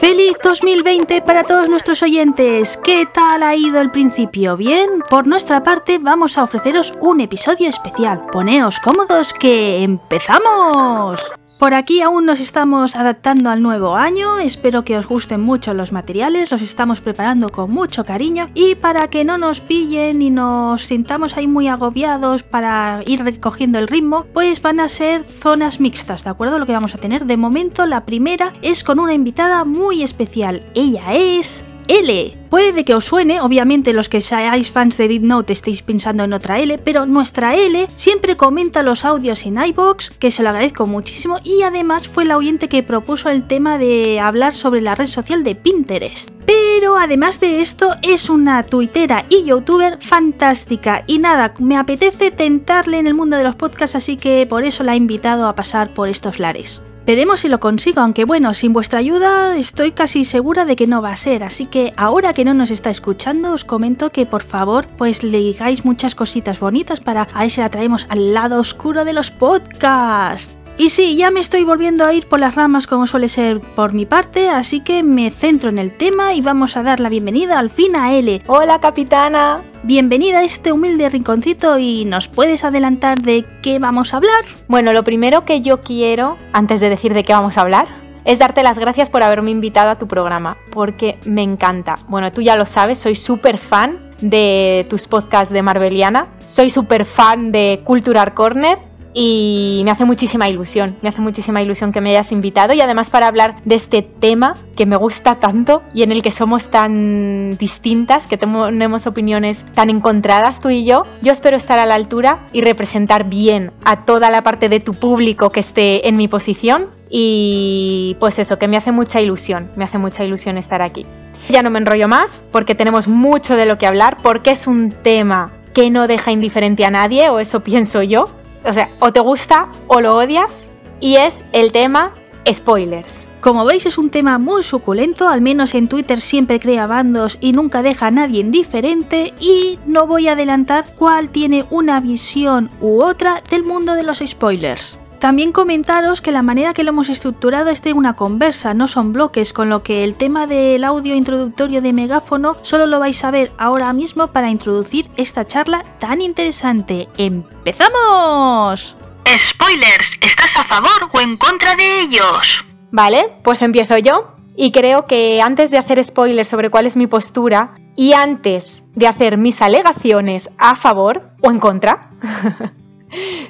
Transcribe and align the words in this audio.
Feliz 0.00 0.36
2020 0.42 1.22
para 1.22 1.44
todos 1.44 1.68
nuestros 1.68 2.02
oyentes. 2.02 2.76
¿Qué 2.78 3.06
tal 3.12 3.42
ha 3.42 3.54
ido 3.54 3.80
el 3.80 3.90
principio? 3.90 4.56
¿Bien? 4.56 4.88
Por 5.08 5.26
nuestra 5.26 5.62
parte 5.62 5.98
vamos 5.98 6.36
a 6.36 6.42
ofreceros 6.42 6.92
un 7.00 7.20
episodio 7.20 7.68
especial. 7.68 8.26
Poneos 8.32 8.80
cómodos 8.80 9.32
que 9.32 9.82
empezamos. 9.82 11.20
Por 11.64 11.72
aquí 11.72 12.02
aún 12.02 12.26
nos 12.26 12.40
estamos 12.40 12.94
adaptando 12.94 13.48
al 13.48 13.62
nuevo 13.62 13.96
año, 13.96 14.38
espero 14.38 14.84
que 14.84 14.98
os 14.98 15.06
gusten 15.06 15.40
mucho 15.40 15.72
los 15.72 15.92
materiales, 15.92 16.50
los 16.50 16.60
estamos 16.60 17.00
preparando 17.00 17.48
con 17.48 17.70
mucho 17.70 18.04
cariño. 18.04 18.50
Y 18.52 18.74
para 18.74 19.08
que 19.08 19.24
no 19.24 19.38
nos 19.38 19.60
pillen 19.60 20.20
y 20.20 20.28
nos 20.28 20.82
sintamos 20.82 21.38
ahí 21.38 21.46
muy 21.46 21.68
agobiados 21.68 22.42
para 22.42 23.00
ir 23.06 23.24
recogiendo 23.24 23.78
el 23.78 23.88
ritmo, 23.88 24.26
pues 24.34 24.60
van 24.60 24.78
a 24.78 24.90
ser 24.90 25.24
zonas 25.24 25.80
mixtas, 25.80 26.22
¿de 26.24 26.28
acuerdo? 26.28 26.58
Lo 26.58 26.66
que 26.66 26.72
vamos 26.72 26.94
a 26.94 26.98
tener 26.98 27.24
de 27.24 27.38
momento, 27.38 27.86
la 27.86 28.04
primera 28.04 28.52
es 28.60 28.84
con 28.84 29.00
una 29.00 29.14
invitada 29.14 29.64
muy 29.64 30.02
especial, 30.02 30.66
ella 30.74 31.14
es 31.14 31.64
L. 31.88 32.38
Puede 32.50 32.84
que 32.84 32.94
os 32.94 33.04
suene, 33.04 33.40
obviamente 33.40 33.92
los 33.92 34.08
que 34.08 34.20
seáis 34.20 34.70
fans 34.70 34.96
de 34.96 35.08
Dead 35.08 35.20
Note 35.20 35.52
estéis 35.52 35.82
pensando 35.82 36.24
en 36.24 36.32
otra 36.32 36.58
L, 36.60 36.78
pero 36.78 37.04
nuestra 37.04 37.56
L 37.56 37.88
siempre 37.94 38.36
comenta 38.36 38.82
los 38.82 39.04
audios 39.04 39.44
en 39.44 39.62
iBox, 39.62 40.10
que 40.10 40.30
se 40.30 40.42
lo 40.42 40.50
agradezco 40.50 40.86
muchísimo, 40.86 41.38
y 41.42 41.62
además 41.62 42.08
fue 42.08 42.24
la 42.24 42.36
oyente 42.36 42.68
que 42.68 42.82
propuso 42.82 43.28
el 43.28 43.46
tema 43.46 43.78
de 43.78 44.20
hablar 44.20 44.54
sobre 44.54 44.80
la 44.80 44.94
red 44.94 45.06
social 45.06 45.44
de 45.44 45.56
Pinterest. 45.56 46.30
Pero 46.46 46.96
además 46.96 47.40
de 47.40 47.60
esto, 47.60 47.90
es 48.02 48.30
una 48.30 48.64
tuitera 48.64 49.26
y 49.28 49.44
youtuber 49.44 49.98
fantástica, 50.00 51.04
y 51.06 51.18
nada, 51.18 51.54
me 51.58 51.76
apetece 51.76 52.30
tentarle 52.30 52.98
en 52.98 53.06
el 53.06 53.14
mundo 53.14 53.36
de 53.36 53.44
los 53.44 53.56
podcasts, 53.56 53.96
así 53.96 54.16
que 54.16 54.46
por 54.46 54.64
eso 54.64 54.84
la 54.84 54.94
he 54.94 54.96
invitado 54.96 55.48
a 55.48 55.54
pasar 55.54 55.92
por 55.92 56.08
estos 56.08 56.38
lares. 56.38 56.80
Veremos 57.06 57.40
si 57.40 57.48
lo 57.48 57.60
consigo, 57.60 58.00
aunque 58.00 58.24
bueno, 58.24 58.54
sin 58.54 58.72
vuestra 58.72 58.98
ayuda 58.98 59.58
estoy 59.58 59.92
casi 59.92 60.24
segura 60.24 60.64
de 60.64 60.74
que 60.74 60.86
no 60.86 61.02
va 61.02 61.10
a 61.10 61.16
ser, 61.16 61.44
así 61.44 61.66
que 61.66 61.92
ahora 61.98 62.32
que 62.32 62.46
no 62.46 62.54
nos 62.54 62.70
está 62.70 62.88
escuchando 62.88 63.52
os 63.52 63.64
comento 63.64 64.10
que 64.10 64.24
por 64.24 64.42
favor 64.42 64.86
pues 64.96 65.22
le 65.22 65.38
digáis 65.38 65.84
muchas 65.84 66.14
cositas 66.14 66.60
bonitas 66.60 67.00
para 67.00 67.28
a 67.34 67.48
si 67.50 67.60
la 67.60 67.68
traemos 67.68 68.06
al 68.08 68.32
lado 68.32 68.58
oscuro 68.58 69.04
de 69.04 69.12
los 69.12 69.30
podcasts. 69.30 70.63
Y 70.76 70.90
sí, 70.90 71.16
ya 71.16 71.30
me 71.30 71.38
estoy 71.38 71.62
volviendo 71.62 72.04
a 72.04 72.12
ir 72.12 72.26
por 72.26 72.40
las 72.40 72.56
ramas 72.56 72.88
como 72.88 73.06
suele 73.06 73.28
ser 73.28 73.60
por 73.60 73.92
mi 73.92 74.06
parte, 74.06 74.48
así 74.48 74.80
que 74.80 75.04
me 75.04 75.30
centro 75.30 75.68
en 75.68 75.78
el 75.78 75.96
tema 75.96 76.34
y 76.34 76.40
vamos 76.40 76.76
a 76.76 76.82
dar 76.82 76.98
la 76.98 77.08
bienvenida 77.08 77.60
al 77.60 77.70
fin 77.70 77.94
a 77.94 78.12
L. 78.12 78.42
Hola 78.48 78.80
capitana. 78.80 79.62
Bienvenida 79.84 80.40
a 80.40 80.42
este 80.42 80.72
humilde 80.72 81.08
rinconcito 81.08 81.78
y 81.78 82.04
nos 82.06 82.26
puedes 82.26 82.64
adelantar 82.64 83.22
de 83.22 83.44
qué 83.62 83.78
vamos 83.78 84.12
a 84.12 84.16
hablar. 84.16 84.44
Bueno, 84.66 84.92
lo 84.92 85.04
primero 85.04 85.44
que 85.44 85.60
yo 85.60 85.82
quiero, 85.82 86.38
antes 86.52 86.80
de 86.80 86.88
decir 86.88 87.14
de 87.14 87.22
qué 87.22 87.32
vamos 87.32 87.56
a 87.56 87.60
hablar, 87.60 87.86
es 88.24 88.40
darte 88.40 88.64
las 88.64 88.76
gracias 88.76 89.10
por 89.10 89.22
haberme 89.22 89.52
invitado 89.52 89.90
a 89.90 89.98
tu 89.98 90.08
programa, 90.08 90.56
porque 90.72 91.18
me 91.24 91.42
encanta. 91.42 91.98
Bueno, 92.08 92.32
tú 92.32 92.42
ya 92.42 92.56
lo 92.56 92.66
sabes, 92.66 92.98
soy 92.98 93.14
súper 93.14 93.58
fan 93.58 94.12
de 94.20 94.86
tus 94.90 95.06
podcasts 95.06 95.54
de 95.54 95.62
Marveliana, 95.62 96.26
soy 96.46 96.68
súper 96.68 97.04
fan 97.04 97.52
de 97.52 97.80
Cultural 97.84 98.34
Corner 98.34 98.93
y 99.14 99.82
me 99.84 99.92
hace 99.92 100.04
muchísima 100.04 100.48
ilusión, 100.48 100.96
me 101.00 101.08
hace 101.08 101.20
muchísima 101.20 101.62
ilusión 101.62 101.92
que 101.92 102.00
me 102.00 102.10
hayas 102.10 102.32
invitado 102.32 102.74
y 102.74 102.80
además 102.80 103.10
para 103.10 103.28
hablar 103.28 103.62
de 103.64 103.76
este 103.76 104.02
tema 104.02 104.56
que 104.76 104.86
me 104.86 104.96
gusta 104.96 105.36
tanto 105.36 105.82
y 105.94 106.02
en 106.02 106.10
el 106.10 106.20
que 106.20 106.32
somos 106.32 106.68
tan 106.68 107.56
distintas, 107.56 108.26
que 108.26 108.36
tenemos 108.36 109.06
opiniones 109.06 109.64
tan 109.74 109.88
encontradas 109.88 110.60
tú 110.60 110.70
y 110.70 110.84
yo, 110.84 111.04
yo 111.22 111.32
espero 111.32 111.56
estar 111.56 111.78
a 111.78 111.86
la 111.86 111.94
altura 111.94 112.48
y 112.52 112.60
representar 112.60 113.28
bien 113.28 113.70
a 113.84 114.04
toda 114.04 114.30
la 114.30 114.42
parte 114.42 114.68
de 114.68 114.80
tu 114.80 114.94
público 114.94 115.50
que 115.50 115.60
esté 115.60 116.08
en 116.08 116.16
mi 116.16 116.26
posición 116.26 116.88
y 117.08 118.16
pues 118.18 118.40
eso, 118.40 118.58
que 118.58 118.66
me 118.66 118.76
hace 118.76 118.90
mucha 118.90 119.20
ilusión, 119.20 119.70
me 119.76 119.84
hace 119.84 119.98
mucha 119.98 120.24
ilusión 120.24 120.58
estar 120.58 120.82
aquí. 120.82 121.06
Ya 121.48 121.62
no 121.62 121.70
me 121.70 121.78
enrollo 121.78 122.08
más 122.08 122.44
porque 122.50 122.74
tenemos 122.74 123.06
mucho 123.06 123.54
de 123.54 123.66
lo 123.66 123.78
que 123.78 123.86
hablar, 123.86 124.18
porque 124.22 124.50
es 124.50 124.66
un 124.66 124.90
tema 124.90 125.52
que 125.74 125.90
no 125.90 126.08
deja 126.08 126.32
indiferente 126.32 126.84
a 126.84 126.90
nadie, 126.90 127.28
o 127.28 127.38
eso 127.38 127.60
pienso 127.60 128.02
yo, 128.02 128.24
o 128.64 128.72
sea, 128.72 128.90
o 129.00 129.12
te 129.12 129.20
gusta 129.20 129.68
o 129.86 130.00
lo 130.00 130.16
odias, 130.16 130.70
y 131.00 131.16
es 131.16 131.44
el 131.52 131.72
tema 131.72 132.14
spoilers. 132.50 133.26
Como 133.40 133.66
veis 133.66 133.84
es 133.84 133.98
un 133.98 134.08
tema 134.08 134.38
muy 134.38 134.62
suculento, 134.62 135.28
al 135.28 135.42
menos 135.42 135.74
en 135.74 135.88
Twitter 135.88 136.22
siempre 136.22 136.58
crea 136.58 136.86
bandos 136.86 137.36
y 137.42 137.52
nunca 137.52 137.82
deja 137.82 138.06
a 138.06 138.10
nadie 138.10 138.40
indiferente 138.40 139.34
y 139.38 139.78
no 139.84 140.06
voy 140.06 140.28
a 140.28 140.32
adelantar 140.32 140.86
cuál 140.96 141.28
tiene 141.28 141.66
una 141.68 142.00
visión 142.00 142.70
u 142.80 143.04
otra 143.04 143.42
del 143.50 143.64
mundo 143.64 143.92
de 143.92 144.02
los 144.02 144.22
spoilers. 144.24 144.98
También 145.24 145.52
comentaros 145.52 146.20
que 146.20 146.32
la 146.32 146.42
manera 146.42 146.74
que 146.74 146.82
lo 146.82 146.90
hemos 146.90 147.08
estructurado 147.08 147.70
es 147.70 147.80
de 147.80 147.94
una 147.94 148.14
conversa, 148.14 148.74
no 148.74 148.86
son 148.86 149.14
bloques, 149.14 149.54
con 149.54 149.70
lo 149.70 149.82
que 149.82 150.04
el 150.04 150.16
tema 150.16 150.46
del 150.46 150.84
audio 150.84 151.14
introductorio 151.14 151.80
de 151.80 151.94
megáfono 151.94 152.58
solo 152.60 152.84
lo 152.84 152.98
vais 152.98 153.24
a 153.24 153.30
ver 153.30 153.50
ahora 153.56 153.90
mismo 153.94 154.26
para 154.26 154.50
introducir 154.50 155.08
esta 155.16 155.46
charla 155.46 155.82
tan 155.98 156.20
interesante. 156.20 157.08
¡Empezamos! 157.16 158.98
Spoilers, 159.26 160.10
¿estás 160.20 160.54
a 160.58 160.64
favor 160.66 161.08
o 161.10 161.18
en 161.18 161.38
contra 161.38 161.74
de 161.74 162.02
ellos? 162.02 162.62
Vale, 162.90 163.32
pues 163.42 163.62
empiezo 163.62 163.96
yo. 163.96 164.34
Y 164.56 164.72
creo 164.72 165.06
que 165.06 165.40
antes 165.40 165.70
de 165.70 165.78
hacer 165.78 166.04
spoilers 166.04 166.50
sobre 166.50 166.68
cuál 166.68 166.84
es 166.84 166.98
mi 166.98 167.06
postura 167.06 167.76
y 167.96 168.12
antes 168.12 168.84
de 168.92 169.06
hacer 169.06 169.38
mis 169.38 169.62
alegaciones 169.62 170.50
a 170.58 170.76
favor 170.76 171.30
o 171.40 171.50
en 171.50 171.60
contra, 171.60 172.10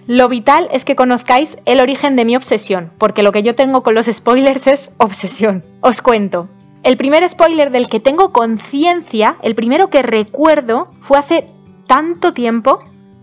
lo 0.07 0.29
vital 0.29 0.69
es 0.73 0.85
que 0.85 0.97
conozcáis 0.97 1.59
el 1.65 1.81
origen 1.81 2.17
de 2.17 2.25
mi 2.25 2.37
obsesión, 2.37 2.93
porque 2.99 3.23
lo 3.23 3.33
que 3.33 3.43
yo 3.43 3.55
tengo 3.55 3.83
con 3.83 3.95
los 3.95 4.07
spoilers 4.07 4.67
es 4.67 4.93
obsesión. 4.99 5.65
Os 5.81 6.03
cuento. 6.03 6.49
El 6.83 6.97
primer 6.97 7.27
spoiler 7.29 7.71
del 7.71 7.89
que 7.89 8.01
tengo 8.01 8.33
conciencia, 8.33 9.37
el 9.43 9.55
primero 9.55 9.89
que 9.89 10.03
recuerdo, 10.03 10.89
fue 11.01 11.19
hace 11.19 11.47
tanto 11.87 12.35
tiempo 12.35 12.79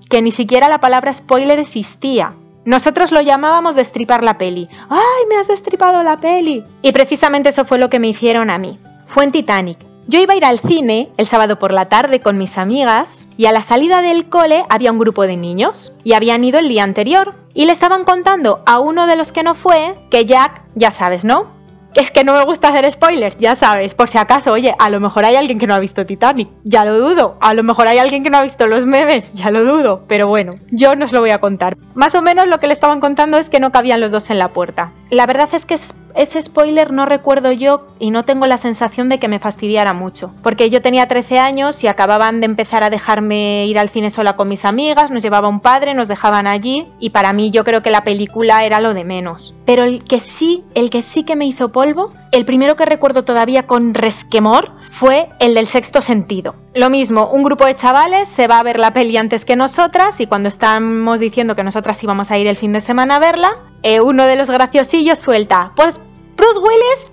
que 0.09 0.21
ni 0.21 0.31
siquiera 0.31 0.67
la 0.67 0.79
palabra 0.79 1.13
spoiler 1.13 1.59
existía. 1.59 2.33
Nosotros 2.65 3.11
lo 3.11 3.21
llamábamos 3.21 3.75
destripar 3.75 4.23
la 4.23 4.37
peli. 4.37 4.67
¡Ay, 4.89 5.27
me 5.29 5.35
has 5.35 5.47
destripado 5.47 6.03
la 6.03 6.17
peli! 6.17 6.63
Y 6.81 6.91
precisamente 6.91 7.49
eso 7.49 7.65
fue 7.65 7.79
lo 7.79 7.89
que 7.89 7.99
me 7.99 8.09
hicieron 8.09 8.49
a 8.49 8.57
mí. 8.57 8.79
Fue 9.07 9.23
en 9.23 9.31
Titanic. 9.31 9.90
Yo 10.07 10.19
iba 10.19 10.33
a 10.33 10.37
ir 10.37 10.45
al 10.45 10.59
cine 10.59 11.09
el 11.17 11.25
sábado 11.25 11.59
por 11.59 11.71
la 11.71 11.85
tarde 11.85 12.19
con 12.19 12.37
mis 12.37 12.57
amigas 12.57 13.27
y 13.37 13.45
a 13.45 13.51
la 13.51 13.61
salida 13.61 14.01
del 14.01 14.27
cole 14.27 14.65
había 14.69 14.91
un 14.91 14.99
grupo 14.99 15.23
de 15.23 15.37
niños 15.37 15.93
y 16.03 16.13
habían 16.13 16.43
ido 16.43 16.59
el 16.59 16.67
día 16.67 16.83
anterior 16.83 17.35
y 17.53 17.65
le 17.65 17.71
estaban 17.71 18.03
contando 18.03 18.63
a 18.65 18.79
uno 18.79 19.07
de 19.07 19.15
los 19.15 19.31
que 19.31 19.43
no 19.43 19.53
fue 19.53 19.95
que 20.09 20.25
Jack, 20.25 20.63
ya 20.75 20.91
sabes, 20.91 21.23
¿no? 21.23 21.61
Es 21.93 22.09
que 22.09 22.23
no 22.23 22.33
me 22.33 22.45
gusta 22.45 22.69
hacer 22.69 22.89
spoilers, 22.89 23.37
ya 23.37 23.57
sabes, 23.57 23.95
por 23.95 24.07
si 24.07 24.17
acaso, 24.17 24.53
oye, 24.53 24.73
a 24.79 24.89
lo 24.89 25.01
mejor 25.01 25.25
hay 25.25 25.35
alguien 25.35 25.59
que 25.59 25.67
no 25.67 25.73
ha 25.73 25.79
visto 25.79 26.05
Titanic, 26.05 26.47
ya 26.63 26.85
lo 26.85 26.97
dudo, 26.97 27.35
a 27.41 27.53
lo 27.53 27.63
mejor 27.63 27.87
hay 27.89 27.97
alguien 27.97 28.23
que 28.23 28.29
no 28.29 28.37
ha 28.37 28.43
visto 28.43 28.65
los 28.65 28.85
memes, 28.85 29.33
ya 29.33 29.51
lo 29.51 29.65
dudo, 29.65 30.03
pero 30.07 30.29
bueno, 30.29 30.53
yo 30.71 30.95
no 30.95 31.03
os 31.03 31.11
lo 31.11 31.19
voy 31.19 31.31
a 31.31 31.39
contar. 31.39 31.75
Más 31.93 32.15
o 32.15 32.21
menos 32.21 32.47
lo 32.47 32.61
que 32.61 32.67
le 32.67 32.73
estaban 32.73 33.01
contando 33.01 33.37
es 33.37 33.49
que 33.49 33.59
no 33.59 33.73
cabían 33.73 33.99
los 33.99 34.11
dos 34.11 34.29
en 34.29 34.39
la 34.39 34.53
puerta. 34.53 34.93
La 35.09 35.25
verdad 35.25 35.49
es 35.51 35.65
que 35.65 35.77
ese 36.15 36.41
spoiler 36.41 36.91
no 36.91 37.05
recuerdo 37.05 37.51
yo 37.51 37.87
y 37.99 38.11
no 38.11 38.25
tengo 38.25 38.47
la 38.47 38.57
sensación 38.57 39.09
de 39.09 39.19
que 39.19 39.27
me 39.27 39.39
fastidiara 39.39 39.93
mucho, 39.93 40.31
porque 40.43 40.69
yo 40.69 40.81
tenía 40.81 41.07
13 41.07 41.39
años 41.39 41.83
y 41.83 41.87
acababan 41.87 42.39
de 42.39 42.45
empezar 42.45 42.83
a 42.83 42.89
dejarme 42.89 43.65
ir 43.67 43.79
al 43.79 43.89
cine 43.89 44.09
sola 44.09 44.35
con 44.35 44.47
mis 44.47 44.65
amigas, 44.65 45.11
nos 45.11 45.23
llevaba 45.23 45.47
un 45.47 45.59
padre, 45.59 45.93
nos 45.93 46.07
dejaban 46.07 46.47
allí 46.47 46.87
y 46.99 47.11
para 47.11 47.33
mí 47.33 47.51
yo 47.51 47.63
creo 47.63 47.81
que 47.81 47.91
la 47.91 48.03
película 48.03 48.65
era 48.65 48.79
lo 48.79 48.93
de 48.93 49.03
menos. 49.03 49.55
Pero 49.65 49.83
el 49.83 50.03
que 50.03 50.19
sí, 50.19 50.63
el 50.75 50.89
que 50.89 51.01
sí 51.01 51.23
que 51.23 51.35
me 51.35 51.45
hizo 51.45 51.71
polvo, 51.71 52.11
el 52.31 52.45
primero 52.45 52.75
que 52.75 52.85
recuerdo 52.85 53.23
todavía 53.23 53.67
con 53.67 53.93
resquemor 53.93 54.71
fue 54.89 55.29
el 55.39 55.53
del 55.53 55.65
sexto 55.65 56.01
sentido. 56.01 56.55
Lo 56.73 56.89
mismo, 56.89 57.27
un 57.27 57.43
grupo 57.43 57.65
de 57.65 57.75
chavales 57.75 58.29
se 58.29 58.47
va 58.47 58.59
a 58.59 58.63
ver 58.63 58.79
la 58.79 58.93
peli 58.93 59.17
antes 59.17 59.43
que 59.43 59.55
nosotras 59.55 60.19
y 60.19 60.27
cuando 60.27 60.47
estamos 60.47 61.19
diciendo 61.19 61.55
que 61.55 61.63
nosotras 61.63 62.01
íbamos 62.03 62.31
a 62.31 62.37
ir 62.37 62.47
el 62.47 62.55
fin 62.55 62.71
de 62.71 62.81
semana 62.81 63.17
a 63.17 63.19
verla, 63.19 63.57
eh, 63.83 63.99
uno 63.99 64.25
de 64.25 64.35
los 64.35 64.49
graciosillos 64.49 65.19
suelta, 65.19 65.71
pues 65.75 66.00
Bruce 66.41 66.59
Willis. 66.59 67.11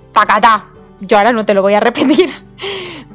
Yo 1.00 1.18
ahora 1.18 1.32
no 1.32 1.44
te 1.44 1.52
lo 1.52 1.60
voy 1.60 1.74
a 1.74 1.80
repetir. 1.80 2.30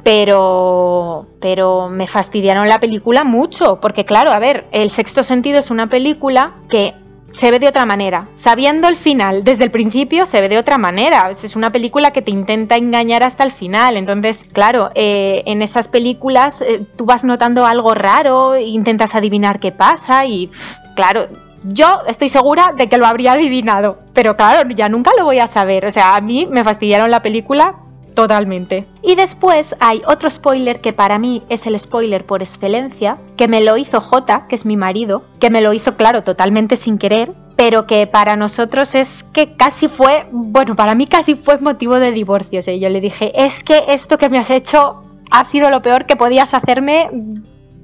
Pero, 0.04 1.26
pero 1.40 1.88
me 1.88 2.06
fastidiaron 2.06 2.68
la 2.68 2.78
película 2.78 3.24
mucho, 3.24 3.80
porque 3.80 4.04
claro, 4.04 4.32
a 4.32 4.38
ver, 4.38 4.66
El 4.70 4.90
sexto 4.90 5.22
sentido 5.22 5.58
es 5.58 5.70
una 5.70 5.88
película 5.88 6.56
que 6.68 6.94
se 7.32 7.50
ve 7.50 7.58
de 7.58 7.68
otra 7.68 7.86
manera. 7.86 8.28
Sabiendo 8.34 8.86
el 8.86 8.96
final 8.96 9.44
desde 9.44 9.64
el 9.64 9.70
principio, 9.70 10.26
se 10.26 10.42
ve 10.42 10.50
de 10.50 10.58
otra 10.58 10.76
manera. 10.76 11.30
Es 11.30 11.56
una 11.56 11.72
película 11.72 12.12
que 12.12 12.20
te 12.20 12.30
intenta 12.30 12.76
engañar 12.76 13.22
hasta 13.22 13.44
el 13.44 13.50
final. 13.50 13.96
Entonces, 13.96 14.46
claro, 14.52 14.90
eh, 14.94 15.42
en 15.46 15.62
esas 15.62 15.88
películas 15.88 16.60
eh, 16.60 16.86
tú 16.96 17.06
vas 17.06 17.24
notando 17.24 17.64
algo 17.64 17.94
raro, 17.94 18.56
intentas 18.58 19.14
adivinar 19.14 19.58
qué 19.58 19.72
pasa 19.72 20.26
y, 20.26 20.50
claro, 20.96 21.28
yo 21.64 22.02
estoy 22.06 22.28
segura 22.28 22.72
de 22.72 22.88
que 22.88 22.98
lo 22.98 23.06
habría 23.06 23.32
adivinado, 23.32 23.98
pero 24.12 24.36
claro, 24.36 24.68
ya 24.70 24.88
nunca 24.88 25.10
lo 25.18 25.24
voy 25.24 25.38
a 25.38 25.46
saber. 25.46 25.86
O 25.86 25.92
sea, 25.92 26.16
a 26.16 26.20
mí 26.20 26.46
me 26.50 26.64
fastidiaron 26.64 27.10
la 27.10 27.22
película 27.22 27.76
totalmente. 28.14 28.86
Y 29.02 29.16
después 29.16 29.74
hay 29.80 30.02
otro 30.06 30.30
spoiler 30.30 30.80
que 30.80 30.92
para 30.92 31.18
mí 31.18 31.42
es 31.48 31.66
el 31.66 31.78
spoiler 31.78 32.24
por 32.24 32.42
excelencia, 32.42 33.18
que 33.36 33.48
me 33.48 33.60
lo 33.60 33.76
hizo 33.76 34.00
J, 34.00 34.46
que 34.48 34.54
es 34.54 34.64
mi 34.64 34.76
marido, 34.76 35.22
que 35.40 35.50
me 35.50 35.60
lo 35.60 35.72
hizo 35.72 35.96
claro 35.96 36.22
totalmente 36.22 36.76
sin 36.76 36.98
querer, 36.98 37.32
pero 37.56 37.86
que 37.86 38.06
para 38.06 38.36
nosotros 38.36 38.94
es 38.94 39.22
que 39.22 39.56
casi 39.56 39.88
fue, 39.88 40.26
bueno, 40.30 40.74
para 40.74 40.94
mí 40.94 41.06
casi 41.06 41.34
fue 41.34 41.58
motivo 41.58 41.98
de 41.98 42.12
divorcio. 42.12 42.60
O 42.60 42.70
yo 42.70 42.88
le 42.88 43.00
dije, 43.00 43.32
es 43.34 43.62
que 43.64 43.82
esto 43.88 44.18
que 44.18 44.28
me 44.28 44.38
has 44.38 44.50
hecho 44.50 45.02
ha 45.30 45.44
sido 45.44 45.70
lo 45.70 45.82
peor 45.82 46.06
que 46.06 46.16
podías 46.16 46.54
hacerme, 46.54 47.10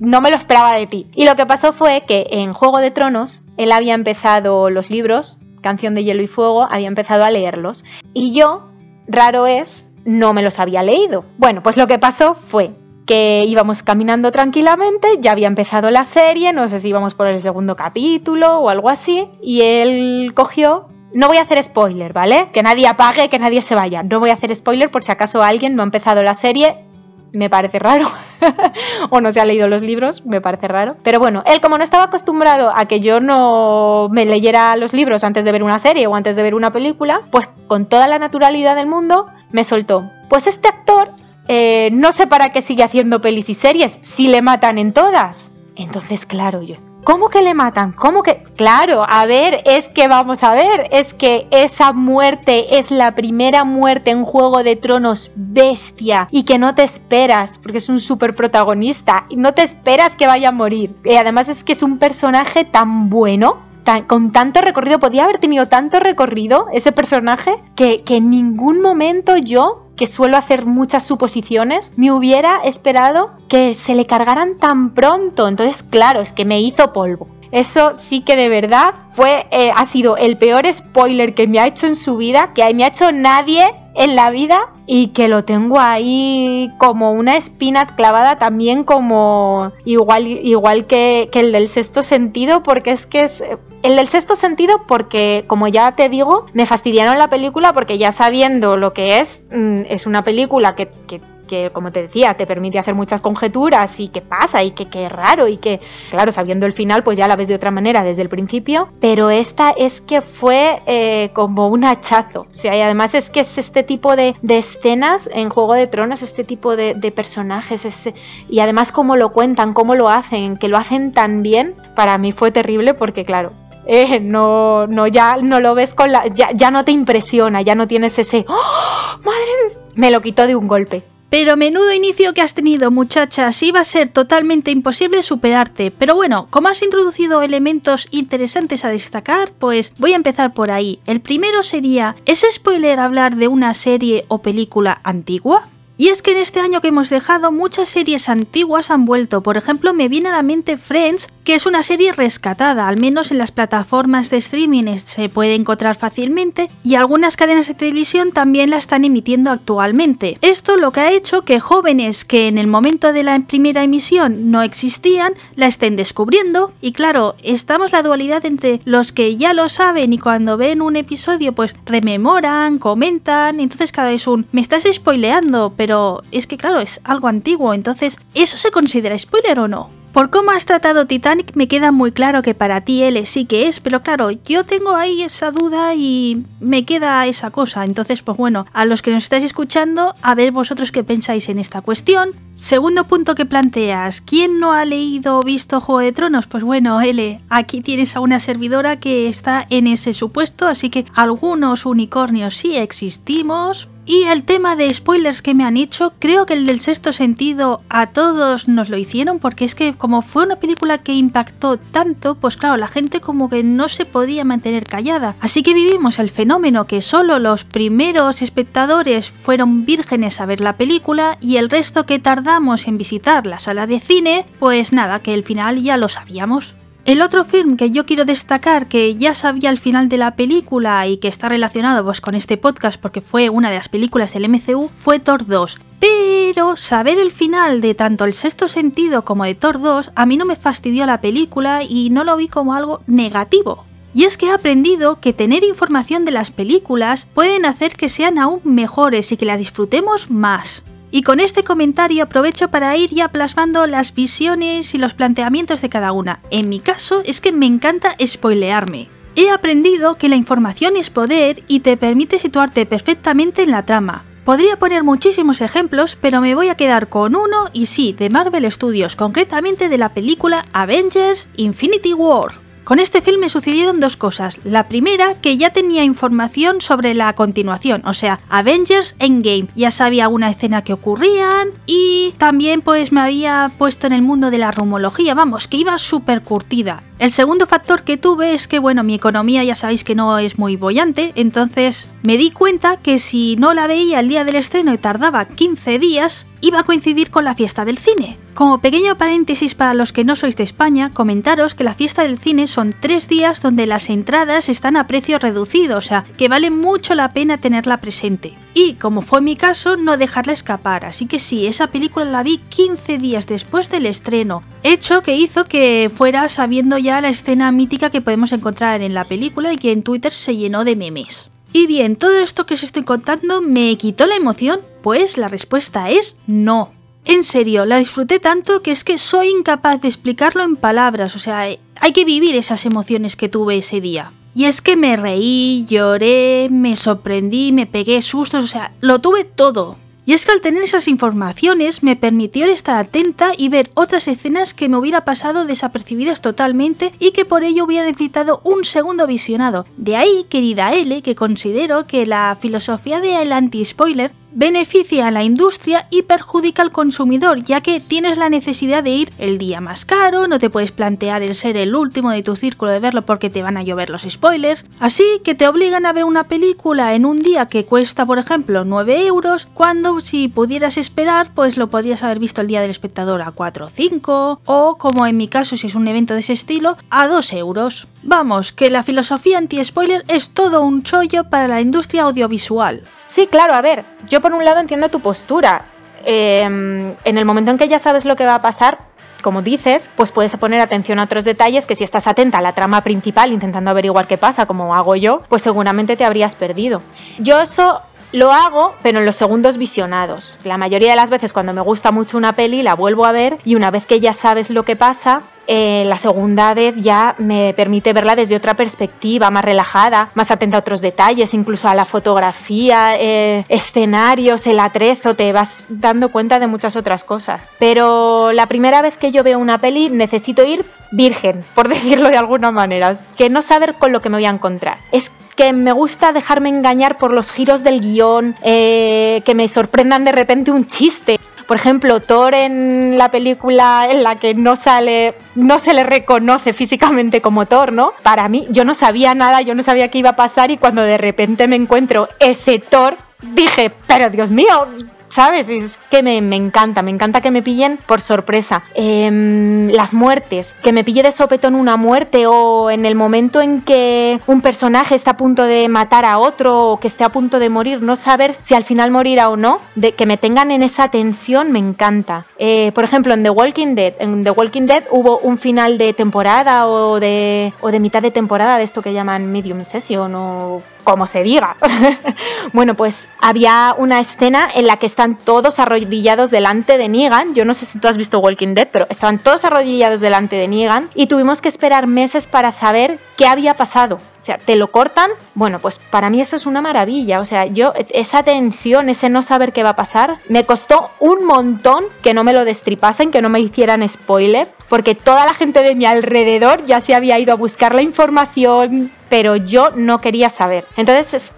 no 0.01 0.21
me 0.21 0.31
lo 0.31 0.37
esperaba 0.37 0.75
de 0.75 0.87
ti. 0.87 1.07
Y 1.15 1.27
lo 1.27 1.37
que 1.37 1.47
pasó 1.47 1.73
fue 1.73 2.05
que 2.09 2.27
en 2.31 2.53
Juego 2.53 2.79
de 2.79 2.91
Tronos, 2.91 3.43
él 3.57 3.71
había 3.71 3.95
empezado 3.95 4.71
los 4.71 4.91
libros, 4.91 5.39
Canción 5.61 5.95
de 5.95 6.03
Hielo 6.03 6.23
y 6.23 6.27
Fuego, 6.27 6.67
había 6.69 6.89
empezado 6.89 7.23
a 7.23 7.31
leerlos. 7.31 7.85
Y 8.15 8.33
yo, 8.33 8.71
raro 9.07 9.47
es, 9.47 9.89
no 10.05 10.33
me 10.33 10.43
los 10.43 10.59
había 10.59 10.83
leído. 10.83 11.25
Bueno, 11.37 11.63
pues 11.63 11.77
lo 11.77 11.87
que 11.87 11.99
pasó 11.99 12.35
fue 12.35 12.73
que 13.07 13.45
íbamos 13.45 13.83
caminando 13.83 14.31
tranquilamente, 14.31 15.09
ya 15.21 15.33
había 15.33 15.49
empezado 15.49 15.91
la 15.91 16.05
serie, 16.05 16.53
no 16.53 16.69
sé 16.69 16.79
si 16.79 16.89
íbamos 16.89 17.15
por 17.15 17.27
el 17.27 17.41
segundo 17.41 17.77
capítulo 17.77 18.59
o 18.59 18.71
algo 18.71 18.89
así, 18.89 19.29
y 19.43 19.63
él 19.63 20.33
cogió... 20.35 20.87
No 21.13 21.27
voy 21.27 21.39
a 21.39 21.43
hacer 21.43 21.61
spoiler, 21.61 22.13
¿vale? 22.13 22.51
Que 22.53 22.63
nadie 22.63 22.87
apague, 22.87 23.29
que 23.29 23.41
nadie 23.41 23.63
se 23.63 23.75
vaya. 23.75 24.05
No 24.05 24.21
voy 24.21 24.31
a 24.31 24.35
hacer 24.35 24.55
spoiler 24.55 24.93
por 24.93 25.03
si 25.03 25.11
acaso 25.11 25.43
alguien 25.43 25.75
no 25.75 25.83
ha 25.83 25.85
empezado 25.85 26.23
la 26.23 26.35
serie 26.35 26.85
me 27.33 27.51
parece 27.51 27.79
raro. 27.79 28.07
o 29.11 29.21
no 29.21 29.31
se 29.33 29.41
ha 29.41 29.45
leído 29.45 29.69
los 29.69 29.83
libros, 29.83 30.25
me 30.25 30.41
parece 30.41 30.69
raro. 30.69 30.97
Pero 31.03 31.19
bueno, 31.19 31.43
él 31.47 31.61
como 31.61 31.79
no 31.79 31.85
estaba 31.85 32.05
acostumbrado 32.05 32.73
a 32.75 32.87
que 32.87 33.01
yo 33.01 33.21
no 33.21 34.09
me 34.11 34.25
leyera 34.25 34.77
los 34.77 34.93
libros 34.93 35.25
antes 35.25 35.45
de 35.45 35.53
ver 35.53 35.63
una 35.63 35.79
serie 35.79 36.07
o 36.07 36.15
antes 36.15 36.37
de 36.37 36.43
ver 36.43 36.55
una 36.55 36.73
película, 36.73 37.21
pues 37.31 37.49
con 37.67 37.87
toda 37.87 38.09
la 38.09 38.19
naturalidad 38.19 38.77
del 38.77 38.87
mundo 38.87 39.27
me 39.51 39.65
soltó. 39.65 40.11
Pues 40.29 40.47
este 40.47 40.69
actor 40.69 41.13
eh, 41.49 41.91
no 41.93 42.13
sé 42.13 42.27
para 42.27 42.51
qué 42.51 42.63
sigue 42.63 42.85
haciendo 42.85 43.21
pelis 43.21 43.49
y 43.49 43.55
series 43.55 43.99
si 44.03 44.29
le 44.29 44.41
matan 44.41 44.79
en 44.79 44.93
todas. 44.93 45.51
Entonces, 45.75 46.27
claro, 46.27 46.63
yo, 46.63 46.77
¿Cómo 47.05 47.29
que 47.29 47.43
le 47.43 47.55
matan? 47.55 47.93
¿Cómo 47.93 48.23
que? 48.23 48.43
Claro, 48.57 49.05
a 49.09 49.25
ver, 49.25 49.63
es 49.65 49.89
que 49.89 50.07
vamos 50.07 50.43
a 50.43 50.55
ver, 50.55 50.89
es 50.93 51.15
que 51.15 51.47
esa 51.51 51.93
muerte 51.93 52.79
es 52.79 52.91
la 52.91 53.15
primera 53.15 53.65
muerte 53.65 54.11
en 54.11 54.25
Juego 54.25 54.63
de 54.63 54.77
Tronos 54.77 55.31
bestia 55.35 56.29
y 56.31 56.43
que 56.45 56.59
no 56.59 56.75
te 56.75 56.83
esperas, 56.83 57.59
porque 57.59 57.79
es 57.79 57.89
un 57.89 58.01
super 58.01 58.35
protagonista 58.35 59.25
y 59.31 59.37
no 59.37 59.55
te 59.55 59.63
esperas 59.63 60.15
que 60.15 60.27
vaya 60.27 60.51
a 60.51 60.53
morir. 60.53 60.95
Y 61.05 61.15
además 61.15 61.49
es 61.49 61.65
que 61.65 61.73
es 61.73 61.83
un 61.83 61.99
personaje 61.99 62.65
tan 62.65 63.09
bueno 63.09 63.71
con 64.07 64.31
tanto 64.31 64.61
recorrido, 64.61 65.01
podía 65.01 65.25
haber 65.25 65.39
tenido 65.39 65.67
tanto 65.67 65.99
recorrido 65.99 66.67
ese 66.73 66.93
personaje 66.93 67.55
que, 67.75 68.03
que 68.03 68.17
en 68.17 68.31
ningún 68.31 68.81
momento 68.83 69.37
yo 69.37 69.90
que 70.01 70.07
suelo 70.07 70.39
hacer 70.39 70.65
muchas 70.65 71.05
suposiciones, 71.05 71.93
me 71.95 72.11
hubiera 72.11 72.57
esperado 72.65 73.33
que 73.51 73.75
se 73.75 73.95
le 73.95 74.07
cargaran 74.07 74.57
tan 74.57 74.95
pronto. 74.95 75.47
Entonces, 75.47 75.83
claro, 75.83 76.23
es 76.23 76.33
que 76.33 76.47
me 76.47 76.59
hizo 76.63 76.95
polvo. 76.95 77.29
Eso 77.53 77.95
sí 77.95 78.23
que 78.23 78.35
de 78.35 78.49
verdad 78.49 78.95
fue, 79.13 79.47
eh, 79.51 79.71
ha 79.77 79.85
sido 79.85 80.17
el 80.17 80.39
peor 80.39 80.65
spoiler 80.73 81.35
que 81.35 81.47
me 81.47 81.61
ha 81.61 81.67
hecho 81.67 81.87
en 81.87 81.97
su 81.97 82.17
vida, 82.17 82.55
que 82.55 82.73
me 82.73 82.85
ha 82.85 82.89
hecho 82.89 83.13
nadie 83.13 83.75
en 83.95 84.17
la 84.17 84.31
vida 84.31 84.71
y 84.87 85.09
que 85.09 85.29
lo 85.29 85.45
tengo 85.45 85.79
ahí 85.79 86.71
como 86.79 87.13
una 87.13 87.37
espina 87.37 87.87
clavada 87.87 88.37
también 88.37 88.85
como 88.85 89.73
igual, 89.85 90.27
igual 90.27 90.87
que, 90.87 91.29
que 91.33 91.41
el 91.41 91.53
del 91.53 91.69
sexto 91.69 92.03
sentido, 92.03 92.63
porque 92.63 92.93
es 92.93 93.07
que 93.07 93.23
es 93.23 93.43
el 93.83 93.97
del 93.97 94.07
sexto 94.09 94.37
sentido 94.37 94.83
porque, 94.87 95.45
como 95.47 95.67
ya 95.67 95.93
te 95.93 96.09
digo, 96.09 96.47
me 96.53 96.67
fastidiaron 96.67 97.19
la 97.19 97.29
película 97.29 97.73
porque 97.73 97.99
ya 97.99 98.13
sabiendo 98.13 98.77
lo 98.77 98.93
que 98.93 99.19
es, 99.19 99.45
mm, 99.51 99.83
es 99.89 100.07
una 100.07 100.23
película 100.23 100.75
que, 100.75 100.91
que 101.07 101.21
que, 101.51 101.71
como 101.73 101.91
te 101.91 102.03
decía, 102.03 102.35
te 102.35 102.47
permite 102.47 102.79
hacer 102.79 102.95
muchas 102.95 103.21
conjeturas 103.21 103.99
y 103.99 104.07
qué 104.07 104.21
pasa 104.21 104.63
y 104.63 104.71
qué 104.71 105.09
raro 105.09 105.49
y 105.49 105.57
que, 105.57 105.81
claro, 106.09 106.31
sabiendo 106.31 106.65
el 106.65 106.73
final, 106.73 107.03
pues 107.03 107.19
ya 107.19 107.27
la 107.27 107.35
ves 107.35 107.49
de 107.49 107.57
otra 107.57 107.73
manera 107.73 108.05
desde 108.05 108.23
el 108.23 108.29
principio, 108.29 108.89
pero 109.01 109.31
esta 109.31 109.71
es 109.71 110.01
que 110.01 110.21
fue 110.21 110.81
eh, 110.87 111.31
como 111.33 111.69
un 111.69 111.85
hachazo. 111.85 112.43
O 112.43 112.55
sea, 112.55 112.77
y 112.77 112.81
además 112.81 113.17
es 113.17 113.31
que 113.31 113.41
es 113.41 113.59
este 113.59 113.83
tipo 113.83 114.15
de, 114.15 114.37
escenas 114.49 115.29
en 115.35 115.51
Juego 115.51 115.75
de 115.75 115.89
Tronos, 115.89 116.23
este 116.23 116.45
tipo 116.45 116.77
de, 116.77 116.95
personajes, 117.11 118.09
y 118.49 118.61
además 118.61 118.93
cómo 118.93 119.17
lo 119.17 119.33
cuentan, 119.33 119.73
cómo 119.73 119.97
lo 119.97 120.09
hacen, 120.09 120.57
que 120.57 120.69
lo 120.69 120.79
hacen 120.79 121.11
tan 121.11 121.43
bien, 121.43 121.75
para 121.97 122.17
mí 122.19 122.31
fue 122.31 122.53
terrible 122.53 122.95
porque, 122.95 123.25
claro, 123.25 123.53
eh, 123.87 124.21
no, 124.21 124.87
no, 124.87 125.09
ya 125.09 125.39
no 125.39 125.59
lo 125.59 125.75
ves 125.75 125.95
con 125.95 126.13
la. 126.13 126.29
Ya, 126.29 126.51
ya 126.55 126.71
no 126.71 126.85
te 126.85 126.93
impresiona, 126.93 127.63
ya 127.63 127.75
no 127.75 127.89
tienes 127.89 128.19
ese. 128.21 128.45
¡Oh, 128.47 129.19
¡Madre! 129.25 129.81
Me 129.97 130.13
lo 130.13 130.21
quitó 130.21 130.47
de 130.47 130.55
un 130.55 130.69
golpe. 130.69 131.03
Pero 131.31 131.57
menudo 131.57 131.93
inicio 131.93 132.35
que 132.35 132.43
has 132.43 132.55
tenido, 132.55 132.91
muchachas, 132.91 133.63
iba 133.63 133.81
a 133.81 133.85
ser 133.85 134.09
totalmente 134.09 134.73
imposible 134.73 135.23
superarte. 135.23 135.93
Pero 135.93 136.17
bueno, 136.17 136.49
como 136.51 136.69
has 136.69 136.83
introducido 136.83 137.43
elementos 137.43 138.09
interesantes 138.11 138.85
a 138.85 138.91
destacar, 138.91 139.53
pues 139.53 139.95
voy 139.99 140.13
a 140.13 140.17
empezar 140.17 140.53
por 140.53 140.73
ahí. 140.73 140.99
El 141.07 141.21
primero 141.21 141.63
sería, 141.63 142.17
¿es 142.27 142.45
spoiler 142.51 142.99
hablar 142.99 143.37
de 143.37 143.47
una 143.47 143.75
serie 143.75 144.25
o 144.27 144.39
película 144.43 145.01
antigua? 145.05 145.69
Y 146.01 146.09
es 146.09 146.23
que 146.23 146.31
en 146.31 146.39
este 146.39 146.61
año 146.61 146.81
que 146.81 146.89
hemos 146.89 147.11
dejado 147.11 147.53
muchas 147.53 147.91
series 147.91 148.31
antiguas 148.31 148.91
han 148.91 149.05
vuelto, 149.05 149.43
por 149.43 149.59
ejemplo 149.59 149.93
me 149.93 150.09
viene 150.09 150.31
a 150.31 150.33
la 150.33 150.43
mente 150.43 150.79
Friends, 150.79 151.29
que 151.45 151.55
es 151.55 151.67
una 151.67 151.83
serie 151.83 152.13
rescatada, 152.13 152.89
al 152.89 152.99
menos 152.99 153.31
en 153.31 153.37
las 153.37 153.53
plataformas 153.53 154.31
de 154.31 154.39
streaming 154.39 154.97
se 154.97 155.29
puede 155.29 155.55
encontrar 155.55 155.97
fácilmente 155.97 156.71
y 156.83 156.95
algunas 156.95 157.37
cadenas 157.37 157.69
de 157.69 157.75
televisión 157.75 158.33
también 158.33 158.71
la 158.71 158.79
están 158.79 159.05
emitiendo 159.05 159.51
actualmente. 159.51 160.39
Esto 160.41 160.79
lo 160.79 160.91
que 160.91 161.01
ha 161.01 161.13
hecho 161.13 161.43
que 161.43 161.61
jóvenes 161.61 162.25
que 162.25 162.49
en 162.49 162.57
el 162.57 162.67
momento 162.67 163.13
de 163.13 163.23
la 163.23 163.39
primera 163.41 163.83
emisión 163.83 164.51
no 164.51 164.63
existían, 164.63 165.35
la 165.55 165.67
estén 165.67 165.97
descubriendo. 165.97 166.73
Y 166.81 166.93
claro, 166.93 167.37
estamos 167.43 167.93
la 167.93 168.03
dualidad 168.03 168.47
entre 168.47 168.81
los 168.87 169.13
que 169.13 169.37
ya 169.37 169.53
lo 169.53 169.69
saben 169.69 170.15
y 170.15 170.19
cuando 170.19 170.57
ven 170.57 170.81
un 170.81 170.97
episodio 170.97 171.53
pues 171.53 171.75
rememoran, 171.85 172.79
comentan, 172.79 173.61
entonces 173.61 173.93
cada 173.93 174.09
vez 174.09 174.27
un 174.27 174.47
me 174.53 174.63
estás 174.63 174.85
spoileando, 174.91 175.75
pero 175.77 175.90
pero 175.91 176.23
es 176.31 176.47
que 176.47 176.57
claro, 176.57 176.79
es 176.79 177.01
algo 177.03 177.27
antiguo, 177.27 177.75
entonces, 177.75 178.21
¿eso 178.33 178.57
se 178.57 178.71
considera 178.71 179.19
spoiler 179.19 179.59
o 179.59 179.67
no? 179.67 179.89
Por 180.13 180.31
cómo 180.31 180.53
has 180.53 180.65
tratado 180.65 181.07
Titanic 181.07 181.57
me 181.57 181.67
queda 181.67 181.91
muy 181.91 182.13
claro 182.13 182.43
que 182.43 182.55
para 182.55 182.81
ti 182.81 183.03
él 183.03 183.27
sí 183.27 183.45
que 183.45 183.67
es, 183.67 183.81
pero 183.81 184.03
claro, 184.03 184.31
yo 184.31 184.65
tengo 184.65 184.95
ahí 184.95 185.23
esa 185.23 185.51
duda 185.51 185.95
y 185.97 186.45
me 186.61 186.85
queda 186.85 187.27
esa 187.27 187.51
cosa. 187.51 187.85
Entonces, 187.85 188.23
pues 188.23 188.37
bueno, 188.37 188.67
a 188.73 188.85
los 188.85 189.03
que 189.03 189.13
nos 189.13 189.25
estáis 189.25 189.45
escuchando, 189.45 190.15
a 190.23 190.35
ver 190.35 190.51
vosotros 190.53 190.91
qué 190.91 191.03
pensáis 191.03 191.49
en 191.49 191.61
esta 191.61 191.81
cuestión. 191.81 192.31
Segundo 192.53 193.09
punto 193.09 193.35
que 193.37 193.47
planteas, 193.47 194.21
¿quién 194.21 194.59
no 194.59 194.73
ha 194.73 194.85
leído 194.85 195.39
o 195.39 195.43
visto 195.43 195.81
Juego 195.81 196.01
de 196.01 196.13
Tronos? 196.13 196.49
Pues 196.49 196.65
bueno, 196.65 197.01
L, 197.01 197.41
aquí 197.49 197.81
tienes 197.81 198.15
a 198.15 198.21
una 198.21 198.39
servidora 198.39 198.99
que 198.99 199.29
está 199.29 199.65
en 199.71 199.87
ese 199.87 200.13
supuesto, 200.13 200.67
así 200.67 200.91
que 200.91 201.05
algunos 201.15 201.87
unicornios 201.87 202.57
sí 202.57 202.77
existimos, 202.77 203.89
y 204.11 204.25
el 204.25 204.43
tema 204.43 204.75
de 204.75 204.93
spoilers 204.93 205.41
que 205.41 205.55
me 205.55 205.65
han 205.65 205.77
hecho, 205.77 206.13
creo 206.19 206.45
que 206.45 206.55
el 206.55 206.67
del 206.67 206.81
sexto 206.81 207.13
sentido 207.13 207.81
a 207.89 208.09
todos 208.09 208.67
nos 208.67 208.89
lo 208.89 208.97
hicieron 208.97 209.39
porque 209.39 209.65
es 209.65 209.77
que 209.77 209.95
como 209.95 210.21
fue 210.21 210.43
una 210.43 210.57
película 210.57 210.99
que 210.99 211.15
impactó 211.15 211.79
tanto, 211.79 212.35
pues 212.35 212.57
claro, 212.57 212.77
la 212.77 212.89
gente 212.89 213.21
como 213.21 213.49
que 213.49 213.63
no 213.63 213.89
se 213.89 214.07
podía 214.07 214.45
mantener 214.45 214.85
callada. 214.85 215.37
Así 215.39 215.63
que 215.63 215.75
vivimos 215.75 216.19
el 216.19 216.29
fenómeno 216.29 216.89
que 216.89 217.03
solo 217.03 217.39
los 217.39 217.63
primeros 217.63 218.43
espectadores 218.43 219.31
fueron 219.31 219.85
vírgenes 219.85 220.41
a 220.41 220.47
ver 220.47 220.61
la 220.61 220.73
película 220.73 221.39
y 221.41 221.59
el 221.59 221.71
resto 221.71 222.05
que 222.05 222.19
tardamos 222.19 222.89
en 222.89 222.99
visitar 222.99 223.47
la 223.47 223.61
sala 223.61 223.87
de 223.87 224.01
cine, 224.01 224.45
pues 224.59 224.93
nada, 224.93 225.21
que 225.21 225.35
el 225.35 225.45
final 225.45 225.81
ya 225.85 225.97
lo 225.97 226.09
sabíamos. 226.09 226.75
El 227.07 227.23
otro 227.23 227.45
film 227.45 227.77
que 227.77 227.91
yo 227.91 228.05
quiero 228.05 228.27
destacar, 228.27 228.87
que 228.87 229.17
ya 229.17 229.33
sabía 229.33 229.71
al 229.71 229.79
final 229.79 230.09
de 230.09 230.19
la 230.19 230.37
película 230.37 231.07
y 231.07 231.17
que 231.17 231.29
está 231.29 231.49
relacionado 231.49 232.05
pues, 232.05 232.21
con 232.21 232.35
este 232.35 232.59
podcast 232.59 233.01
porque 233.01 233.23
fue 233.23 233.49
una 233.49 233.71
de 233.71 233.77
las 233.77 233.89
películas 233.89 234.35
del 234.35 234.49
MCU, 234.49 234.91
fue 234.97 235.19
Thor 235.19 235.47
2. 235.47 235.79
Pero 235.99 236.77
saber 236.77 237.19
el 237.19 237.31
final 237.31 237.81
de 237.81 237.95
tanto 237.95 238.25
el 238.25 238.35
sexto 238.35 238.69
sentido 238.69 239.23
como 239.23 239.45
de 239.45 239.55
Thor 239.55 239.81
2 239.81 240.13
a 240.15 240.27
mí 240.27 240.37
no 240.37 240.45
me 240.45 240.57
fastidió 240.57 241.07
la 241.07 241.21
película 241.21 241.83
y 241.83 242.11
no 242.11 242.23
lo 242.23 242.37
vi 242.37 242.49
como 242.49 242.75
algo 242.75 243.01
negativo. 243.07 243.85
Y 244.13 244.25
es 244.25 244.37
que 244.37 244.47
he 244.47 244.51
aprendido 244.51 245.21
que 245.21 245.33
tener 245.33 245.65
información 245.65 246.25
de 246.25 246.33
las 246.33 246.51
películas 246.51 247.27
pueden 247.33 247.65
hacer 247.65 247.97
que 247.97 248.09
sean 248.09 248.39
aún 248.39 248.61
mejores 248.65 249.33
y 249.33 249.37
que 249.37 249.47
la 249.47 249.57
disfrutemos 249.57 250.31
más. 250.31 250.83
Y 251.11 251.23
con 251.23 251.41
este 251.41 251.65
comentario 251.65 252.25
aprovecho 252.25 252.71
para 252.71 252.97
ir 252.97 253.11
ya 253.11 253.29
plasmando 253.29 253.87
las 253.87 254.15
visiones 254.15 254.95
y 254.95 254.99
los 254.99 255.15
planteamientos 255.15 255.83
de 255.83 255.89
cada 255.89 256.13
una. 256.13 256.41
En 256.51 256.69
mi 256.69 256.81
caso 256.81 257.23
es 257.25 257.41
que 257.41 257.53
me 257.53 257.67
encanta 257.67 258.17
spoilearme. 258.25 259.09
He 259.37 259.51
aprendido 259.51 260.15
que 260.15 260.29
la 260.29 260.37
información 260.37 260.97
es 260.97 261.11
poder 261.11 261.63
y 261.67 261.81
te 261.81 261.97
permite 261.97 262.39
situarte 262.39 262.87
perfectamente 262.87 263.63
en 263.63 263.71
la 263.71 263.87
trama. 263.87 264.25
Podría 264.45 264.77
poner 264.77 265.05
muchísimos 265.05 265.61
ejemplos, 265.61 266.17
pero 266.21 266.41
me 266.41 266.55
voy 266.55 266.69
a 266.69 266.75
quedar 266.75 267.09
con 267.09 267.37
uno 267.37 267.69
y 267.73 267.87
sí, 267.87 268.13
de 268.13 268.31
Marvel 268.31 268.71
Studios, 268.73 269.15
concretamente 269.15 269.89
de 269.89 269.99
la 269.99 270.09
película 270.15 270.65
Avengers 270.73 271.49
Infinity 271.57 272.15
War. 272.15 272.70
Con 272.85 272.99
este 272.99 273.21
film 273.21 273.41
me 273.41 273.49
sucedieron 273.49 274.01
dos 274.01 274.17
cosas. 274.17 274.61
La 274.65 274.89
primera, 274.89 275.41
que 275.41 275.57
ya 275.57 275.73
tenía 275.73 276.03
información 276.03 276.81
sobre 276.81 277.15
la 277.15 277.33
continuación, 277.35 278.03
o 278.05 278.15
sea, 278.15 278.41
Avengers 278.49 279.15
Endgame. 279.19 279.69
Ya 279.77 279.91
sabía 279.91 280.29
una 280.29 280.51
escena 280.51 280.83
que 280.83 280.93
ocurrían 280.93 281.69
y 281.87 282.35
también 282.39 282.81
pues 282.83 283.13
me 283.13 283.21
había 283.21 283.71
puesto 283.79 284.07
en 284.07 284.13
el 284.13 284.23
mundo 284.23 284.51
de 284.51 284.59
la 284.59 284.73
rumología, 284.73 285.35
vamos, 285.35 285.69
que 285.69 285.77
iba 285.77 285.97
súper 285.99 286.43
curtida. 286.43 287.05
El 287.21 287.31
segundo 287.31 287.67
factor 287.67 288.03
que 288.03 288.17
tuve 288.17 288.55
es 288.55 288.67
que, 288.67 288.79
bueno, 288.79 289.05
mi 289.05 289.13
economía 289.13 289.63
ya 289.63 289.75
sabéis 289.75 290.05
que 290.05 290.15
no 290.15 290.39
es 290.39 290.59
muy 290.59 290.77
bollante, 290.77 291.33
entonces 291.35 292.09
me 292.23 292.39
di 292.39 292.51
cuenta 292.51 292.97
que 292.97 293.19
si 293.19 293.57
no 293.57 293.75
la 293.75 293.87
veía 293.87 294.21
el 294.21 294.31
día 294.31 294.43
del 294.43 294.57
estreno 294.57 294.95
y 294.95 294.97
tardaba 294.97 295.45
15 295.45 295.99
días, 295.99 296.47
iba 296.63 296.81
a 296.81 296.83
coincidir 296.83 297.29
con 297.31 297.45
la 297.45 297.55
fiesta 297.55 297.85
del 297.85 297.99
cine. 297.99 298.39
Como 298.55 298.81
pequeño 298.81 299.19
paréntesis 299.19 299.75
para 299.75 299.93
los 299.93 300.15
que 300.15 300.25
no 300.25 300.35
sois 300.35 300.57
de 300.57 300.65
España, 300.65 301.11
comentaros 301.13 301.75
que 301.75 301.85
la 301.85 301.93
fiesta 301.93 302.23
del 302.23 302.39
cine 302.39 302.67
son 302.67 302.95
tres 302.99 303.29
días 303.29 303.61
donde 303.61 303.87
las 303.87 304.09
entradas 304.09 304.71
están 304.71 304.97
a 304.97 305.07
precio 305.07 305.39
reducido, 305.39 305.99
o 305.99 306.03
sea, 306.03 306.25
que 306.39 306.49
vale 306.49 306.71
mucho 306.71 307.15
la 307.15 307.35
pena 307.35 307.59
tenerla 307.59 307.99
presente. 307.99 308.57
Y 308.73 308.95
como 308.95 309.21
fue 309.21 309.41
mi 309.41 309.57
caso, 309.57 309.97
no 309.97 310.17
dejarla 310.17 310.53
escapar, 310.53 311.05
así 311.05 311.27
que 311.27 311.39
sí, 311.39 311.67
esa 311.67 311.89
película 311.89 312.25
la 312.25 312.43
vi 312.45 312.59
15 312.59 313.19
días 313.19 313.47
después 313.47 313.91
del 313.91 314.07
estreno, 314.07 314.63
hecho 314.85 315.23
que 315.23 315.37
hizo 315.37 315.65
que 315.65 316.11
fuera 316.15 316.49
sabiendo 316.49 316.97
ya 316.97 317.21
la 317.21 317.31
escena 317.31 317.73
mítica 317.73 318.11
que 318.11 318.21
podemos 318.21 318.53
encontrar 318.53 319.03
en 319.03 319.15
la 319.15 319.25
película 319.25 319.73
y 319.73 319.77
que 319.77 319.91
en 319.91 320.05
Twitter 320.05 320.33
se 320.33 320.57
llenó 320.57 320.85
de 320.85 320.95
memes. 320.95 321.51
Y 321.73 321.87
bien, 321.87 322.17
todo 322.17 322.39
esto 322.39 322.67
que 322.67 322.75
os 322.75 322.83
estoy 322.83 323.03
contando 323.03 323.61
me 323.61 323.97
quitó 323.97 324.27
la 324.27 324.37
emoción, 324.37 324.81
pues 325.03 325.37
la 325.37 325.49
respuesta 325.49 326.11
es 326.11 326.37
no. 326.47 326.93
En 327.25 327.45
serio, 327.45 327.85
la 327.87 327.99
disfruté 327.99 328.41
tanto 328.41 328.83
que 328.83 328.91
es 328.93 329.05
que 329.05 329.19
soy 329.19 329.49
incapaz 329.49 330.01
de 330.01 330.09
explicarlo 330.09 330.63
en 330.63 330.77
palabras, 330.77 331.37
o 331.37 331.39
sea, 331.39 331.61
hay 331.61 332.13
que 332.13 332.25
vivir 332.25 332.57
esas 332.57 332.87
emociones 332.87 333.37
que 333.37 333.49
tuve 333.49 333.77
ese 333.77 334.01
día. 334.01 334.33
Y 334.55 334.65
es 334.65 334.83
que 334.83 334.97
me 334.97 335.17
reí, 335.17 335.87
lloré, 335.89 336.69
me 336.71 336.97
sorprendí, 336.97 337.73
me 337.73 337.87
pegué 337.87 338.21
sustos, 338.23 338.65
o 338.65 338.69
sea, 338.69 338.93
lo 339.01 339.21
tuve 339.21 339.45
todo. 339.45 339.97
Y 340.27 340.33
es 340.33 340.45
que 340.45 340.53
al 340.53 340.61
tener 340.61 340.83
esas 340.83 341.09
informaciones 341.09 342.03
me 342.03 342.15
permitió 342.15 342.67
estar 342.67 342.99
atenta 342.99 343.53
y 343.57 343.69
ver 343.69 343.91
otras 343.95 344.29
escenas 344.29 344.75
que 344.75 344.89
me 344.89 344.97
hubiera 344.97 345.25
pasado 345.25 345.65
desapercibidas 345.65 346.41
totalmente 346.41 347.13
y 347.19 347.33
que 347.33 347.45
por 347.45 347.65
ello 347.65 347.85
hubiera 347.85 348.07
necesitado 348.07 348.61
un 348.63 348.85
segundo 348.85 349.27
visionado. 349.27 349.87
De 349.97 350.17
ahí, 350.17 350.47
querida 350.49 350.93
L, 350.93 351.23
que 351.23 351.35
considero 351.35 352.07
que 352.07 352.27
la 352.27 352.57
filosofía 352.61 353.21
del 353.21 353.53
anti-spoiler 353.53 354.33
beneficia 354.53 355.27
a 355.27 355.31
la 355.31 355.45
industria 355.45 356.07
y 356.11 356.23
perjudica 356.23 356.83
al 356.83 356.93
consumidor, 356.93 357.63
ya 357.65 357.81
que 357.81 358.01
tienes 358.01 358.39
la 358.39 358.49
necesidad 358.49 359.03
de 359.03 359.11
ir 359.11 359.33
el 359.39 359.59
día 359.59 359.81
más 359.81 360.05
caro, 360.05 360.49
no 360.49 360.59
te 360.59 360.71
puedes 360.71 360.93
plantear 360.93 361.43
el 361.43 361.55
ser 361.55 361.77
el 361.77 361.95
último 361.95 362.31
de 362.31 362.43
tu 362.43 362.57
círculo 362.57 362.91
de 362.91 363.01
verlo 363.01 363.23
porque 363.23 363.51
te 363.51 363.63
van 363.63 363.77
a 363.77 363.83
llover 363.83 364.11
los 364.11 364.23
spoilers, 364.23 364.85
así 364.99 365.25
que 365.45 365.55
te 365.55 365.69
obligan 365.69 366.07
a 366.07 366.13
ver 366.13 366.25
una 366.25 366.45
película 366.45 367.15
en 367.15 367.27
un 367.27 367.39
día 367.39 367.67
que 367.67 367.85
cuesta, 367.85 368.27
por 368.27 368.39
ejemplo, 368.39 368.85
9 368.85 369.27
euros, 369.27 369.69
cuando 369.73 370.21
si 370.21 370.49
pudieras 370.49 370.97
esperar, 370.97 371.53
pues 371.55 371.77
lo 371.77 371.89
podrías 371.89 372.23
haber 372.23 372.39
visto 372.39 372.61
el 372.61 372.67
día 372.67 372.81
del 372.81 372.91
espectador 372.91 373.43
a 373.43 373.51
4 373.53 373.87
o 373.87 373.89
5, 373.89 374.61
o 374.65 374.97
como 374.99 375.27
en 375.27 375.37
mi 375.37 375.49
caso 375.49 375.77
si 375.77 375.87
es 375.87 375.95
un 375.95 376.09
evento 376.09 376.35
de 376.35 376.41
ese 376.41 376.53
estilo, 376.53 376.97
a 377.11 377.29
2 377.29 377.53
euros. 377.55 378.09
Vamos, 378.23 378.73
que 378.73 378.91
la 378.91 379.03
filosofía 379.03 379.59
anti-spoiler 379.59 380.25
es 380.29 380.51
todo 380.51 380.83
un 380.83 381.03
chollo 381.03 381.45
para 381.45 381.69
la 381.69 381.81
industria 381.81 382.25
audiovisual. 382.25 383.03
Sí, 383.27 383.47
claro, 383.47 383.75
a 383.75 383.81
ver, 383.81 384.05
yo 384.29 384.40
por 384.41 384.53
un 384.53 384.65
lado 384.65 384.81
entiendo 384.81 385.09
tu 385.09 385.21
postura. 385.21 385.83
Em, 386.25 387.15
en 387.25 387.39
el 387.39 387.45
momento 387.45 387.71
en 387.71 387.79
que 387.79 387.89
ya 387.89 387.99
sabes 387.99 388.25
lo 388.25 388.37
que 388.37 388.45
va 388.45 388.57
a 388.57 388.59
pasar, 388.59 388.99
como 389.43 389.63
dices, 389.63 390.11
pues 390.17 390.33
puedes 390.33 390.55
poner 390.57 390.81
atención 390.81 391.19
a 391.19 391.25
otros 391.25 391.45
detalles 391.45 391.87
que 391.87 391.95
si 391.95 392.05
estás 392.05 392.27
atenta 392.27 392.59
a 392.59 392.61
la 392.61 392.73
trama 392.73 393.01
principal 393.01 393.53
intentando 393.53 393.91
averiguar 393.91 394.27
qué 394.27 394.37
pasa, 394.37 394.67
como 394.67 394.95
hago 394.95 395.17
yo, 395.17 395.39
pues 395.49 395.63
seguramente 395.63 396.17
te 396.17 396.25
habrías 396.25 396.57
perdido. 396.57 397.01
Yo 397.39 397.61
eso 397.61 398.03
lo 398.33 398.53
hago, 398.53 398.95
pero 399.03 399.19
en 399.19 399.27
los 399.27 399.37
segundos 399.37 399.77
visionados. 399.77 400.55
La 400.65 400.79
mayoría 400.79 401.11
de 401.11 401.17
las 401.17 401.31
veces 401.31 401.53
cuando 401.53 401.73
me 401.73 401.81
gusta 401.81 402.13
mucho 402.13 402.37
una 402.37 402.55
peli 402.55 402.83
la 402.83 402.95
vuelvo 402.95 403.25
a 403.25 403.33
ver 403.33 403.59
y 403.65 403.75
una 403.75 403.91
vez 403.91 404.07
que 404.07 404.21
ya 404.21 404.33
sabes 404.33 404.71
lo 404.71 404.85
que 404.85 404.95
pasa, 404.97 405.43
eh, 405.73 406.03
la 406.05 406.19
segunda 406.19 406.75
vez 406.75 406.97
ya 406.97 407.37
me 407.39 407.73
permite 407.75 408.13
verla 408.13 408.35
desde 408.35 408.57
otra 408.57 408.75
perspectiva, 408.75 409.51
más 409.51 409.65
relajada, 409.65 410.31
más 410.35 410.51
atenta 410.51 410.77
a 410.77 410.81
otros 410.81 411.01
detalles, 411.01 411.55
incluso 411.55 411.89
a 411.89 411.95
la 411.95 412.05
fotografía, 412.05 413.15
eh, 413.17 413.65
escenarios, 413.69 414.67
el 414.67 414.81
atrezo, 414.81 415.37
te 415.37 415.53
vas 415.53 415.87
dando 415.89 416.33
cuenta 416.33 416.59
de 416.59 416.67
muchas 416.67 416.97
otras 416.97 417.23
cosas. 417.23 417.69
Pero 417.79 418.51
la 418.51 418.67
primera 418.67 419.01
vez 419.01 419.17
que 419.17 419.31
yo 419.31 419.45
veo 419.45 419.61
una 419.61 419.79
peli 419.79 420.11
necesito 420.11 420.65
ir 420.65 420.85
virgen, 421.13 421.65
por 421.77 421.89
decirlo 421.95 422.31
de 422.31 422.37
alguna 422.37 422.73
manera, 422.73 423.17
que 423.39 423.49
no 423.49 423.63
saber 423.63 423.95
con 423.95 424.11
lo 424.11 424.21
que 424.21 424.29
me 424.29 424.39
voy 424.39 424.47
a 424.47 424.51
encontrar. 424.51 424.99
Es 425.13 425.31
que 425.55 425.73
me 425.73 425.93
gusta 425.93 426.33
dejarme 426.33 426.69
engañar 426.69 427.17
por 427.17 427.31
los 427.31 427.53
giros 427.53 427.85
del 427.85 428.01
guion, 428.01 428.57
eh, 428.65 429.41
que 429.45 429.55
me 429.55 429.69
sorprendan 429.69 430.25
de 430.25 430.33
repente 430.33 430.73
un 430.73 430.87
chiste 430.87 431.39
por 431.71 431.77
ejemplo, 431.77 432.19
Thor 432.19 432.53
en 432.53 433.17
la 433.17 433.31
película 433.31 434.09
en 434.11 434.25
la 434.25 434.35
que 434.35 434.55
no 434.55 434.75
sale, 434.75 435.35
no 435.55 435.79
se 435.79 435.95
le 435.95 436.03
reconoce 436.03 436.73
físicamente 436.73 437.41
como 437.41 437.67
Thor, 437.67 437.93
¿no? 437.93 438.13
Para 438.25 438.49
mí, 438.49 438.67
yo 438.71 438.85
no 438.85 438.93
sabía 438.93 439.37
nada, 439.37 439.61
yo 439.61 439.77
no 439.77 439.85
sabía 439.85 440.09
qué 440.09 440.19
iba 440.19 440.31
a 440.31 440.35
pasar 440.35 440.73
y 440.73 440.79
cuando 440.79 441.03
de 441.03 441.17
repente 441.17 441.69
me 441.69 441.77
encuentro 441.77 442.29
ese 442.41 442.81
Thor, 442.81 443.17
dije, 443.41 443.93
pero 444.09 444.31
Dios 444.31 444.51
mío, 444.51 444.89
¿sabes? 445.31 445.71
Es 445.71 445.99
que 446.11 446.23
me, 446.23 446.39
encanta, 446.57 447.03
me 447.03 447.11
encanta 447.11 447.41
que 447.41 447.51
me 447.51 447.63
pillen 447.63 447.99
por 448.07 448.21
sorpresa. 448.21 448.83
Em, 448.95 449.89
las 449.89 450.13
muertes, 450.13 450.77
que 450.83 450.93
me 450.93 451.05
pille 451.05 451.23
de 451.23 451.33
sopetón 451.33 451.75
una 451.75 451.97
muerte 451.97 452.47
o 452.47 452.91
en 452.91 453.07
el 453.07 453.15
momento 453.15 453.63
en 453.63 453.81
que 453.81 454.41
un 454.47 454.61
personaje 454.61 455.15
está 455.15 455.33
a 455.33 455.37
punto 455.37 455.65
de 455.65 455.89
matar 455.89 456.25
a 456.25 456.39
otro 456.39 456.91
o 456.91 457.01
que 457.01 457.09
esté 457.09 457.25
a 457.25 457.31
punto 457.31 457.59
de 457.59 457.69
morir, 457.69 458.03
no 458.03 458.17
saber 458.17 458.55
si 458.61 458.75
al 458.75 458.85
final 458.85 459.11
morirá 459.11 459.49
o 459.49 459.57
no, 459.57 459.79
de 459.95 460.13
que 460.13 460.27
me 460.27 460.37
tengan 460.37 460.71
en 460.71 460.83
esa 460.83 461.09
tensión 461.09 461.73
me 461.73 461.79
encanta. 461.79 462.47
Eh, 462.59 462.93
por 462.95 463.05
ejemplo, 463.05 463.33
en 463.33 463.43
The 463.43 463.51
Walking 463.51 463.95
Dead, 463.95 464.15
en 464.19 464.45
The 464.45 464.51
Walking 464.51 464.87
Dead 464.87 465.05
hubo 465.11 465.39
un 465.39 465.59
final 465.59 465.97
de 465.99 466.13
temporada 466.13 466.87
o 466.87 467.21
de, 467.21 467.73
o 467.81 467.91
de 467.91 468.01
mitad 468.01 468.23
de 468.23 468.31
temporada 468.31 468.79
de 468.79 468.85
esto 468.85 469.03
que 469.03 469.13
llaman 469.13 469.53
medium 469.53 469.85
session 469.85 470.35
o 470.35 470.83
como 471.05 471.27
se 471.27 471.43
diga. 471.43 471.77
bueno, 472.73 472.95
pues 472.95 473.29
había 473.41 473.95
una 473.97 474.21
escena 474.21 474.69
en 474.75 474.87
la 474.87 474.97
que 474.97 475.07
están 475.07 475.37
todos 475.37 475.79
arrodillados 475.79 476.51
delante 476.51 476.99
de 476.99 477.09
Negan. 477.09 477.55
Yo 477.55 477.65
no 477.65 477.75
sé 477.75 477.87
si 477.87 477.99
tú 477.99 478.09
has 478.09 478.17
visto 478.17 478.39
Walking 478.39 478.75
Dead, 478.75 478.89
pero 478.91 479.07
estaban 479.09 479.39
todos 479.39 479.65
arrodillados 479.65 480.21
delante 480.21 480.57
de 480.57 480.69
Negan 480.69 481.09
y 481.15 481.27
tuvimos 481.27 481.61
que 481.61 481.69
esperar 481.69 482.07
meses 482.07 482.47
para 482.47 482.73
saber 482.73 483.19
qué 483.37 483.47
había 483.47 483.75
pasado. 483.75 484.17
O 484.17 484.41
sea, 484.41 484.59
te 484.59 484.77
lo 484.77 484.91
cortan. 484.91 485.31
Bueno, 485.55 485.79
pues 485.79 485.99
para 485.99 486.31
mí 486.31 486.41
eso 486.41 486.57
es 486.57 486.67
una 486.67 486.81
maravilla. 486.81 487.41
O 487.41 487.47
sea, 487.47 487.67
yo, 487.67 487.93
esa 488.11 488.43
tensión, 488.43 489.09
ese 489.09 489.29
no 489.29 489.43
saber 489.43 489.73
qué 489.73 489.83
va 489.83 489.91
a 489.91 489.97
pasar, 489.97 490.39
me 490.49 490.65
costó 490.65 491.11
un 491.21 491.45
montón 491.45 492.05
que 492.23 492.35
no 492.35 492.45
me 492.45 492.53
lo 492.53 492.65
destripasen, 492.65 493.31
que 493.31 493.43
no 493.43 493.49
me 493.49 493.61
hicieran 493.61 494.07
spoiler, 494.09 494.69
porque 494.89 495.15
toda 495.15 495.45
la 495.45 495.55
gente 495.55 495.83
de 495.83 495.95
mi 495.95 496.07
alrededor 496.07 496.85
ya 496.87 497.01
se 497.01 497.15
había 497.15 497.39
ido 497.39 497.53
a 497.53 497.57
buscar 497.57 497.95
la 497.95 498.03
información, 498.03 499.11
pero 499.31 499.57
yo 499.57 499.91
no 499.95 500.21
quería 500.21 500.51
saber. 500.51 500.85
Entonces 500.99 501.33
es, 501.33 501.55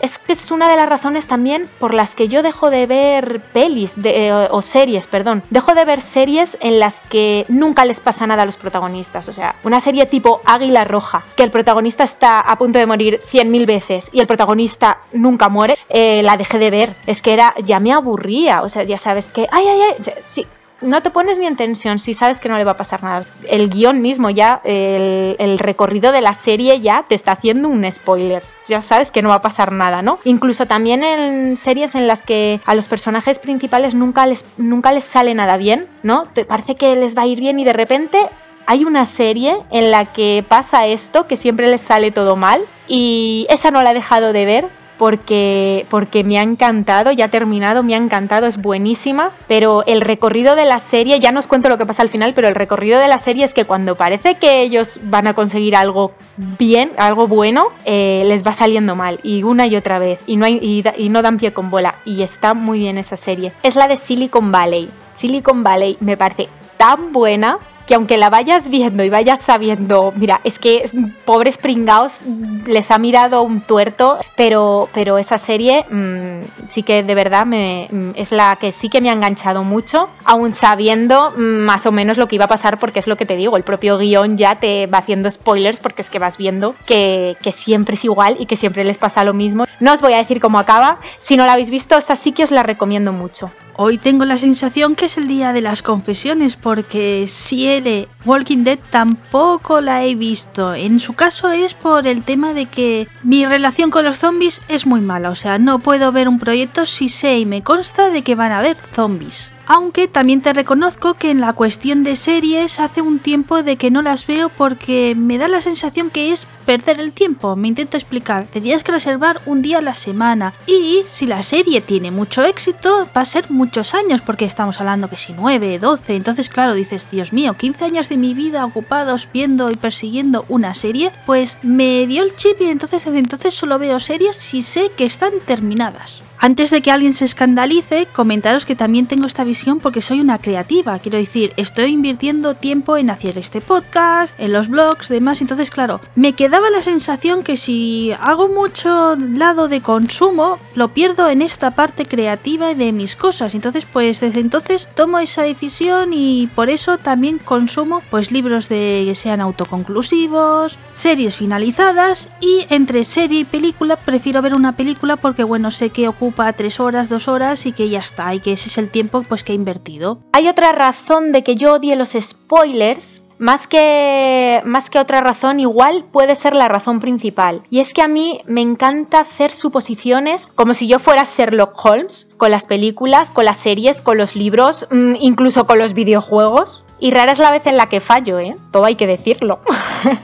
es 0.00 0.18
que 0.18 0.32
es 0.32 0.50
una 0.50 0.68
de 0.68 0.76
las 0.76 0.88
razones 0.88 1.26
también 1.26 1.66
por 1.78 1.94
las 1.94 2.14
que 2.14 2.28
yo 2.28 2.42
dejo 2.42 2.68
de 2.68 2.84
ver 2.84 3.40
pelis 3.54 3.94
de, 3.96 4.28
eh, 4.28 4.48
o 4.50 4.60
series, 4.60 5.06
perdón. 5.06 5.42
Dejo 5.48 5.74
de 5.74 5.86
ver 5.86 6.02
series 6.02 6.58
en 6.60 6.78
las 6.78 7.02
que 7.04 7.46
nunca 7.48 7.86
les 7.86 8.00
pasa 8.00 8.26
nada 8.26 8.42
a 8.42 8.46
los 8.46 8.58
protagonistas. 8.58 9.28
O 9.28 9.32
sea, 9.32 9.54
una 9.62 9.80
serie 9.80 10.04
tipo 10.04 10.42
Águila 10.44 10.84
Roja, 10.84 11.22
que 11.36 11.42
el 11.42 11.50
protagonista 11.50 12.04
está 12.04 12.40
a 12.40 12.58
punto 12.58 12.78
de 12.78 12.84
morir 12.86 13.20
cien 13.22 13.50
mil 13.50 13.64
veces 13.64 14.10
y 14.12 14.20
el 14.20 14.26
protagonista 14.26 14.98
nunca 15.12 15.48
muere, 15.48 15.78
eh, 15.88 16.22
la 16.22 16.36
dejé 16.36 16.58
de 16.58 16.70
ver. 16.70 16.94
Es 17.06 17.22
que 17.22 17.32
era, 17.32 17.54
ya 17.62 17.80
me 17.80 17.92
aburría. 17.92 18.60
O 18.62 18.68
sea, 18.68 18.82
ya 18.82 18.98
sabes 18.98 19.28
que, 19.28 19.48
ay, 19.50 19.66
ay, 19.68 19.80
ay, 19.80 20.12
sí, 20.26 20.46
no 20.84 21.02
te 21.02 21.10
pones 21.10 21.38
ni 21.38 21.46
en 21.46 21.56
tensión 21.56 21.98
si 21.98 22.14
sabes 22.14 22.40
que 22.40 22.48
no 22.48 22.58
le 22.58 22.64
va 22.64 22.72
a 22.72 22.76
pasar 22.76 23.02
nada. 23.02 23.24
El 23.48 23.70
guion 23.70 24.00
mismo 24.00 24.30
ya, 24.30 24.60
el, 24.64 25.58
recorrido 25.58 26.12
de 26.12 26.20
la 26.20 26.34
serie 26.34 26.80
ya 26.80 27.04
te 27.08 27.14
está 27.14 27.32
haciendo 27.32 27.68
un 27.68 27.90
spoiler. 27.90 28.42
Ya 28.66 28.82
sabes 28.82 29.10
que 29.10 29.22
no 29.22 29.30
va 29.30 29.36
a 29.36 29.42
pasar 29.42 29.72
nada, 29.72 30.02
¿no? 30.02 30.18
Incluso 30.24 30.66
también 30.66 31.02
en 31.02 31.56
series 31.56 31.94
en 31.94 32.06
las 32.06 32.22
que 32.22 32.60
a 32.66 32.74
los 32.74 32.88
personajes 32.88 33.38
principales 33.38 33.94
nunca 33.94 34.26
les, 34.26 34.44
nunca 34.58 34.92
les 34.92 35.04
sale 35.04 35.34
nada 35.34 35.56
bien, 35.56 35.86
¿no? 36.02 36.24
Te 36.26 36.44
parece 36.44 36.76
que 36.76 36.94
les 36.96 37.16
va 37.16 37.22
a 37.22 37.26
ir 37.26 37.40
bien 37.40 37.58
y 37.58 37.64
de 37.64 37.72
repente 37.72 38.18
hay 38.66 38.84
una 38.84 39.06
serie 39.06 39.58
en 39.70 39.90
la 39.90 40.06
que 40.12 40.44
pasa 40.46 40.86
esto, 40.86 41.26
que 41.26 41.36
siempre 41.36 41.68
les 41.68 41.82
sale 41.82 42.10
todo 42.10 42.36
mal, 42.36 42.62
y 42.88 43.46
esa 43.50 43.70
no 43.70 43.82
la 43.82 43.90
he 43.90 43.94
dejado 43.94 44.32
de 44.32 44.44
ver, 44.44 44.68
porque, 44.98 45.86
porque 45.90 46.24
me 46.24 46.38
ha 46.38 46.42
encantado, 46.42 47.12
ya 47.12 47.26
ha 47.26 47.28
terminado, 47.28 47.82
me 47.82 47.94
ha 47.94 47.98
encantado, 47.98 48.46
es 48.46 48.56
buenísima, 48.56 49.30
pero 49.46 49.84
el 49.86 50.00
recorrido 50.00 50.56
de 50.56 50.64
la 50.64 50.80
serie, 50.80 51.20
ya 51.20 51.32
no 51.32 51.40
os 51.40 51.46
cuento 51.46 51.68
lo 51.68 51.78
que 51.78 51.86
pasa 51.86 52.02
al 52.02 52.08
final, 52.08 52.34
pero 52.34 52.48
el 52.48 52.54
recorrido 52.54 52.98
de 52.98 53.08
la 53.08 53.18
serie 53.18 53.44
es 53.44 53.54
que 53.54 53.64
cuando 53.64 53.96
parece 53.96 54.36
que 54.36 54.62
ellos 54.62 55.00
van 55.04 55.26
a 55.26 55.34
conseguir 55.34 55.76
algo 55.76 56.12
bien, 56.36 56.92
algo 56.96 57.26
bueno, 57.26 57.68
eh, 57.84 58.24
les 58.26 58.46
va 58.46 58.52
saliendo 58.52 58.94
mal, 58.96 59.20
y 59.22 59.42
una 59.42 59.66
y 59.66 59.76
otra 59.76 59.98
vez, 59.98 60.20
y 60.26 60.36
no, 60.36 60.46
y 60.46 61.08
no 61.10 61.22
dan 61.22 61.38
pie 61.38 61.52
con 61.52 61.70
bola, 61.70 61.96
y 62.04 62.22
está 62.22 62.54
muy 62.54 62.78
bien 62.78 62.98
esa 62.98 63.16
serie. 63.16 63.52
Es 63.62 63.76
la 63.76 63.88
de 63.88 63.96
Silicon 63.96 64.52
Valley. 64.52 64.90
Silicon 65.14 65.62
Valley 65.62 65.96
me 66.00 66.16
parece 66.16 66.48
tan 66.76 67.12
buena 67.12 67.58
que 67.86 67.94
aunque 67.94 68.16
la 68.16 68.30
vayas 68.30 68.68
viendo 68.68 69.04
y 69.04 69.10
vayas 69.10 69.40
sabiendo, 69.40 70.12
mira, 70.16 70.40
es 70.44 70.58
que 70.58 70.88
pobres 71.24 71.58
pringaos 71.58 72.20
les 72.66 72.90
ha 72.90 72.98
mirado 72.98 73.42
un 73.42 73.60
tuerto, 73.60 74.18
pero, 74.36 74.88
pero 74.94 75.18
esa 75.18 75.38
serie 75.38 75.84
mmm, 75.90 76.44
sí 76.68 76.82
que 76.82 77.02
de 77.02 77.14
verdad 77.14 77.46
me, 77.46 77.88
mm, 77.90 78.10
es 78.16 78.32
la 78.32 78.56
que 78.56 78.72
sí 78.72 78.88
que 78.88 79.00
me 79.00 79.10
ha 79.10 79.12
enganchado 79.12 79.64
mucho, 79.64 80.08
aún 80.24 80.54
sabiendo 80.54 81.32
mm, 81.32 81.40
más 81.40 81.86
o 81.86 81.92
menos 81.92 82.16
lo 82.16 82.28
que 82.28 82.36
iba 82.36 82.46
a 82.46 82.48
pasar, 82.48 82.78
porque 82.78 82.98
es 82.98 83.06
lo 83.06 83.16
que 83.16 83.26
te 83.26 83.36
digo, 83.36 83.56
el 83.56 83.62
propio 83.62 83.98
guion 83.98 84.36
ya 84.36 84.56
te 84.56 84.86
va 84.86 84.98
haciendo 84.98 85.30
spoilers 85.30 85.78
porque 85.80 86.02
es 86.02 86.10
que 86.10 86.18
vas 86.18 86.38
viendo 86.38 86.74
que, 86.86 87.36
que 87.42 87.52
siempre 87.52 87.96
es 87.96 88.04
igual 88.04 88.36
y 88.38 88.46
que 88.46 88.56
siempre 88.56 88.84
les 88.84 88.98
pasa 88.98 89.24
lo 89.24 89.34
mismo. 89.34 89.66
No 89.80 89.92
os 89.92 90.00
voy 90.00 90.14
a 90.14 90.18
decir 90.18 90.40
cómo 90.40 90.58
acaba, 90.58 90.98
si 91.18 91.36
no 91.36 91.46
la 91.46 91.52
habéis 91.52 91.70
visto, 91.70 91.96
esta 91.96 92.16
sí 92.16 92.32
que 92.32 92.44
os 92.44 92.50
la 92.50 92.62
recomiendo 92.62 93.12
mucho. 93.12 93.50
Hoy 93.76 93.98
tengo 93.98 94.24
la 94.24 94.38
sensación 94.38 94.94
que 94.94 95.06
es 95.06 95.18
el 95.18 95.26
día 95.26 95.52
de 95.52 95.60
las 95.60 95.82
confesiones 95.82 96.54
porque 96.54 97.24
si 97.26 97.66
L 97.66 98.08
Walking 98.24 98.62
Dead 98.62 98.78
tampoco 98.90 99.80
la 99.80 100.04
he 100.04 100.14
visto. 100.14 100.74
En 100.74 101.00
su 101.00 101.14
caso 101.14 101.50
es 101.50 101.74
por 101.74 102.06
el 102.06 102.22
tema 102.22 102.54
de 102.54 102.66
que 102.66 103.08
mi 103.24 103.44
relación 103.44 103.90
con 103.90 104.04
los 104.04 104.18
zombies 104.18 104.62
es 104.68 104.86
muy 104.86 105.00
mala, 105.00 105.30
o 105.30 105.34
sea, 105.34 105.58
no 105.58 105.80
puedo 105.80 106.12
ver 106.12 106.28
un 106.28 106.38
proyecto 106.38 106.86
si 106.86 107.08
sé 107.08 107.38
y 107.38 107.46
me 107.46 107.64
consta 107.64 108.10
de 108.10 108.22
que 108.22 108.36
van 108.36 108.52
a 108.52 108.60
haber 108.60 108.76
zombies. 108.76 109.50
Aunque 109.66 110.08
también 110.08 110.42
te 110.42 110.52
reconozco 110.52 111.14
que 111.14 111.30
en 111.30 111.40
la 111.40 111.54
cuestión 111.54 112.04
de 112.04 112.16
series 112.16 112.80
hace 112.80 113.00
un 113.00 113.18
tiempo 113.18 113.62
de 113.62 113.76
que 113.76 113.90
no 113.90 114.02
las 114.02 114.26
veo 114.26 114.50
porque 114.50 115.14
me 115.16 115.38
da 115.38 115.48
la 115.48 115.62
sensación 115.62 116.10
que 116.10 116.32
es 116.32 116.46
perder 116.66 117.00
el 117.00 117.12
tiempo. 117.12 117.56
Me 117.56 117.68
intento 117.68 117.96
explicar, 117.96 118.46
tendrías 118.46 118.84
que 118.84 118.92
reservar 118.92 119.40
un 119.46 119.62
día 119.62 119.78
a 119.78 119.82
la 119.82 119.94
semana 119.94 120.52
y 120.66 121.02
si 121.06 121.26
la 121.26 121.42
serie 121.42 121.80
tiene 121.80 122.10
mucho 122.10 122.42
éxito 122.44 123.08
va 123.16 123.22
a 123.22 123.24
ser 123.24 123.50
muchos 123.50 123.94
años 123.94 124.20
porque 124.20 124.44
estamos 124.44 124.80
hablando 124.80 125.08
que 125.08 125.16
si 125.16 125.32
9, 125.32 125.78
12, 125.78 126.16
entonces 126.16 126.48
claro 126.50 126.74
dices, 126.74 127.08
Dios 127.10 127.32
mío, 127.32 127.54
15 127.54 127.84
años 127.84 128.08
de 128.08 128.18
mi 128.18 128.34
vida 128.34 128.64
ocupados 128.66 129.28
viendo 129.32 129.70
y 129.70 129.76
persiguiendo 129.76 130.44
una 130.48 130.74
serie, 130.74 131.10
pues 131.24 131.58
me 131.62 132.06
dio 132.06 132.22
el 132.22 132.36
chip 132.36 132.60
y 132.60 132.68
entonces 132.68 133.04
desde 133.04 133.18
entonces 133.18 133.54
solo 133.54 133.78
veo 133.78 133.98
series 133.98 134.36
si 134.36 134.62
sé 134.62 134.90
que 134.96 135.04
están 135.04 135.32
terminadas. 135.44 136.22
Antes 136.44 136.68
de 136.68 136.82
que 136.82 136.90
alguien 136.90 137.14
se 137.14 137.24
escandalice, 137.24 138.06
comentaros 138.12 138.66
que 138.66 138.76
también 138.76 139.06
tengo 139.06 139.24
esta 139.24 139.44
visión 139.44 139.78
porque 139.80 140.02
soy 140.02 140.20
una 140.20 140.38
creativa. 140.38 140.98
Quiero 140.98 141.16
decir, 141.16 141.54
estoy 141.56 141.92
invirtiendo 141.92 142.52
tiempo 142.52 142.98
en 142.98 143.08
hacer 143.08 143.38
este 143.38 143.62
podcast, 143.62 144.38
en 144.38 144.52
los 144.52 144.68
blogs, 144.68 145.08
demás. 145.08 145.40
Entonces, 145.40 145.70
claro, 145.70 146.02
me 146.16 146.34
quedaba 146.34 146.68
la 146.68 146.82
sensación 146.82 147.44
que 147.44 147.56
si 147.56 148.12
hago 148.20 148.48
mucho 148.48 149.16
lado 149.16 149.68
de 149.68 149.80
consumo, 149.80 150.58
lo 150.74 150.92
pierdo 150.92 151.30
en 151.30 151.40
esta 151.40 151.70
parte 151.70 152.04
creativa 152.04 152.74
de 152.74 152.92
mis 152.92 153.16
cosas. 153.16 153.54
Entonces, 153.54 153.86
pues 153.90 154.20
desde 154.20 154.40
entonces 154.40 154.86
tomo 154.94 155.20
esa 155.20 155.44
decisión 155.44 156.10
y 156.12 156.50
por 156.54 156.68
eso 156.68 156.98
también 156.98 157.38
consumo 157.38 158.02
pues 158.10 158.30
libros 158.30 158.68
de 158.68 159.04
que 159.06 159.14
sean 159.14 159.40
autoconclusivos, 159.40 160.78
series 160.92 161.38
finalizadas 161.38 162.28
y 162.42 162.66
entre 162.68 163.04
serie 163.04 163.40
y 163.40 163.44
película 163.46 163.96
prefiero 163.96 164.42
ver 164.42 164.54
una 164.54 164.76
película 164.76 165.16
porque 165.16 165.42
bueno, 165.42 165.70
sé 165.70 165.88
que 165.88 166.06
ocupa 166.06 166.33
tres 166.52 166.80
horas, 166.80 167.08
dos 167.08 167.28
horas 167.28 167.66
y 167.66 167.72
que 167.72 167.88
ya 167.88 168.00
está, 168.00 168.34
y 168.34 168.40
que 168.40 168.52
ese 168.52 168.68
es 168.68 168.78
el 168.78 168.90
tiempo 168.90 169.22
pues 169.22 169.42
que 169.42 169.52
he 169.52 169.54
invertido. 169.54 170.18
Hay 170.32 170.48
otra 170.48 170.72
razón 170.72 171.32
de 171.32 171.42
que 171.42 171.54
yo 171.54 171.74
odie 171.74 171.96
los 171.96 172.16
spoilers, 172.20 173.22
más 173.38 173.66
que, 173.66 174.62
más 174.64 174.90
que 174.90 174.98
otra 174.98 175.20
razón, 175.20 175.60
igual 175.60 176.04
puede 176.10 176.36
ser 176.36 176.54
la 176.54 176.68
razón 176.68 177.00
principal. 177.00 177.62
Y 177.68 177.80
es 177.80 177.92
que 177.92 178.02
a 178.02 178.08
mí 178.08 178.40
me 178.46 178.60
encanta 178.60 179.20
hacer 179.20 179.50
suposiciones 179.50 180.52
como 180.54 180.74
si 180.74 180.86
yo 180.86 180.98
fuera 180.98 181.24
Sherlock 181.24 181.84
Holmes, 181.84 182.28
con 182.36 182.50
las 182.50 182.66
películas, 182.66 183.30
con 183.30 183.44
las 183.44 183.58
series, 183.58 184.00
con 184.00 184.18
los 184.18 184.36
libros, 184.36 184.86
mm, 184.90 185.14
incluso 185.20 185.66
con 185.66 185.78
los 185.78 185.94
videojuegos. 185.94 186.84
Y 187.04 187.10
rara 187.10 187.32
es 187.32 187.38
la 187.38 187.50
vez 187.50 187.66
en 187.66 187.76
la 187.76 187.90
que 187.90 188.00
fallo, 188.00 188.38
¿eh? 188.38 188.56
Todo 188.70 188.86
hay 188.86 188.94
que 188.94 189.06
decirlo. 189.06 189.60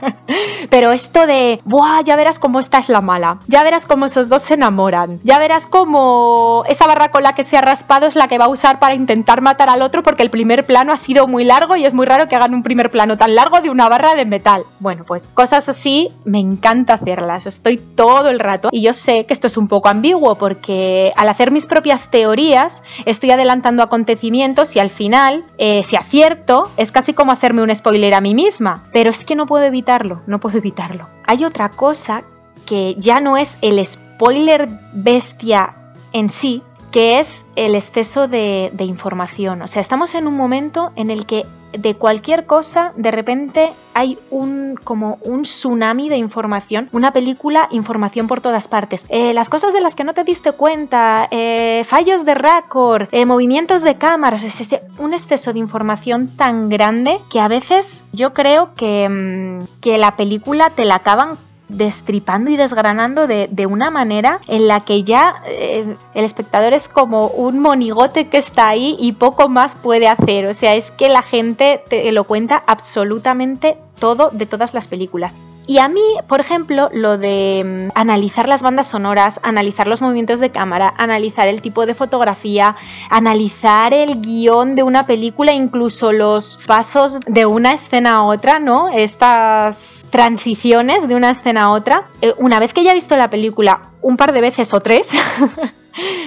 Pero 0.71 0.91
esto 0.91 1.27
de, 1.27 1.61
¡buah! 1.63 2.01
Ya 2.03 2.15
verás 2.15 2.39
cómo 2.39 2.59
esta 2.59 2.79
es 2.79 2.89
la 2.89 3.01
mala. 3.01 3.37
Ya 3.45 3.63
verás 3.63 3.85
cómo 3.85 4.07
esos 4.07 4.29
dos 4.29 4.41
se 4.41 4.55
enamoran. 4.55 5.19
Ya 5.23 5.37
verás 5.37 5.67
cómo 5.67 6.63
esa 6.67 6.87
barra 6.87 7.11
con 7.11 7.21
la 7.21 7.35
que 7.35 7.43
se 7.43 7.55
ha 7.55 7.61
raspado 7.61 8.07
es 8.07 8.15
la 8.15 8.27
que 8.27 8.39
va 8.39 8.45
a 8.45 8.49
usar 8.49 8.79
para 8.79 8.95
intentar 8.95 9.41
matar 9.41 9.69
al 9.69 9.83
otro 9.83 10.01
porque 10.01 10.23
el 10.23 10.31
primer 10.31 10.65
plano 10.65 10.91
ha 10.91 10.97
sido 10.97 11.27
muy 11.27 11.43
largo 11.43 11.75
y 11.75 11.85
es 11.85 11.93
muy 11.93 12.07
raro 12.07 12.25
que 12.27 12.35
hagan 12.35 12.55
un 12.55 12.63
primer 12.63 12.89
plano 12.89 13.15
tan 13.15 13.35
largo 13.35 13.61
de 13.61 13.69
una 13.69 13.87
barra 13.87 14.15
de 14.15 14.25
metal. 14.25 14.63
Bueno, 14.79 15.03
pues 15.05 15.27
cosas 15.27 15.69
así 15.69 16.09
me 16.25 16.39
encanta 16.39 16.95
hacerlas. 16.95 17.45
Estoy 17.45 17.77
todo 17.77 18.29
el 18.29 18.39
rato. 18.39 18.69
Y 18.71 18.81
yo 18.81 18.93
sé 18.93 19.27
que 19.27 19.35
esto 19.35 19.45
es 19.45 19.55
un 19.55 19.67
poco 19.67 19.87
ambiguo 19.87 20.33
porque 20.33 21.11
al 21.15 21.29
hacer 21.29 21.51
mis 21.51 21.67
propias 21.67 22.09
teorías 22.09 22.83
estoy 23.05 23.29
adelantando 23.29 23.83
acontecimientos 23.83 24.75
y 24.75 24.79
al 24.79 24.89
final, 24.89 25.43
eh, 25.59 25.83
si 25.83 25.95
acierto, 25.95 26.70
es 26.77 26.91
casi 26.91 27.13
como 27.13 27.31
hacerme 27.31 27.61
un 27.61 27.75
spoiler 27.75 28.13
a 28.13 28.21
mí 28.21 28.33
misma. 28.35 28.83
Pero 28.91 29.09
es 29.09 29.23
que 29.23 29.35
no 29.35 29.45
puedo 29.45 29.65
evitarlo, 29.65 30.21
no 30.27 30.39
puedo 30.39 30.57
evitarlo. 30.57 31.07
Hay 31.25 31.45
otra 31.45 31.69
cosa 31.69 32.23
que 32.65 32.95
ya 32.97 33.19
no 33.19 33.37
es 33.37 33.57
el 33.61 33.83
spoiler 33.85 34.69
bestia 34.93 35.75
en 36.13 36.29
sí, 36.29 36.63
que 36.91 37.19
es 37.19 37.45
el 37.55 37.75
exceso 37.75 38.27
de, 38.27 38.71
información. 38.79 39.61
O 39.61 39.67
sea, 39.67 39.81
estamos 39.81 40.13
en 40.15 40.27
un 40.27 40.35
momento 40.35 40.91
en 40.95 41.09
el 41.09 41.25
que 41.25 41.45
de 41.73 41.95
cualquier 41.95 42.45
cosa, 42.45 42.93
de 42.95 43.11
repente 43.11 43.71
hay 43.93 44.17
un 44.29 44.77
como 44.83 45.19
un 45.21 45.43
tsunami 45.43 46.09
de 46.09 46.17
información, 46.17 46.89
una 46.91 47.11
película, 47.11 47.67
información 47.71 48.27
por 48.27 48.41
todas 48.41 48.67
partes. 48.67 49.05
Eh, 49.09 49.33
las 49.33 49.49
cosas 49.49 49.73
de 49.73 49.81
las 49.81 49.95
que 49.95 50.03
no 50.03 50.13
te 50.13 50.23
diste 50.23 50.51
cuenta, 50.53 51.27
eh, 51.31 51.83
fallos 51.85 52.25
de 52.25 52.35
récord, 52.35 53.07
eh, 53.11 53.25
movimientos 53.25 53.81
de 53.83 53.95
cámaras, 53.95 54.43
es 54.43 54.69
un 54.97 55.13
exceso 55.13 55.53
de 55.53 55.59
información 55.59 56.27
tan 56.35 56.69
grande 56.69 57.19
que 57.29 57.39
a 57.39 57.47
veces 57.47 58.03
yo 58.13 58.33
creo 58.33 58.73
que, 58.75 59.09
mm, 59.09 59.81
que 59.81 59.97
la 59.97 60.15
película 60.15 60.69
te 60.69 60.85
la 60.85 60.95
acaban 60.95 61.37
destripando 61.77 62.51
y 62.51 62.57
desgranando 62.57 63.27
de, 63.27 63.65
una 63.65 63.89
manera 63.89 64.41
en 64.47 64.67
la 64.67 64.81
que 64.81 65.03
ya 65.03 65.41
eh, 65.45 65.95
el 66.13 66.25
espectador 66.25 66.73
es 66.73 66.87
como 66.87 67.27
un 67.27 67.59
monigote 67.59 68.27
que 68.27 68.37
está 68.37 68.69
ahí 68.69 68.97
y 68.99 69.13
poco 69.13 69.49
más 69.49 69.75
puede 69.75 70.07
hacer. 70.07 70.47
O 70.47 70.53
sea, 70.53 70.75
es 70.75 70.91
que 70.91 71.09
la 71.09 71.21
gente 71.21 71.81
te 71.89 72.11
lo 72.11 72.23
cuenta 72.25 72.61
absolutamente 72.67 73.77
todo 73.99 74.29
de 74.31 74.45
todas 74.45 74.73
las 74.73 74.87
películas. 74.87 75.35
Y 75.67 75.77
a 75.77 75.87
mí, 75.87 76.01
por 76.27 76.39
ejemplo, 76.39 76.89
lo 76.91 77.17
de 77.17 77.63
mm, 77.63 77.91
analizar 77.95 78.49
las 78.49 78.61
bandas 78.61 78.87
sonoras, 78.87 79.39
analizar 79.43 79.87
los 79.87 80.01
movimientos 80.01 80.39
de 80.39 80.49
cámara, 80.49 80.93
analizar 80.97 81.47
el 81.47 81.61
tipo 81.61 81.85
de 81.85 81.93
fotografía, 81.93 82.75
analizar 83.09 83.93
el 83.93 84.21
guion 84.21 84.75
de 84.75 84.83
una 84.83 85.05
película, 85.05 85.53
incluso 85.53 86.11
los 86.11 86.59
pasos 86.65 87.19
de 87.27 87.45
una 87.45 87.73
escena 87.73 88.15
a 88.15 88.23
otra, 88.23 88.59
¿no? 88.59 88.89
Estas 88.89 90.05
transiciones 90.09 91.07
de 91.07 91.15
una 91.15 91.31
escena 91.31 91.63
a 91.63 91.69
otra. 91.69 92.03
Eh, 92.21 92.33
una 92.37 92.59
vez 92.59 92.73
que 92.73 92.83
ya 92.83 92.91
he 92.91 92.95
visto 92.95 93.15
la 93.15 93.29
película 93.29 93.81
un 94.01 94.17
par 94.17 94.33
de 94.33 94.41
veces 94.41 94.73
o 94.73 94.79
tres, 94.79 95.11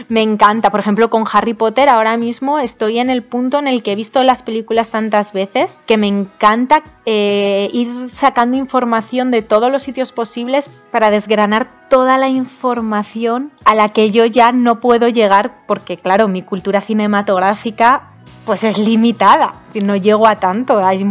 me 0.09 0.22
encanta. 0.22 0.70
Por 0.70 0.81
ejemplo, 0.81 1.11
con 1.11 1.24
Harry 1.33 1.55
Potter 1.55 1.88
ahora 1.88 2.16
mismo 2.16 2.59
estoy 2.59 2.98
en 2.98 3.11
el 3.11 3.22
punto 3.22 3.59
en 3.59 3.68
el 3.68 3.83
que 3.83 3.92
he 3.92 3.96
visto 3.96 4.22
las 4.22 4.42
películas 4.42 4.90
tantas 4.90 5.33
veces 5.33 5.81
que 5.87 5.96
me 5.96 6.07
encanta 6.07 6.83
eh, 7.07 7.68
ir 7.72 8.11
sacando 8.11 8.57
información 8.57 9.31
de 9.31 9.42
todos 9.42 9.70
los 9.70 9.83
sitios 9.83 10.12
posibles 10.12 10.70
para 10.90 11.11
desgranar 11.11 11.68
toda 11.88 12.18
la 12.18 12.29
información 12.29 13.53
a 13.64 13.74
la 13.74 13.88
que 13.88 14.11
yo 14.11 14.27
ya 14.27 14.53
no 14.53 14.81
puedo 14.81 15.09
llegar 15.09 15.53
porque, 15.66 15.96
claro, 15.96 16.29
mi 16.29 16.42
cultura 16.42 16.81
cinematográfica 16.81 18.09
pues 18.44 18.64
es 18.64 18.79
limitada. 18.79 19.55
No 19.83 19.96
llego 19.96 20.27
a 20.27 20.37
tanto. 20.37 20.85
Hay 20.85 21.05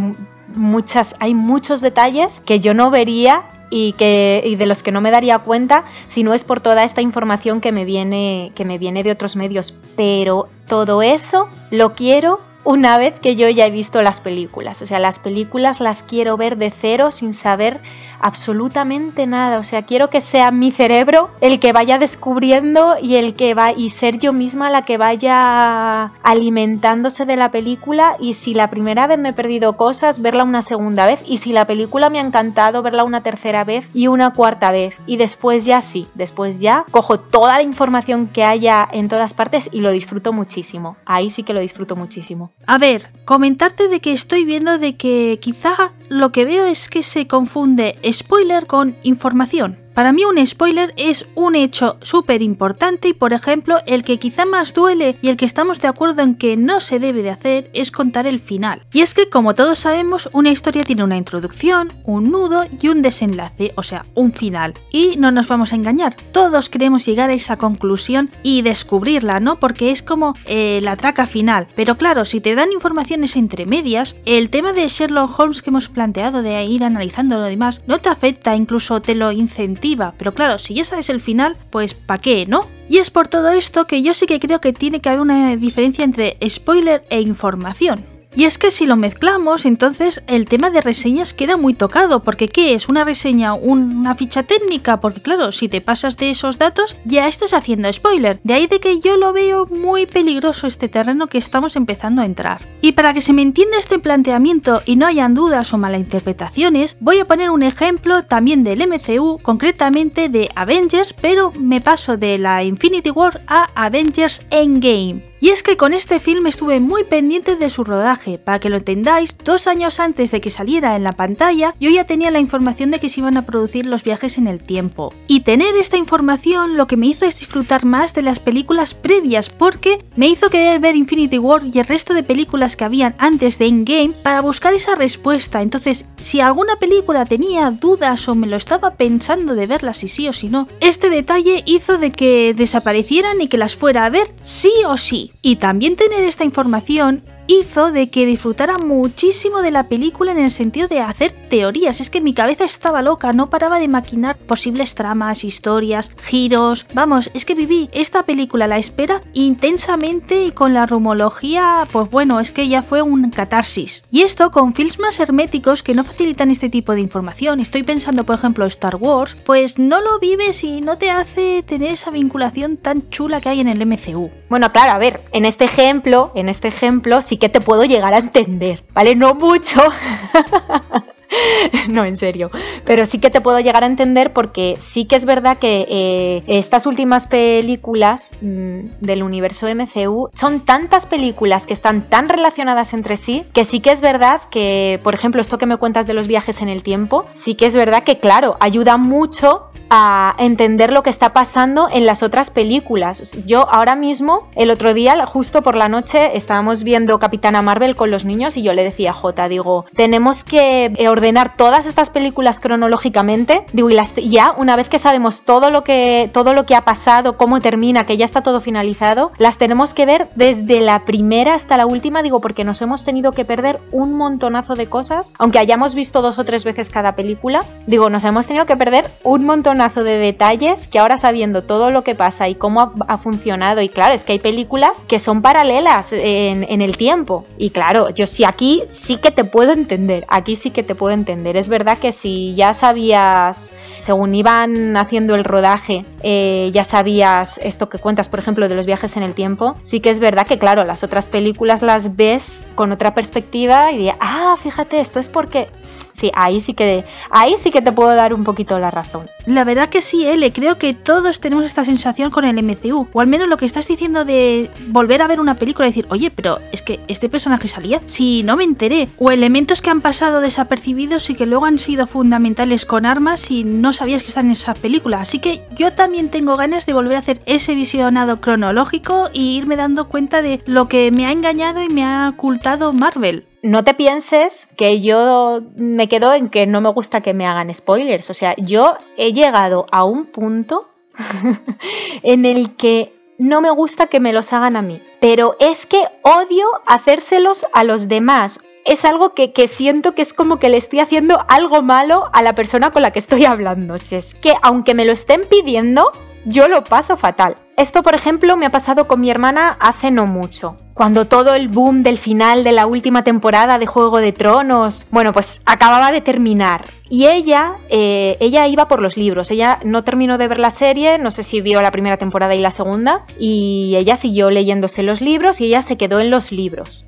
muchas, 0.55 1.15
hay 1.19 1.33
muchos 1.33 1.81
detalles 1.81 2.41
que 2.45 2.59
yo 2.59 2.73
no 2.73 2.91
vería 2.91 3.43
y, 3.69 3.93
que, 3.93 4.55
de 4.57 4.65
los 4.65 4.83
que 4.83 4.91
no 4.91 5.01
me 5.01 5.11
daría 5.11 5.39
cuenta 5.39 5.83
si 6.05 6.23
no 6.23 6.33
es 6.33 6.43
por 6.43 6.61
toda 6.61 6.83
esta 6.83 7.01
información 7.01 7.61
que 7.61 7.71
me 7.71 7.85
viene, 7.85 8.51
que 8.55 8.65
me 8.65 8.77
viene 8.77 9.03
de 9.03 9.11
otros 9.11 9.35
medios. 9.35 9.73
Pero 9.95 10.47
todo 10.67 11.01
eso 11.01 11.49
lo 11.71 11.93
quiero 11.93 12.39
una 12.63 12.97
vez 12.97 13.19
que 13.19 13.35
yo 13.35 13.49
ya 13.49 13.65
he 13.65 13.71
visto 13.71 14.01
las 14.01 14.21
películas. 14.21 14.81
O 14.81 14.85
sea, 14.85 14.99
las 14.99 15.19
películas 15.19 15.79
las 15.79 16.03
quiero 16.03 16.37
ver 16.37 16.57
de 16.57 16.71
cero 16.71 17.11
sin 17.11 17.33
saber 17.33 17.81
absolutamente 18.23 19.27
nada. 19.27 19.59
O 19.59 19.63
sea, 19.63 19.83
quiero 19.83 20.09
que 20.09 20.21
sea 20.21 20.49
mi 20.49 20.71
cerebro 20.71 21.29
el 21.41 21.59
que 21.59 21.73
vaya 21.73 21.99
descubriendo 21.99 22.95
y 23.01 23.15
el 23.15 23.35
que 23.35 23.53
va 23.53 23.73
y 23.73 23.89
ser 23.89 24.17
yo 24.17 24.33
misma 24.33 24.69
la 24.69 24.83
que 24.83 24.97
vaya 24.97 26.05
alimentándose 26.23 27.25
de 27.25 27.35
la 27.35 27.51
película 27.51 28.15
y 28.19 28.33
si 28.33 28.53
la 28.53 28.69
primera 28.69 29.07
vez 29.07 29.19
me 29.19 29.29
he 29.29 29.33
perdido 29.33 29.75
cosas, 29.75 30.21
verla 30.21 30.43
una 30.43 30.61
segunda 30.61 31.05
vez 31.05 31.21
y 31.27 31.37
si 31.37 31.51
la 31.51 31.65
película 31.65 32.09
me 32.09 32.19
ha 32.19 32.23
encantado, 32.23 32.81
verla 32.81 33.03
una 33.03 33.21
tercera 33.21 33.65
vez 33.65 33.89
y 33.93 34.07
una 34.07 34.31
cuarta 34.31 34.71
vez 34.71 34.95
y 35.05 35.17
después 35.17 35.65
ya 35.65 35.81
sí, 35.81 36.07
después 36.15 36.61
ya 36.61 36.85
cojo 36.91 37.19
toda 37.19 37.55
la 37.55 37.61
información 37.61 38.27
que 38.27 38.45
haya 38.45 38.87
en 38.91 39.09
todas 39.09 39.33
partes 39.33 39.69
y 39.71 39.81
lo 39.81 39.91
disfruto 39.91 40.31
muchísimo. 40.31 40.95
Ahí 41.05 41.29
sí 41.29 41.43
que 41.43 41.53
lo 41.53 41.59
disfruto 41.59 41.97
muchísimo. 41.97 42.51
A 42.67 42.77
ver, 42.77 43.09
comentarte 43.25 43.89
de 43.89 43.99
que 43.99 44.13
estoy 44.13 44.45
viendo 44.45 44.77
de 44.77 44.95
que 44.95 45.39
quizá 45.41 45.91
lo 46.07 46.31
que 46.31 46.45
veo 46.45 46.65
es 46.65 46.89
que 46.89 47.03
se 47.03 47.27
confunde 47.27 47.97
spoiler 48.13 48.67
con 48.67 48.95
información. 49.03 49.82
Para 49.93 50.11
mí 50.11 50.25
un 50.25 50.43
spoiler 50.43 50.91
es 50.97 51.27
un 51.35 51.55
hecho 51.55 51.97
súper 52.01 52.41
importante 52.41 53.09
y 53.09 53.13
por 53.13 53.31
ejemplo 53.31 53.77
el 53.85 54.03
que 54.03 54.17
quizá 54.17 54.43
más 54.45 54.73
duele 54.73 55.17
y 55.21 55.29
el 55.29 55.37
que 55.37 55.45
estamos 55.45 55.81
de 55.81 55.87
acuerdo 55.87 56.23
en 56.23 56.33
que 56.33 56.57
no 56.57 56.79
se 56.79 56.97
debe 56.97 57.21
de 57.21 57.29
hacer 57.29 57.69
es 57.73 57.91
contar 57.91 58.25
el 58.25 58.39
final. 58.39 58.81
Y 58.91 59.01
es 59.01 59.13
que 59.13 59.29
como 59.29 59.53
todos 59.53 59.77
sabemos 59.77 60.29
una 60.33 60.49
historia 60.49 60.83
tiene 60.83 61.03
una 61.03 61.17
introducción, 61.17 61.93
un 62.05 62.31
nudo 62.31 62.63
y 62.81 62.87
un 62.87 63.03
desenlace, 63.03 63.73
o 63.75 63.83
sea, 63.83 64.07
un 64.15 64.33
final. 64.33 64.73
Y 64.89 65.15
no 65.17 65.31
nos 65.31 65.47
vamos 65.47 65.73
a 65.73 65.75
engañar, 65.75 66.15
todos 66.31 66.69
queremos 66.69 67.05
llegar 67.05 67.29
a 67.29 67.33
esa 67.33 67.57
conclusión 67.57 68.31
y 68.41 68.63
descubrirla, 68.63 69.39
¿no? 69.39 69.59
Porque 69.59 69.91
es 69.91 70.01
como 70.01 70.35
eh, 70.45 70.79
la 70.81 70.95
traca 70.95 71.27
final. 71.27 71.67
Pero 71.75 71.97
claro, 71.99 72.25
si 72.25 72.41
te 72.41 72.55
dan 72.55 72.71
informaciones 72.71 73.35
entre 73.35 73.67
medias, 73.67 74.15
el 74.25 74.49
tema 74.49 74.73
de 74.73 74.87
Sherlock 74.87 75.39
Holmes 75.39 75.61
que 75.61 75.69
hemos 75.69 75.87
planteado 75.89 76.41
de 76.41 76.63
ir 76.65 76.83
analizando 76.83 77.37
lo 77.37 77.43
demás 77.43 77.83
no 77.85 77.99
te 77.99 78.09
afecta, 78.09 78.55
incluso 78.55 78.99
te 78.99 79.13
lo 79.13 79.31
incentiva. 79.31 79.82
Pero 80.17 80.33
claro, 80.33 80.57
si 80.59 80.73
ya 80.73 80.85
sabes 80.85 81.09
el 81.09 81.19
final, 81.19 81.57
pues 81.69 81.93
¿pa' 81.93 82.17
qué, 82.17 82.45
no? 82.47 82.67
Y 82.89 82.97
es 82.97 83.09
por 83.09 83.27
todo 83.27 83.51
esto 83.51 83.85
que 83.85 84.01
yo 84.01 84.13
sí 84.13 84.25
que 84.25 84.39
creo 84.39 84.61
que 84.61 84.73
tiene 84.73 85.01
que 85.01 85.09
haber 85.09 85.21
una 85.21 85.55
diferencia 85.55 86.05
entre 86.05 86.37
spoiler 86.47 87.05
e 87.09 87.21
información. 87.21 88.12
Y 88.35 88.45
es 88.45 88.57
que 88.57 88.71
si 88.71 88.85
lo 88.87 88.95
mezclamos, 88.95 89.65
entonces 89.65 90.23
el 90.25 90.47
tema 90.47 90.71
de 90.71 90.81
reseñas 90.81 91.33
queda 91.33 91.55
muy 91.55 91.75
tocado, 91.75 92.23
porque 92.23 92.47
¿qué 92.47 92.73
es? 92.73 92.89
¿Una 92.89 93.03
reseña? 93.03 93.53
¿Una 93.53 94.15
ficha 94.15 94.43
técnica? 94.43 94.99
Porque 94.99 95.21
claro, 95.21 95.51
si 95.51 95.69
te 95.69 95.81
pasas 95.81 96.17
de 96.17 96.31
esos 96.31 96.57
datos, 96.57 96.95
ya 97.05 97.27
estás 97.27 97.53
haciendo 97.53 97.91
spoiler. 97.93 98.39
De 98.43 98.55
ahí 98.55 98.67
de 98.67 98.79
que 98.79 98.99
yo 98.99 99.17
lo 99.17 99.33
veo 99.33 99.67
muy 99.67 100.07
peligroso 100.07 100.65
este 100.65 100.89
terreno 100.89 101.27
que 101.27 101.37
estamos 101.37 101.75
empezando 101.75 102.21
a 102.21 102.25
entrar. 102.25 102.67
Y 102.81 102.93
para 102.93 103.13
que 103.13 103.21
se 103.21 103.33
me 103.33 103.43
entienda 103.43 103.77
este 103.77 103.99
planteamiento 103.99 104.81
y 104.85 104.95
no 104.95 105.05
hayan 105.05 105.35
dudas 105.35 105.73
o 105.73 105.77
malinterpretaciones, 105.77 106.97
voy 106.99 107.19
a 107.19 107.25
poner 107.25 107.51
un 107.51 107.61
ejemplo 107.61 108.23
también 108.23 108.63
del 108.63 108.87
MCU, 108.87 109.39
concretamente 109.41 110.29
de 110.29 110.49
Avengers, 110.55 111.13
pero 111.13 111.51
me 111.51 111.81
paso 111.81 112.17
de 112.17 112.37
la 112.39 112.63
Infinity 112.63 113.11
War 113.11 113.41
a 113.47 113.69
Avengers 113.75 114.41
Endgame. 114.49 115.32
Y 115.43 115.49
es 115.49 115.61
que 115.61 115.75
con 115.75 115.93
este 115.93 116.21
film 116.21 116.47
estuve 116.47 116.79
muy 116.79 117.03
pendiente 117.03 117.57
de 117.57 117.69
su 117.69 117.83
rodaje, 117.83 118.37
para 118.37 118.59
que 118.59 118.69
lo 118.69 118.77
entendáis, 118.77 119.37
dos 119.43 119.67
años 119.67 119.99
antes 119.99 120.31
de 120.31 120.39
que 120.39 120.49
saliera 120.49 120.95
en 120.95 121.03
la 121.03 121.11
pantalla, 121.11 121.75
yo 121.81 121.89
ya 121.89 122.05
tenía 122.05 122.31
la 122.31 122.39
información 122.39 122.91
de 122.91 122.99
que 122.99 123.09
se 123.09 123.19
iban 123.19 123.35
a 123.35 123.45
producir 123.45 123.85
los 123.85 124.05
viajes 124.05 124.37
en 124.37 124.47
el 124.47 124.63
tiempo. 124.63 125.13
Y 125.27 125.41
tener 125.41 125.75
esta 125.75 125.97
información 125.97 126.77
lo 126.77 126.87
que 126.87 126.95
me 126.95 127.07
hizo 127.07 127.25
es 127.25 127.37
disfrutar 127.37 127.83
más 127.83 128.13
de 128.13 128.21
las 128.21 128.39
películas 128.39 128.93
previas, 128.93 129.49
porque 129.49 129.99
me 130.15 130.29
hizo 130.29 130.49
querer 130.49 130.79
ver 130.79 130.95
Infinity 130.95 131.39
War 131.39 131.63
y 131.65 131.77
el 131.77 131.87
resto 131.87 132.13
de 132.13 132.23
películas 132.23 132.77
que 132.77 132.85
habían 132.85 133.13
antes 133.17 133.57
de 133.57 133.65
Endgame 133.65 134.13
para 134.23 134.39
buscar 134.39 134.73
esa 134.73 134.95
respuesta. 134.95 135.61
Entonces, 135.61 136.05
si 136.21 136.39
alguna 136.39 136.77
película 136.77 137.25
tenía 137.25 137.69
dudas 137.69 138.29
o 138.29 138.35
me 138.35 138.47
lo 138.47 138.55
estaba 138.55 138.91
pensando 138.91 139.55
de 139.55 139.67
verla 139.67 139.93
si 139.93 140.07
sí 140.07 140.25
o 140.29 140.31
si 140.31 140.47
no, 140.47 140.69
este 140.79 141.09
detalle 141.09 141.63
hizo 141.65 141.97
de 141.97 142.11
que 142.11 142.53
desaparecieran 142.53 143.41
y 143.41 143.49
que 143.49 143.57
las 143.57 143.75
fuera 143.75 144.05
a 144.05 144.09
ver 144.09 144.33
sí 144.39 144.71
o 144.87 144.95
sí. 144.95 145.32
Y 145.41 145.57
también 145.57 145.95
tener 145.95 146.21
esta 146.21 146.43
información 146.45 147.23
hizo 147.47 147.91
de 147.91 148.09
que 148.09 148.25
disfrutara 148.25 148.77
muchísimo 148.77 149.61
de 149.61 149.71
la 149.71 149.87
película 149.87 150.31
en 150.31 150.39
el 150.39 150.51
sentido 150.51 150.87
de 150.87 151.01
hacer 151.01 151.31
teorías. 151.49 152.01
Es 152.01 152.09
que 152.09 152.21
mi 152.21 152.33
cabeza 152.33 152.63
estaba 152.63 153.01
loca, 153.01 153.33
no 153.33 153.49
paraba 153.49 153.79
de 153.79 153.87
maquinar 153.87 154.37
posibles 154.37 154.95
tramas, 154.95 155.43
historias, 155.43 156.09
giros. 156.17 156.85
Vamos, 156.93 157.31
es 157.33 157.45
que 157.45 157.55
viví 157.55 157.89
esta 157.91 158.23
película 158.23 158.65
a 158.65 158.67
la 158.67 158.77
espera 158.77 159.21
intensamente 159.33 160.43
y 160.43 160.51
con 160.51 160.73
la 160.73 160.85
rumología, 160.85 161.83
pues 161.91 162.09
bueno, 162.09 162.39
es 162.39 162.51
que 162.51 162.67
ya 162.67 162.81
fue 162.83 163.01
un 163.01 163.29
catarsis. 163.31 164.03
Y 164.11 164.21
esto 164.21 164.51
con 164.51 164.73
films 164.73 164.99
más 164.99 165.19
herméticos 165.19 165.83
que 165.83 165.93
no 165.93 166.03
facilitan 166.03 166.51
este 166.51 166.69
tipo 166.69 166.93
de 166.93 167.01
información. 167.01 167.59
Estoy 167.59 167.83
pensando, 167.83 168.25
por 168.25 168.35
ejemplo, 168.35 168.65
Star 168.65 168.95
Wars, 168.95 169.37
pues 169.45 169.79
no 169.79 170.01
lo 170.01 170.19
vives 170.19 170.63
y 170.63 170.81
no 170.81 170.97
te 170.97 171.11
hace 171.11 171.63
tener 171.63 171.91
esa 171.91 172.11
vinculación 172.11 172.77
tan 172.77 173.09
chula 173.09 173.39
que 173.39 173.49
hay 173.49 173.59
en 173.59 173.67
el 173.67 173.85
MCU. 173.85 174.29
Bueno, 174.49 174.71
claro, 174.71 174.91
a 174.93 174.97
ver, 174.97 175.25
en 175.31 175.45
este 175.45 175.65
ejemplo, 175.65 176.31
en 176.35 176.49
este 176.49 176.67
ejemplo, 176.67 177.21
que 177.37 177.49
te 177.49 177.61
puedo 177.61 177.83
llegar 177.83 178.13
a 178.13 178.19
entender, 178.19 178.83
¿vale? 178.93 179.15
No 179.15 179.33
mucho. 179.33 179.81
no, 181.89 182.05
en 182.05 182.15
serio. 182.15 182.49
Pero 182.85 183.05
sí 183.05 183.19
que 183.19 183.29
te 183.29 183.41
puedo 183.41 183.59
llegar 183.59 183.83
a 183.83 183.87
entender 183.87 184.33
porque 184.33 184.75
sí 184.77 185.05
que 185.05 185.15
es 185.15 185.25
verdad 185.25 185.57
que 185.57 185.85
eh, 185.89 186.43
estas 186.47 186.85
últimas 186.85 187.27
películas 187.27 188.31
mm, 188.41 188.99
del 188.99 189.23
universo 189.23 189.67
MCU 189.73 190.29
son 190.33 190.65
tantas 190.65 191.05
películas 191.05 191.65
que 191.65 191.73
están 191.73 192.09
tan 192.09 192.29
relacionadas 192.29 192.93
entre 192.93 193.17
sí 193.17 193.45
que 193.53 193.65
sí 193.65 193.79
que 193.79 193.91
es 193.91 194.01
verdad 194.01 194.41
que, 194.49 194.99
por 195.03 195.13
ejemplo, 195.13 195.41
esto 195.41 195.57
que 195.57 195.65
me 195.65 195.77
cuentas 195.77 196.07
de 196.07 196.13
los 196.13 196.27
viajes 196.27 196.61
en 196.61 196.69
el 196.69 196.83
tiempo, 196.83 197.25
sí 197.33 197.55
que 197.55 197.65
es 197.65 197.75
verdad 197.75 198.03
que, 198.03 198.19
claro, 198.19 198.57
ayuda 198.59 198.97
mucho 198.97 199.69
a 199.89 200.35
entender 200.39 200.91
lo 200.91 201.03
que 201.03 201.09
está 201.09 201.33
pasando 201.33 201.87
en 201.91 202.05
las 202.05 202.23
otras 202.23 202.49
películas. 202.49 203.37
Yo 203.45 203.69
ahora 203.69 203.95
mismo, 203.95 204.47
el 204.55 204.71
otro 204.71 204.93
día, 204.93 205.23
justo 205.25 205.61
por 205.61 205.75
la 205.75 205.87
noche, 205.87 206.35
estábamos 206.35 206.83
viendo 206.83 207.19
Capitana 207.19 207.61
Marvel 207.61 207.95
con 207.95 208.09
los 208.09 208.25
niños 208.25 208.57
y 208.57 208.63
yo 208.63 208.73
le 208.73 208.83
decía 208.83 209.11
a 209.11 209.13
Jota, 209.13 209.47
digo, 209.47 209.85
tenemos 209.93 210.43
que 210.43 210.91
ordenar 211.07 211.22
todas 211.55 211.85
estas 211.85 212.09
películas 212.09 212.59
cronológicamente, 212.59 213.65
digo, 213.73 213.89
y 213.89 213.93
las, 213.93 214.13
ya 214.15 214.53
una 214.57 214.75
vez 214.75 214.89
que 214.89 214.99
sabemos 214.99 215.43
todo 215.43 215.69
lo 215.69 215.83
que, 215.83 216.29
todo 216.33 216.53
lo 216.53 216.65
que 216.65 216.75
ha 216.75 216.81
pasado, 216.81 217.37
cómo 217.37 217.61
termina, 217.61 218.05
que 218.05 218.17
ya 218.17 218.25
está 218.25 218.41
todo 218.41 218.59
finalizado, 218.59 219.31
las 219.37 219.57
tenemos 219.57 219.93
que 219.93 220.05
ver 220.05 220.29
desde 220.35 220.81
la 220.81 221.05
primera 221.05 221.53
hasta 221.53 221.77
la 221.77 221.85
última, 221.85 222.21
digo, 222.21 222.41
porque 222.41 222.63
nos 222.63 222.81
hemos 222.81 223.03
tenido 223.03 223.31
que 223.31 223.45
perder 223.45 223.79
un 223.91 224.13
montonazo 224.15 224.75
de 224.75 224.87
cosas, 224.87 225.33
aunque 225.39 225.59
hayamos 225.59 225.95
visto 225.95 226.21
dos 226.21 226.39
o 226.39 226.43
tres 226.43 226.63
veces 226.63 226.89
cada 226.89 227.15
película, 227.15 227.65
digo, 227.87 228.09
nos 228.09 228.23
hemos 228.23 228.47
tenido 228.47 228.65
que 228.65 228.75
perder 228.75 229.09
un 229.23 229.45
montonazo 229.45 230.03
de 230.03 230.17
detalles 230.17 230.87
que 230.87 230.99
ahora 230.99 231.17
sabiendo 231.17 231.63
todo 231.63 231.89
lo 231.91 232.03
que 232.03 232.15
pasa 232.15 232.49
y 232.49 232.55
cómo 232.55 232.93
ha, 233.07 233.17
funcionado, 233.17 233.81
y 233.81 233.89
claro, 233.89 234.13
es 234.13 234.25
que 234.25 234.33
hay 234.33 234.39
películas 234.39 235.03
que 235.07 235.19
son 235.19 235.41
paralelas 235.41 236.11
en, 236.11 236.65
en, 236.67 236.81
el 236.81 236.97
tiempo. 236.97 237.45
Y 237.57 237.69
claro, 237.69 238.09
yo 238.09 238.27
sí 238.27 238.43
aquí 238.43 238.83
sí 238.89 239.17
que 239.17 239.31
te 239.31 239.45
puedo 239.45 239.71
entender, 239.71 240.25
aquí 240.27 240.55
sí 240.55 240.71
que 240.71 240.83
te 240.83 240.95
puedo 240.95 241.12
entender. 241.13 241.57
Es 241.57 241.69
verdad 241.69 241.99
que 241.99 242.11
si 242.11 242.53
ya 242.55 242.73
sabías, 242.73 243.73
según 243.99 244.35
iban 244.35 244.97
haciendo 244.97 245.35
el 245.35 245.43
rodaje, 245.43 246.05
eh, 246.21 246.69
ya 246.73 246.83
sabías 246.83 247.59
esto 247.63 247.89
que 247.89 247.99
cuentas, 247.99 248.29
por 248.29 248.39
ejemplo, 248.39 248.67
de 248.67 248.75
los 248.75 248.85
viajes 248.85 249.15
en 249.17 249.23
el 249.23 249.33
tiempo, 249.33 249.75
sí 249.83 249.99
que 249.99 250.09
es 250.09 250.19
verdad 250.19 250.47
que, 250.47 250.59
claro, 250.59 250.83
las 250.83 251.03
otras 251.03 251.29
películas 251.29 251.81
las 251.81 252.15
ves 252.15 252.65
con 252.75 252.91
otra 252.91 253.13
perspectiva 253.13 253.91
y 253.91 253.97
dices, 253.99 254.15
ah, 254.19 254.55
fíjate, 254.57 254.99
esto 254.99 255.19
es 255.19 255.29
porque 255.29 255.69
sí, 256.13 256.31
ahí 256.33 256.61
sí 256.61 256.73
que 256.73 257.05
ahí 257.29 257.55
sí 257.57 257.71
que 257.71 257.81
te 257.81 257.91
puedo 257.91 258.15
dar 258.15 258.33
un 258.33 258.43
poquito 258.43 258.79
la 258.79 258.91
razón. 258.91 259.29
La 259.45 259.63
verdad 259.63 259.89
que 259.89 260.01
sí, 260.01 260.25
L, 260.25 260.51
creo 260.53 260.77
que 260.77 260.93
todos 260.93 261.39
tenemos 261.39 261.65
esta 261.65 261.83
sensación 261.83 262.31
con 262.31 262.45
el 262.45 262.61
MCU, 262.63 263.07
o 263.11 263.21
al 263.21 263.27
menos 263.27 263.49
lo 263.49 263.57
que 263.57 263.65
estás 263.65 263.87
diciendo 263.87 264.23
de 264.25 264.69
volver 264.87 265.21
a 265.21 265.27
ver 265.27 265.39
una 265.39 265.55
película 265.55 265.87
y 265.87 265.91
decir, 265.91 266.07
oye, 266.09 266.31
pero 266.31 266.59
es 266.71 266.81
que 266.81 266.99
este 267.07 267.29
personaje 267.29 267.67
salía, 267.67 268.01
si 268.05 268.43
no 268.43 268.55
me 268.55 268.63
enteré, 268.63 269.09
o 269.17 269.31
elementos 269.31 269.81
que 269.81 269.89
han 269.89 270.01
pasado 270.01 270.41
desapercibidos 270.41 271.29
y 271.29 271.35
que 271.35 271.45
luego 271.45 271.65
han 271.65 271.77
sido 271.77 272.07
fundamentales 272.07 272.85
con 272.85 273.05
armas 273.05 273.51
y 273.51 273.63
no 273.63 273.93
sabías 273.93 274.23
que 274.23 274.29
están 274.29 274.45
en 274.45 274.53
esa 274.53 274.73
película, 274.73 275.21
así 275.21 275.39
que 275.39 275.65
yo 275.75 275.93
también 275.93 276.29
tengo 276.29 276.57
ganas 276.57 276.85
de 276.85 276.93
volver 276.93 277.15
a 277.15 277.19
hacer 277.19 277.41
ese 277.45 277.75
visionado 277.75 278.39
cronológico 278.39 279.29
y 279.33 279.57
irme 279.57 279.75
dando 279.75 280.07
cuenta 280.07 280.41
de 280.41 280.61
lo 280.65 280.87
que 280.87 281.11
me 281.11 281.25
ha 281.25 281.31
engañado 281.31 281.81
y 281.83 281.89
me 281.89 282.05
ha 282.05 282.29
ocultado 282.29 282.93
Marvel 282.93 283.45
no 283.63 283.85
te 283.85 283.93
pienses 283.93 284.67
que 284.75 284.99
yo 284.99 285.61
me 285.75 286.09
quedo 286.09 286.33
en 286.33 286.49
que 286.49 286.67
no 286.67 286.81
me 286.81 286.91
gusta 286.91 287.21
que 287.21 287.33
me 287.33 287.47
hagan 287.47 287.73
spoilers. 287.73 288.29
O 288.29 288.33
sea, 288.33 288.53
yo 288.57 288.95
he 289.17 289.31
llegado 289.31 289.87
a 289.91 290.03
un 290.03 290.25
punto 290.25 290.89
en 292.23 292.45
el 292.45 292.75
que 292.75 293.15
no 293.39 293.61
me 293.61 293.71
gusta 293.71 294.07
que 294.07 294.19
me 294.19 294.33
los 294.33 294.51
hagan 294.51 294.75
a 294.75 294.81
mí. 294.81 295.01
Pero 295.21 295.55
es 295.59 295.85
que 295.85 296.03
odio 296.23 296.67
hacérselos 296.85 297.65
a 297.73 297.85
los 297.85 298.09
demás. 298.09 298.59
Es 298.83 299.05
algo 299.05 299.33
que, 299.33 299.53
siento 299.69 300.13
que 300.13 300.23
es 300.23 300.33
como 300.33 300.59
que 300.59 300.67
le 300.67 300.75
estoy 300.75 300.99
haciendo 300.99 301.39
algo 301.47 301.81
malo 301.81 302.29
a 302.33 302.41
la 302.41 302.55
persona 302.55 302.91
con 302.91 303.01
la 303.01 303.11
que 303.11 303.19
estoy 303.19 303.45
hablando. 303.45 303.97
Si 303.97 304.17
es 304.17 304.35
que 304.35 304.53
aunque 304.61 304.93
me 304.93 305.05
lo 305.05 305.13
estén 305.13 305.47
pidiendo, 305.47 306.11
yo 306.43 306.67
lo 306.67 306.83
paso 306.83 307.15
fatal. 307.15 307.55
Esto, 307.75 308.03
por 308.03 308.13
ejemplo, 308.13 308.55
me 308.55 308.67
ha 308.67 308.71
pasado 308.71 309.07
con 309.07 309.19
mi 309.19 309.31
hermana 309.31 309.75
hace 309.79 310.11
no 310.11 310.27
mucho. 310.27 310.77
Cuando 310.93 311.25
todo 311.25 311.55
el 311.55 311.69
boom 311.69 312.03
del 312.03 312.19
final 312.19 312.63
de 312.63 312.71
la 312.71 312.85
última 312.85 313.23
temporada 313.23 313.79
de 313.79 313.87
Juego 313.87 314.19
de 314.19 314.31
Tronos, 314.31 315.07
bueno, 315.09 315.33
pues 315.33 315.59
acababa 315.65 316.11
de 316.11 316.21
terminar. 316.21 316.85
Y 317.09 317.27
ella, 317.27 317.77
eh, 317.89 318.37
ella 318.39 318.67
iba 318.67 318.87
por 318.87 319.01
los 319.01 319.17
libros. 319.17 319.49
Ella 319.49 319.79
no 319.83 320.03
terminó 320.03 320.37
de 320.37 320.47
ver 320.47 320.59
la 320.59 320.69
serie, 320.69 321.17
no 321.17 321.31
sé 321.31 321.41
si 321.41 321.61
vio 321.61 321.81
la 321.81 321.91
primera 321.91 322.17
temporada 322.17 322.53
y 322.53 322.59
la 322.59 322.71
segunda. 322.71 323.25
Y 323.39 323.95
ella 323.97 324.17
siguió 324.17 324.51
leyéndose 324.51 325.01
los 325.01 325.19
libros 325.19 325.59
y 325.59 325.65
ella 325.65 325.81
se 325.81 325.97
quedó 325.97 326.19
en 326.19 326.29
los 326.29 326.51
libros. 326.51 327.05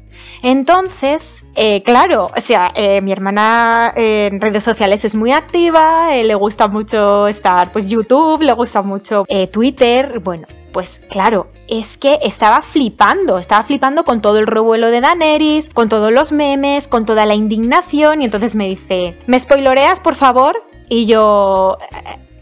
Entonces, 0.47 1.43
eh, 1.55 1.81
claro, 1.81 2.29
o 2.37 2.39
sea, 2.39 2.71
eh, 2.75 3.01
mi 3.01 3.11
hermana 3.11 3.91
en 3.95 4.39
redes 4.39 4.63
sociales 4.63 5.03
es 5.03 5.15
muy 5.15 5.31
activa, 5.31 6.15
le 6.15 6.35
gusta 6.35 6.67
mucho 6.67 7.27
estar, 7.27 7.71
pues 7.71 7.89
YouTube, 7.89 8.43
le 8.43 8.53
gusta 8.53 8.83
mucho 8.83 9.25
Twitter, 9.51 10.19
bueno, 10.19 10.45
pues 10.71 11.01
claro, 11.09 11.47
es 11.67 11.97
que 11.97 12.19
estaba 12.21 12.61
flipando, 12.61 13.39
estaba 13.39 13.63
flipando 13.63 14.03
con 14.03 14.21
todo 14.21 14.37
el 14.37 14.45
revuelo 14.45 14.91
de 14.91 15.01
Daenerys, 15.01 15.71
con 15.71 15.89
todos 15.89 16.11
los 16.11 16.31
memes, 16.31 16.87
con 16.87 17.07
toda 17.07 17.25
la 17.25 17.33
indignación 17.33 18.21
y 18.21 18.25
entonces 18.25 18.53
me 18.53 18.67
dice, 18.67 19.17
¿me 19.25 19.39
spoiloreas 19.39 19.99
por 19.99 20.13
favor? 20.13 20.61
Y 20.89 21.07
yo, 21.07 21.79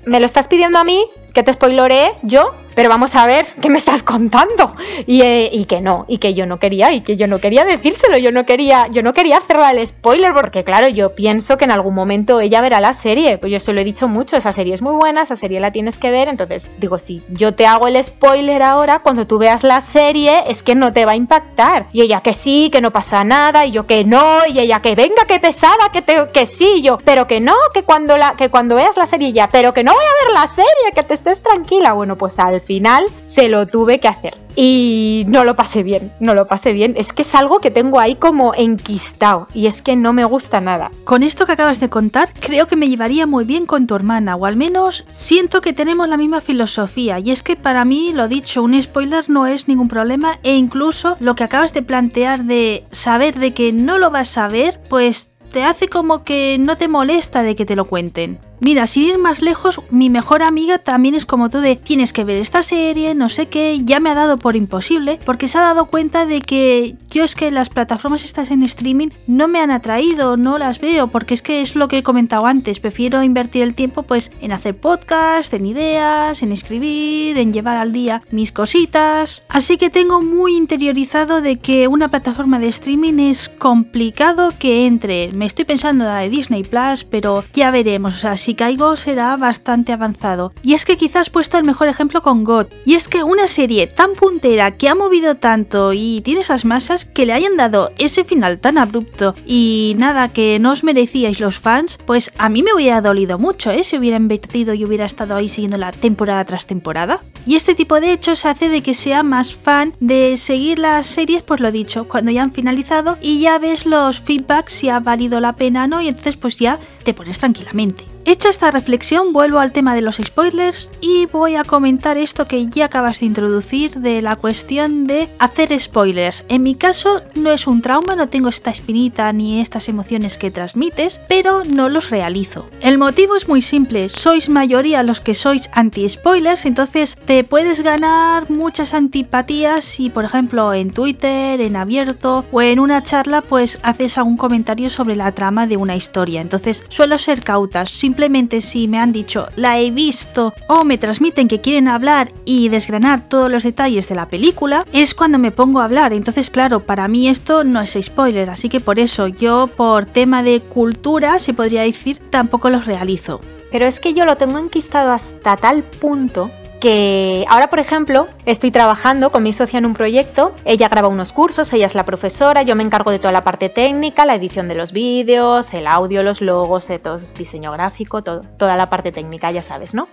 ¿me 0.06 0.20
lo 0.20 0.26
estás 0.26 0.50
pidiendo 0.50 0.78
a 0.78 0.84
mí? 0.84 1.06
¿Que 1.34 1.42
te 1.42 1.54
spoileré 1.54 2.16
yo? 2.24 2.52
Pero 2.76 2.90
vamos 2.90 3.16
a 3.16 3.26
ver, 3.26 3.46
¿qué 3.62 3.70
me 3.70 3.78
estás 3.78 4.04
contando? 4.04 4.76
Y, 5.06 5.22
eh, 5.22 5.50
y, 5.52 5.66
que 5.66 5.82
no, 5.82 6.06
y 6.08 6.18
que 6.18 6.34
yo 6.34 6.46
no 6.46 6.60
quería, 6.60 6.92
y 6.94 7.02
que 7.02 7.16
yo 7.16 7.28
no 7.28 7.40
quería 7.40 7.66
decírselo, 7.66 8.18
yo 8.18 8.32
no 8.32 8.46
quería, 8.46 8.88
yo 8.88 9.04
no 9.04 9.14
quería 9.14 9.38
hacerle 9.38 9.82
el 9.82 9.88
spoiler, 9.88 10.34
porque 10.34 10.64
claro, 10.64 10.88
yo 10.88 11.16
pienso 11.16 11.58
que 11.58 11.66
en 11.66 11.72
algún 11.72 11.96
momento 11.96 12.40
ella 12.40 12.62
verá 12.62 12.82
la 12.82 12.94
serie, 12.94 13.38
pues 13.38 13.52
yo 13.52 13.60
se 13.60 13.74
lo 13.74 13.82
he 13.82 13.84
dicho 13.84 14.08
mucho, 14.08 14.38
esa 14.38 14.54
serie 14.54 14.74
es 14.74 14.82
muy 14.82 14.94
buena, 14.94 15.24
esa 15.24 15.36
serie 15.36 15.60
la 15.60 15.72
tienes 15.72 15.98
que 15.98 16.12
ver, 16.12 16.28
entonces 16.28 16.72
digo, 16.80 17.00
si 17.00 17.22
yo 17.30 17.54
te 17.54 17.66
hago 17.66 17.88
el 17.88 18.04
spoiler 18.04 18.62
ahora, 18.62 19.00
cuando 19.00 19.28
tú 19.28 19.38
veas 19.38 19.64
la 19.64 19.82
serie, 19.82 20.44
es 20.48 20.64
que 20.64 20.76
no 20.76 20.94
te 20.94 21.06
va 21.06 21.14
a 21.14 21.16
impactar. 21.16 21.88
Y 21.94 22.02
ella 22.02 22.22
que 22.22 22.34
sí, 22.34 22.70
que 22.72 22.82
no 22.82 22.92
pasa 22.92 23.24
nada, 23.24 23.66
y 23.66 23.72
yo 23.72 23.86
que 23.86 24.04
no, 24.04 24.46
y 24.48 24.60
ella 24.60 24.82
que 24.82 24.96
venga, 24.96 25.26
que 25.28 25.40
pesada, 25.40 25.90
que, 25.92 26.02
te, 26.02 26.28
que 26.34 26.46
sí, 26.46 26.82
yo, 26.82 26.98
pero 27.04 27.28
que 27.28 27.40
no, 27.40 27.56
que 27.74 27.84
cuando, 27.84 28.18
la, 28.18 28.36
que 28.36 28.50
cuando 28.50 28.76
veas 28.76 28.98
la 28.98 29.06
serie 29.06 29.34
ya, 29.34 29.50
pero 29.52 29.74
que 29.74 29.84
no 29.84 29.94
voy 29.94 30.04
a 30.04 30.26
ver 30.26 30.34
la 30.34 30.48
serie, 30.48 30.92
que 30.94 31.04
te 31.04 31.14
estés 31.14 31.42
tranquila. 31.42 31.94
Bueno, 31.94 32.18
pues 32.18 32.40
al 32.40 32.62
final 32.64 33.06
se 33.22 33.50
lo 33.50 33.68
tuve 33.68 34.00
que 34.00 34.08
hacer. 34.08 34.38
Y 34.56 35.24
no 35.28 35.44
lo 35.44 35.56
pasé 35.56 35.82
bien, 35.82 36.12
no 36.20 36.36
lo 36.36 36.46
pasé 36.46 36.74
bien. 36.74 36.94
Es 36.96 37.12
que 37.12 37.24
es 37.24 37.34
algo 37.34 37.60
que 37.60 37.72
tengo 37.72 38.00
ahí 38.00 38.16
como 38.16 38.54
enquistado 38.54 39.48
y 39.54 39.66
es 39.66 39.82
que 39.82 39.96
no 39.96 40.14
me 40.14 40.26
gusta 40.26 40.62
nada. 40.62 40.92
Con 41.06 41.24
esto 41.24 41.46
que 41.46 41.54
acabas 41.54 41.80
de 41.80 41.90
contar, 41.90 42.32
creo 42.40 42.68
que 42.68 42.76
me 42.76 42.88
llevaría 42.88 43.26
muy 43.26 43.46
bien 43.46 43.66
con 43.66 43.88
tu 43.88 43.96
hermana, 43.96 44.36
o 44.36 44.46
al 44.46 44.56
menos 44.56 45.06
siento 45.08 45.62
que 45.62 45.74
tenemos 45.74 46.08
la 46.08 46.18
misma 46.18 46.42
filosofía. 46.42 47.20
Y 47.20 47.32
es 47.32 47.42
que 47.42 47.56
para 47.56 47.84
mí, 47.84 48.14
lo 48.14 48.28
dicho, 48.28 48.62
un 48.62 48.80
spoiler 48.80 49.30
no 49.30 49.48
es 49.48 49.68
ningún 49.68 49.88
problema 49.88 50.40
e 50.44 50.56
incluso 50.56 51.18
lo 51.20 51.36
que 51.36 51.44
acabas 51.44 51.74
de 51.74 51.82
plantear 51.82 52.44
de 52.44 52.86
saber 52.92 53.40
de 53.40 53.54
que 53.54 53.72
no 53.72 53.98
lo 53.98 54.12
vas 54.12 54.38
a 54.38 54.48
ver, 54.48 54.80
pues 54.88 55.32
te 55.52 55.64
hace 55.64 55.88
como 55.88 56.24
que 56.24 56.58
no 56.60 56.78
te 56.78 56.88
molesta 56.88 57.44
de 57.44 57.56
que 57.56 57.66
te 57.66 57.76
lo 57.76 57.86
cuenten. 57.86 58.40
Mira, 58.64 58.88
sin 58.88 59.04
ir 59.04 59.18
más 59.18 59.42
lejos, 59.42 59.82
mi 59.90 60.10
mejor 60.10 60.42
amiga 60.42 60.78
también 60.78 61.16
es 61.16 61.26
como 61.26 61.50
tú 61.50 61.60
de 61.60 61.76
tienes 61.76 62.14
que 62.14 62.24
ver 62.24 62.38
esta 62.38 62.64
serie, 62.64 63.14
no 63.14 63.28
sé 63.28 63.48
qué, 63.48 63.82
ya 63.84 64.00
me 64.00 64.10
ha 64.10 64.14
dado 64.16 64.38
por 64.38 64.56
imposible, 64.56 65.20
porque 65.26 65.50
se 65.50 65.58
ha 65.58 65.64
dado 65.64 65.88
cuenta 65.88 66.26
de 66.26 66.40
que 66.40 66.96
yo 67.12 67.26
es 67.26 67.36
que 67.36 67.52
las 67.52 67.70
plataformas 67.70 68.24
estas 68.24 68.52
en 68.52 68.64
streaming 68.64 69.10
no 69.28 69.50
me 69.50 69.60
han 69.60 69.70
atraído, 69.70 70.38
no 70.38 70.58
las 70.58 70.80
veo, 70.80 71.10
porque 71.10 71.34
es 71.34 71.42
que 71.42 71.60
es 71.60 71.76
lo 71.76 71.90
que 71.90 71.98
he 71.98 72.04
comentado 72.04 72.46
antes, 72.46 72.80
prefiero 72.80 73.22
invertir 73.22 73.64
el 73.64 73.76
tiempo 73.76 74.04
pues 74.04 74.32
en 74.40 74.54
hacer 74.54 74.78
podcast, 74.78 75.54
en 75.54 75.66
ideas, 75.66 76.42
en 76.42 76.54
escribir, 76.54 77.38
en 77.38 77.52
llevar 77.52 77.76
al 77.76 77.92
día 77.92 78.24
mis 78.32 78.54
cositas, 78.54 79.44
así 79.50 79.76
que 79.76 79.90
tengo 79.90 80.22
muy 80.22 80.56
interiorizado 80.56 81.42
de 81.42 81.58
que 81.58 81.90
una 81.90 82.08
plataforma 82.08 82.60
de 82.60 82.70
streaming 82.70 83.20
es 83.20 83.50
complicado 83.50 84.54
que 84.58 84.88
entre, 84.88 85.32
me 85.36 85.48
estoy 85.48 85.66
pensando 85.66 86.06
en 86.06 86.12
la 86.12 86.20
de 86.20 86.30
Disney 86.30 86.64
Plus, 86.64 87.04
pero 87.04 87.44
ya 87.52 87.70
veremos, 87.70 88.16
o 88.16 88.20
sea, 88.20 88.38
si 88.38 88.53
caigo 88.56 88.96
será 88.96 89.36
bastante 89.38 89.94
avanzado. 89.94 90.54
Y 90.64 90.74
es 90.74 90.86
que 90.86 90.98
quizás 90.98 91.30
puesto 91.30 91.58
el 91.58 91.64
mejor 91.64 91.88
ejemplo 91.88 92.22
con 92.22 92.44
God. 92.44 92.68
Y 92.86 92.96
es 92.96 93.08
que 93.08 93.24
una 93.24 93.48
serie 93.48 93.88
tan 93.88 94.14
puntera 94.16 94.72
que 94.72 94.90
ha 94.90 94.96
movido 94.96 95.36
tanto 95.36 95.94
y 95.94 96.22
tiene 96.24 96.42
esas 96.42 96.66
masas 96.66 97.06
que 97.06 97.26
le 97.26 97.34
hayan 97.34 97.58
dado 97.58 97.92
ese 97.98 98.24
final 98.24 98.60
tan 98.60 98.78
abrupto 98.78 99.36
y 99.46 99.96
nada 99.98 100.30
que 100.30 100.60
no 100.60 100.72
os 100.72 100.84
merecíais 100.84 101.40
los 101.40 101.60
fans, 101.60 102.00
pues 102.06 102.32
a 102.38 102.50
mí 102.50 102.64
me 102.64 102.74
hubiera 102.74 103.02
dolido 103.02 103.40
mucho, 103.40 103.72
¿eh? 103.72 103.84
Si 103.84 103.98
hubiera 103.98 104.18
invertido 104.18 104.74
y 104.74 104.86
hubiera 104.86 105.06
estado 105.06 105.36
ahí 105.36 105.50
siguiendo 105.50 105.78
la 105.78 105.92
temporada 105.92 106.46
tras 106.46 106.68
temporada. 106.68 107.22
Y 107.46 107.56
este 107.56 107.76
tipo 107.76 108.00
de 108.00 108.14
hechos 108.14 108.46
hace 108.46 108.70
de 108.70 108.82
que 108.82 108.94
sea 108.94 109.24
más 109.24 109.54
fan 109.56 109.94
de 110.00 110.38
seguir 110.38 110.80
las 110.80 111.08
series, 111.08 111.44
pues 111.44 111.60
lo 111.60 111.72
dicho, 111.72 112.08
cuando 112.08 112.32
ya 112.32 112.44
han 112.44 112.54
finalizado 112.54 113.18
y 113.22 113.40
ya 113.40 113.58
ves 113.60 113.86
los 113.86 114.22
feedbacks 114.22 114.74
si 114.74 114.90
ha 114.90 115.00
valido 115.00 115.40
la 115.40 115.56
pena 115.56 115.86
o 115.86 115.88
no 115.88 116.02
y 116.02 116.08
entonces 116.08 116.38
pues 116.38 116.58
ya 116.58 116.80
te 117.04 117.14
pones 117.14 117.40
tranquilamente. 117.40 118.13
Hecha 118.26 118.48
esta 118.48 118.72
reflexión, 118.72 119.34
vuelvo 119.34 119.60
al 119.60 119.74
tema 119.74 119.96
de 119.96 120.02
los 120.02 120.16
spoilers 120.16 120.90
y 121.02 121.26
voy 121.26 121.56
a 121.56 121.66
comentar 121.66 122.16
esto 122.16 122.46
que 122.46 122.68
ya 122.68 122.86
acabas 122.86 123.20
de 123.20 123.26
introducir 123.26 124.00
de 124.00 124.22
la 124.22 124.38
cuestión 124.38 125.08
de 125.08 125.28
hacer 125.40 125.78
spoilers. 125.78 126.46
En 126.48 126.64
mi 126.64 126.76
caso 126.76 127.22
no 127.36 127.52
es 127.52 127.68
un 127.68 127.82
trauma, 127.82 128.16
no 128.16 128.30
tengo 128.30 128.48
esta 128.48 128.72
espinita 128.72 129.34
ni 129.34 129.60
estas 129.60 129.90
emociones 129.90 130.38
que 130.38 130.52
transmites, 130.52 131.20
pero 131.28 131.66
no 131.66 131.90
los 131.90 132.12
realizo. 132.12 132.66
El 132.80 132.98
motivo 132.98 133.36
es 133.36 133.50
muy 133.50 133.62
simple, 133.62 134.08
sois 134.08 134.48
mayoría 134.48 135.04
los 135.04 135.20
que 135.20 135.34
sois 135.34 135.70
anti-spoilers, 135.74 136.66
entonces 136.66 137.18
te 137.26 137.44
puedes 137.44 137.82
ganar 137.82 138.50
muchas 138.50 138.94
antipatías 138.94 139.84
si 139.84 140.10
por 140.10 140.24
ejemplo 140.24 140.74
en 140.74 140.92
Twitter, 140.92 141.60
en 141.60 141.76
abierto 141.76 142.46
o 142.54 142.62
en 142.62 142.80
una 142.80 143.04
charla 143.04 143.42
pues 143.42 143.80
haces 143.84 144.18
algún 144.18 144.38
comentario 144.38 144.90
sobre 144.90 145.18
la 145.18 145.34
trama 145.34 145.68
de 145.68 145.76
una 145.76 145.98
historia. 145.98 146.40
Entonces 146.40 146.86
suelo 146.88 147.18
ser 147.18 147.44
cautas, 147.44 147.90
simplemente 148.14 148.62
si 148.62 148.88
me 148.88 149.00
han 149.00 149.12
dicho 149.12 149.48
la 149.56 149.80
he 149.80 149.90
visto 149.90 150.54
o 150.68 150.84
me 150.84 151.00
transmiten 151.00 151.48
que 151.48 151.62
quieren 151.62 151.88
hablar 151.88 152.32
y 152.46 152.70
desgranar 152.70 153.28
todos 153.28 153.52
los 153.52 153.64
detalles 153.64 154.08
de 154.08 154.14
la 154.14 154.28
película, 154.28 154.86
es 154.94 155.16
cuando 155.16 155.40
me 155.40 155.50
pongo 155.50 155.80
a 155.80 155.86
hablar. 155.86 156.14
Entonces, 156.14 156.52
claro, 156.52 156.82
para 156.82 157.08
mí 157.08 157.28
esto 157.28 157.64
no 157.64 157.82
es 157.82 157.98
spoiler, 158.00 158.52
así 158.52 158.70
que 158.70 158.82
por 158.82 159.00
eso 159.00 159.26
yo, 159.26 159.66
por 159.66 160.06
tema 160.06 160.44
de 160.44 160.62
cultura, 160.62 161.40
se 161.40 161.56
podría 161.56 161.82
decir, 161.82 162.20
tampoco 162.30 162.70
los 162.70 162.86
realizo. 162.86 163.42
Pero 163.72 163.88
es 163.88 164.00
que 164.00 164.14
yo 164.14 164.26
lo 164.26 164.38
tengo 164.38 164.60
enquistado 164.60 165.12
hasta 165.12 165.58
tal 165.58 165.82
punto 165.82 166.52
que 166.84 167.46
ahora, 167.48 167.70
por 167.70 167.80
ejemplo, 167.80 168.28
estoy 168.46 168.70
trabajando 168.70 169.32
con 169.32 169.42
mi 169.42 169.54
socia 169.54 169.78
en 169.78 169.86
un 169.86 169.94
proyecto, 169.94 170.52
ella 170.66 170.90
graba 170.90 171.08
unos 171.08 171.32
cursos, 171.32 171.72
ella 171.72 171.86
es 171.86 171.96
la 171.96 172.04
profesora, 172.04 172.64
yo 172.64 172.76
me 172.76 172.84
encargo 172.84 173.10
de 173.10 173.20
toda 173.20 173.32
la 173.32 173.42
parte 173.42 173.70
técnica, 173.70 174.26
la 174.26 174.36
edición 174.36 174.68
de 174.68 174.76
los 174.76 174.92
vídeos, 174.92 175.74
el 175.74 175.88
audio, 175.88 176.24
los 176.24 176.42
logos, 176.42 176.90
el 176.90 177.00
diseño 177.38 177.72
gráfico, 177.72 178.22
toda 178.22 178.76
la 178.76 178.90
parte 178.90 179.14
técnica, 179.14 179.50
ya 179.50 179.62
sabes, 179.62 179.94
¿no? 179.94 180.10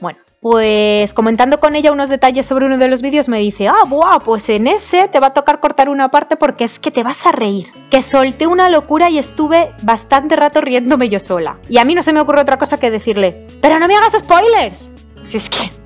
Bueno, 0.00 0.18
pues 0.40 1.14
comentando 1.14 1.60
con 1.60 1.76
ella 1.76 1.92
unos 1.92 2.08
detalles 2.08 2.46
sobre 2.46 2.66
uno 2.66 2.78
de 2.78 2.88
los 2.88 3.00
vídeos 3.00 3.28
me 3.28 3.38
dice, 3.38 3.68
ah, 3.68 3.84
buah, 3.86 4.18
pues 4.18 4.48
en 4.48 4.66
ese 4.66 5.06
te 5.06 5.20
va 5.20 5.28
a 5.28 5.34
tocar 5.34 5.60
cortar 5.60 5.88
una 5.88 6.10
parte 6.10 6.34
porque 6.34 6.64
es 6.64 6.80
que 6.80 6.90
te 6.90 7.04
vas 7.04 7.26
a 7.26 7.30
reír. 7.30 7.68
Que 7.92 8.02
solté 8.02 8.48
una 8.48 8.68
locura 8.68 9.08
y 9.08 9.18
estuve 9.18 9.70
bastante 9.84 10.34
rato 10.34 10.60
riéndome 10.60 11.08
yo 11.08 11.20
sola. 11.20 11.58
Y 11.68 11.78
a 11.78 11.84
mí 11.84 11.94
no 11.94 12.02
se 12.02 12.12
me 12.12 12.20
ocurre 12.20 12.40
otra 12.40 12.58
cosa 12.58 12.80
que 12.80 12.90
decirle, 12.90 13.46
pero 13.60 13.78
no 13.78 13.86
me 13.86 13.94
hagas 13.94 14.14
spoilers. 14.18 14.90
Si 15.20 15.36
es 15.36 15.48
que 15.48 15.78